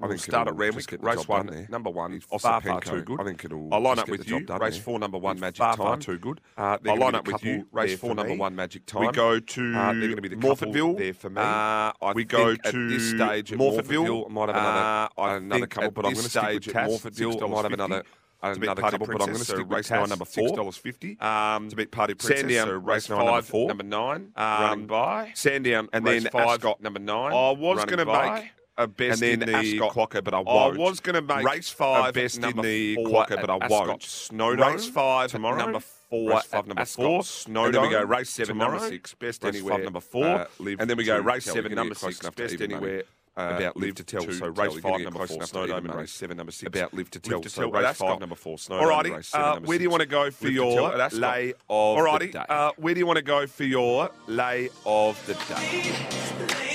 will 0.00 0.18
start 0.18 0.48
at 0.48 0.54
Randwick, 0.54 0.94
race 1.00 1.26
one, 1.26 1.66
number 1.68 1.90
one. 1.90 2.20
Ossipenko 2.20 2.67
far 2.68 2.80
too 2.80 2.96
uh, 2.96 3.00
good. 3.00 3.20
I 3.20 3.24
think 3.24 3.44
it'll. 3.44 3.72
I'll 3.72 3.80
line 3.80 3.98
up 3.98 4.08
with 4.08 4.28
you. 4.28 4.40
Done, 4.40 4.60
race 4.60 4.78
four, 4.78 4.98
number 4.98 5.18
one, 5.18 5.38
Magic 5.40 5.58
far, 5.58 5.76
Time. 5.76 5.86
Far 5.86 5.96
too 5.98 6.18
good. 6.18 6.40
Uh, 6.56 6.78
I'll 6.86 6.96
line 6.96 7.14
up 7.14 7.26
with 7.26 7.44
you. 7.44 7.66
Race 7.72 7.98
four, 7.98 8.14
number 8.14 8.34
one, 8.34 8.54
Magic 8.54 8.86
Time. 8.86 9.06
We 9.06 9.12
go 9.12 9.40
to 9.40 9.74
uh, 9.76 9.92
to 9.92 10.16
Morphettville 10.36 10.98
there 10.98 11.14
for 11.14 11.30
me. 11.30 11.40
Uh, 11.40 11.92
we 12.14 12.24
go 12.24 12.54
to 12.54 12.88
this 12.88 13.10
stage 13.10 13.52
at 13.52 13.58
Morphettville. 13.58 14.26
I 14.26 14.32
might 14.32 14.48
have 14.48 14.56
another. 14.56 15.08
Uh, 15.16 15.36
another 15.36 15.66
couple, 15.66 15.90
but 15.90 16.06
I'm 16.06 16.12
going 16.12 16.24
to 16.24 16.30
stage 16.30 16.68
at 16.68 16.88
Morphettville. 16.88 17.42
I 17.42 17.46
might 17.46 17.62
have 17.62 17.72
another 17.72 18.04
another 18.42 18.82
couple, 18.82 19.06
princess, 19.06 19.08
but 19.08 19.22
I'm 19.22 19.26
going 19.26 19.38
to 19.38 19.44
stick 19.44 19.56
so 19.56 19.62
with 19.62 19.72
race 19.72 19.90
nine, 19.90 20.08
number 20.08 20.24
four, 20.24 20.48
six 20.48 20.56
dollars 20.56 20.76
fifty. 20.76 21.18
Um, 21.20 21.68
to 21.68 21.76
beat 21.76 21.90
Party 21.90 22.14
Princess, 22.14 22.40
Sandown, 22.40 22.66
so 22.66 22.76
race 22.76 23.08
nine, 23.08 23.24
number 23.24 23.42
four, 23.42 23.68
number 23.68 23.84
nine, 23.84 24.32
um, 24.36 24.62
running 24.62 24.86
by 24.86 25.32
Sandown, 25.34 25.88
and 25.92 26.06
then 26.06 26.22
five, 26.30 26.48
Ascot, 26.48 26.80
number 26.80 27.00
nine. 27.00 27.32
I 27.32 27.50
was 27.52 27.84
going 27.84 27.98
to 27.98 28.04
make 28.06 28.52
a 28.78 28.86
best 28.86 29.20
and 29.22 29.42
then 29.42 29.48
in 29.48 29.62
the, 29.62 29.78
the 29.78 29.86
quokka, 29.88 30.22
but 30.22 30.32
I 30.32 30.38
won't. 30.38 30.76
I 30.76 30.78
was 30.78 31.00
going 31.00 31.14
to 31.14 31.22
make 31.22 31.44
race 31.44 31.68
five, 31.68 32.14
best 32.14 32.36
in 32.36 32.56
the 32.56 32.96
quokka, 32.96 33.40
but 33.40 33.50
I 33.50 33.66
won't. 33.66 34.02
Snowdon, 34.02 34.72
race 34.72 34.88
five 34.88 35.30
tomorrow. 35.32 35.58
Number 35.58 35.80
four, 35.80 36.30
race 36.30 36.44
five, 36.44 36.66
number 36.66 36.82
Ascot, 36.82 37.04
four. 37.04 37.22
Snowdon. 37.24 37.72
then 37.72 37.82
we 37.82 37.90
go 37.90 38.04
race 38.04 38.30
seven, 38.30 38.54
tomorrow, 38.54 38.78
number 38.78 38.88
six, 38.88 39.14
best 39.14 39.42
race 39.42 39.54
anywhere. 39.56 39.74
Five, 39.74 39.84
number 39.84 39.98
uh, 39.98 40.00
four, 40.00 40.24
uh, 40.24 40.46
and 40.78 40.88
then 40.88 40.96
we 40.96 41.04
go 41.04 41.18
race 41.18 41.44
seven, 41.44 41.74
number 41.74 41.94
six, 41.94 42.20
best 42.30 42.60
anywhere. 42.60 43.02
Uh, 43.36 43.54
about 43.56 43.76
live 43.76 43.94
to 43.94 44.02
tell. 44.02 44.22
Two, 44.22 44.32
so 44.32 44.48
race 44.48 44.72
tell. 44.72 44.80
five, 44.80 45.00
number 45.00 45.26
four, 45.26 45.42
Snowdon 45.44 45.86
and 45.86 45.94
race 45.94 46.12
seven, 46.12 46.36
number 46.36 46.52
six. 46.52 46.66
About 46.66 46.94
live 46.94 47.10
to 47.10 47.20
tell. 47.20 47.38
Live 47.38 47.46
to 47.46 47.54
tell 47.54 47.70
so 47.70 47.72
race 47.72 47.96
five, 47.96 48.20
number 48.20 48.34
four, 48.34 48.58
Snowdon 48.58 49.12
race 49.12 49.28
seven, 49.28 49.44
uh, 49.44 49.54
number 49.54 49.68
Where 49.68 49.78
do 49.78 49.82
you 49.82 49.90
want 49.90 50.00
to 50.00 50.08
go 50.08 50.30
for 50.30 50.48
your 50.48 50.96
lay 51.12 51.54
of 51.68 52.20
the 52.20 52.28
day? 52.32 52.44
Uh, 52.48 52.72
where 52.76 52.94
do 52.94 53.00
you 53.00 53.06
want 53.06 53.16
to 53.16 53.22
go 53.22 53.46
for 53.46 53.64
your 53.64 54.10
lay 54.26 54.70
of 54.84 55.24
the 55.26 55.34
day? 55.34 56.67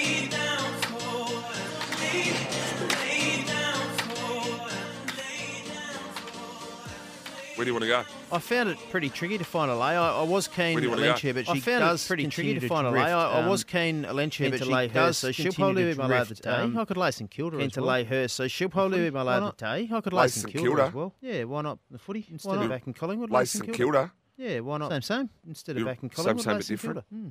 Where 7.56 7.66
do 7.66 7.70
you 7.70 7.74
want 7.74 7.84
to 7.84 7.88
go? 7.88 8.04
I 8.32 8.39
found 8.39 8.70
it 8.70 8.80
pretty 8.89 9.10
tricky 9.10 9.38
to 9.38 9.43
find 9.43 9.70
a 9.70 9.76
lay. 9.76 9.95
I, 9.95 10.22
I 10.22 10.24
was 10.24 10.47
keen 10.47 10.80
Alenche, 10.80 11.34
but 11.36 11.45
she 11.45 11.51
I 11.51 11.60
found 11.60 11.82
does 11.82 12.04
it 12.04 12.08
pretty 12.08 12.26
tricky 12.28 12.56
to, 12.56 12.60
to 12.62 12.68
find 12.68 12.88
a 12.88 12.89
lay. 12.89 12.99
I, 12.99 13.39
I 13.39 13.41
um, 13.41 13.49
was 13.49 13.64
keen 13.64 14.06
Alenche, 14.06 14.49
but 14.49 14.64
she 14.64 14.93
does. 14.93 15.20
So 15.20 15.32
she'll 15.32 15.54
probably 15.54 15.91
be 15.91 15.93
my 15.93 16.08
lay 16.08 16.18
of 16.18 16.30
the 16.30 16.36
day. 16.36 16.49
Um, 16.49 16.78
I 16.80 16.86
could 16.86 16.97
lay 16.97 17.12
St 17.12 17.30
Kilda 17.30 17.58
keen 17.58 17.68
as 17.68 17.78
well. 17.78 17.86
to 17.86 17.91
lay 17.91 18.04
her, 18.06 18.28
so 18.28 18.47
she'll 18.47 18.70
probably 18.70 19.04
be 19.04 19.12
my 19.12 19.22
lay 19.22 19.38
of 19.38 19.56
the 19.56 19.66
day. 19.66 19.89
I 19.91 20.01
could 20.01 20.14
lay, 20.14 20.28
some 20.30 20.49
St 20.49 20.64
Kilda, 20.64 20.86
as 20.86 20.93
well. 20.93 21.14
Yeah, 21.22 21.43
why 21.43 21.62
not 21.62 21.78
the 21.91 21.99
footy 21.99 22.26
instead 22.32 22.58
of 22.58 22.70
back 22.70 22.88
in 22.88 22.93
Collingwood? 22.93 23.30
Lay 23.30 23.45
St 23.45 23.72
Kilda. 23.72 24.12
Yeah, 24.36 24.60
why 24.62 24.78
not? 24.80 24.91
Same, 24.91 25.01
same. 25.01 25.30
Instead 25.47 25.78
of 25.78 25.86
back 25.86 26.01
in 26.01 26.10
Collingwood, 26.10 26.43
same, 26.43 26.54
same, 26.54 26.58
but 26.58 26.66
different. 26.66 27.06
Hmm. 27.12 27.28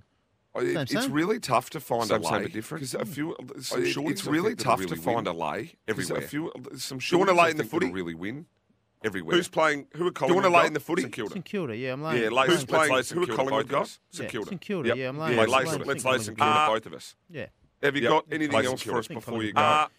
Oh, 0.55 0.61
it, 0.61 0.75
same, 0.75 0.87
same. 0.87 0.99
It's 0.99 1.09
really 1.09 1.41
tough 1.41 1.70
to 1.70 1.81
find 1.81 2.05
same 2.05 2.23
a 2.23 2.31
lay. 2.31 2.47
Because 2.47 2.95
a 2.95 3.05
few, 3.05 3.33
hmm. 3.33 3.61
some 3.61 3.83
it, 3.83 3.97
it's 3.97 4.25
really 4.25 4.55
tough 4.55 4.79
really 4.79 4.91
to 4.91 5.01
win. 5.05 5.14
find 5.14 5.27
a 5.27 5.33
lay 5.33 5.73
everywhere. 5.89 6.18
A 6.18 6.23
few, 6.23 6.53
some 6.77 6.99
do 6.99 7.07
you 7.11 7.18
want 7.18 7.31
a 7.31 7.35
lay 7.35 7.51
in 7.51 7.57
the 7.57 7.64
footy? 7.64 7.91
Really 7.91 8.14
win 8.14 8.47
everywhere. 9.05 9.37
Who's 9.37 9.49
playing? 9.49 9.87
Who 9.97 10.07
are 10.07 10.11
Collingwood? 10.11 10.43
Do 10.43 10.49
you 10.49 10.53
want 10.53 10.55
to 10.55 10.61
lay 10.61 10.67
in 10.67 10.73
the 10.73 10.81
footy? 10.81 11.03
St 11.03 11.13
Kilda. 11.15 11.33
St 11.33 11.45
Kilda, 11.45 11.77
yeah, 11.77 11.93
I'm 11.93 12.03
laying. 12.03 12.23
Yeah, 12.23 12.29
lay, 12.31 12.47
who's 12.47 12.65
playing? 12.65 13.05
Who 13.13 13.23
are 13.23 13.27
Collingwood 13.27 13.69
guys? 13.69 13.99
St 14.11 14.31
Kilda. 14.31 14.49
St 14.49 14.61
Kilda, 14.61 14.89
yep. 14.89 14.97
yeah, 14.97 15.09
I'm 15.09 15.19
laying. 15.19 15.39
Yeah, 15.39 15.45
let's 15.45 16.05
lay 16.05 16.19
St 16.19 16.39
Kilda, 16.39 16.67
both 16.69 16.87
of 16.87 16.95
us. 16.95 17.17
Yeah. 17.31 17.47
Have 17.83 17.97
you 17.97 18.03
got 18.03 18.27
anything 18.31 18.65
else 18.65 18.83
for 18.83 18.99
us 18.99 19.09
before 19.09 19.43
you 19.43 19.53
uh, 19.57 19.87
go? 19.87 19.93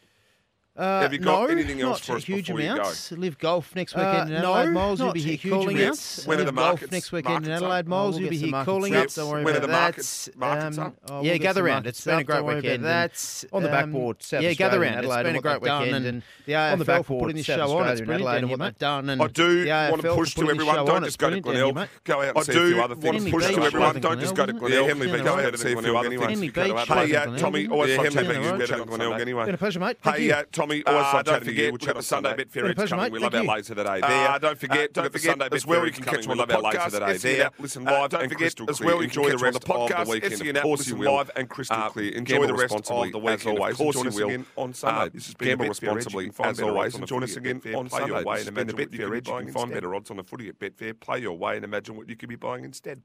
Uh, 0.76 1.02
Have 1.02 1.14
you 1.14 1.20
got 1.20 1.50
no, 1.50 1.56
anything 1.56 1.82
else 1.82 2.00
for 2.00 2.16
us 2.16 2.24
huge 2.24 2.48
before 2.48 2.60
amounts. 2.60 3.12
you 3.12 3.18
go? 3.18 3.22
Live 3.22 3.38
golf 3.38 3.76
next 3.76 3.94
weekend 3.94 4.18
uh, 4.18 4.26
in 4.26 4.34
Adelaide. 4.34 4.66
No, 4.66 4.72
Miles, 4.72 5.00
you'll 5.00 5.14
be 5.14 5.22
here 5.22 5.52
calling 5.52 5.80
us. 5.80 6.26
When 6.26 6.40
are 6.40 6.46
the 6.46 6.52
markets? 6.52 6.82
Golf 6.82 6.92
next 6.92 7.12
weekend 7.12 7.46
in 7.46 7.52
Adelaide. 7.52 7.88
Moles 7.88 8.20
you'll 8.20 8.32
be 8.32 8.38
here 8.38 8.64
calling 8.66 8.96
us. 8.96 9.14
Don't 9.14 9.30
worry 9.30 9.44
when 9.44 9.56
about 9.56 9.68
that. 9.68 9.72
Markets, 9.72 10.30
markets 10.36 10.78
um, 10.80 10.96
oh, 11.04 11.10
we'll 11.10 11.20
um, 11.20 11.26
yeah, 11.26 11.38
gather 11.38 11.62
round. 11.62 11.86
It's 11.86 12.04
been 12.04 12.18
a 12.18 12.24
great 12.24 12.44
weekend. 12.44 12.84
That's 12.84 13.46
on 13.54 13.62
the 13.62 13.70
backboard. 13.70 14.18
Yeah, 14.32 14.52
gather 14.54 14.80
round. 14.80 15.06
It's 15.06 15.16
been 15.16 15.36
a 15.36 15.42
great 15.42 15.62
weekend, 15.62 16.08
and 16.08 16.24
the 16.48 16.56
on 16.56 16.80
the 16.80 16.86
backboard 16.86 17.22
putting 17.22 17.38
this 17.38 17.46
show 17.46 17.78
on. 17.78 17.90
It's 17.90 18.02
Adelaide 18.02 18.40
and 18.40 18.50
what 18.50 18.60
they've 18.60 18.78
done. 18.80 19.10
And 19.12 19.22
I 19.22 19.28
do 19.28 19.68
want 19.68 20.02
to 20.02 20.16
push 20.16 20.34
to 20.34 20.50
everyone. 20.50 20.86
Don't 20.88 21.04
just 21.04 21.20
go 21.20 21.30
to 21.30 21.40
Glenelg. 21.40 21.88
Go 22.04 22.20
out 22.24 22.36
and 22.36 22.46
see 22.48 22.52
a 22.52 22.68
few 22.68 22.82
other 22.82 22.96
things. 22.96 23.30
Push 23.30 23.54
to 23.54 23.62
everyone. 23.62 24.02
Don't 24.02 24.20
just 24.20 24.34
go 24.34 24.48
to 24.48 24.54
Glenelg. 24.54 24.88
Henley 24.88 25.12
Beach. 25.12 25.24
Go 25.24 25.38
out 25.38 25.46
and 25.46 25.60
see 25.60 25.74
a 25.74 25.82
few 25.84 25.96
other 25.96 26.10
things. 26.10 26.56
Hey, 26.56 27.38
Tommy. 27.38 27.68
Always 27.68 27.96
Henley 27.96 28.24
Beach 28.24 28.38
is 28.38 28.52
better 28.58 28.78
than 28.80 28.88
Glenelg 28.88 29.22
anyway. 29.22 29.46
Been 29.46 29.54
a 29.54 29.58
pleasure, 29.60 29.80
mate. 29.80 29.98
Hey, 30.04 30.34
Tommy. 30.52 30.63
Tommy. 30.64 30.84
Always 30.86 31.06
uh, 31.06 31.24
don't 31.24 31.44
forget, 31.44 31.72
we'll 31.72 31.78
chat 31.78 31.96
on 31.98 32.02
Sunday. 32.04 32.30
Sunday. 32.30 32.46
Betfair 32.46 32.70
Ed's 32.70 32.90
coming. 32.90 33.12
We 33.12 33.20
love 33.20 33.36
our 33.36 33.44
later 33.44 33.76
today. 33.76 34.00
Uh, 34.02 34.08
there. 34.08 34.40
don't 34.40 34.58
forget, 34.58 34.94
don't 34.94 35.12
forget 35.12 35.22
Sunday 35.22 35.48
as 35.52 35.66
well. 35.66 35.86
You 35.86 35.92
can 35.92 36.04
catch 36.06 36.28
we 36.28 36.40
of 36.40 36.50
our 36.50 36.62
later 36.62 36.90
today. 36.90 37.18
There. 37.18 37.50
Listen 37.60 37.88
uh, 37.88 37.92
live. 37.92 38.10
Don't 38.12 38.30
forget 38.30 38.70
as 38.70 38.82
well. 38.82 39.00
Enjoy 39.02 39.28
uh, 39.28 39.30
the 39.30 39.38
rest 39.38 39.58
of 39.58 39.64
the 39.64 40.06
weekend. 40.10 40.58
Of 40.58 40.64
course 40.64 40.88
you 40.88 40.96
will. 40.96 41.16
Live 41.16 41.32
and 41.36 41.50
crystal 41.50 41.90
clear. 41.90 42.12
Enjoy 42.14 42.48
the 42.48 42.54
rest 42.54 42.76
of 42.76 42.86
the 42.86 42.94
weekend. 42.96 43.26
as 43.26 43.46
always. 43.46 43.78
course 43.78 44.04
you 44.04 44.28
will. 44.28 44.46
On 44.56 44.74
Sunday. 44.74 45.10
This 45.14 45.26
has 45.26 45.36
been 45.36 45.48
gamble 45.50 45.68
responsibly 45.68 46.32
as 46.44 46.62
always, 46.62 46.98
join 47.00 47.24
us 47.24 47.36
again 47.36 47.62
on 47.76 47.90
Sunday. 47.90 48.24
Way 48.24 48.40
and 48.40 48.48
imagine 48.48 48.76
what 48.78 48.94
you 48.94 49.00
can 49.00 49.12
be 49.12 49.20
buying. 49.20 49.52
Find 49.52 49.72
better 49.72 49.96
odds 49.96 50.12
on 50.12 50.18
the 50.18 50.24
footy 50.24 50.48
at 50.50 50.60
Betfair. 50.60 51.00
Play 51.00 51.20
your 51.20 51.38
way 51.38 51.56
and 51.56 51.66
imagine 51.66 51.98
what 51.98 52.10
you 52.10 52.16
could 52.16 52.30
be 52.30 52.36
buying 52.36 52.64
instead. 52.64 53.02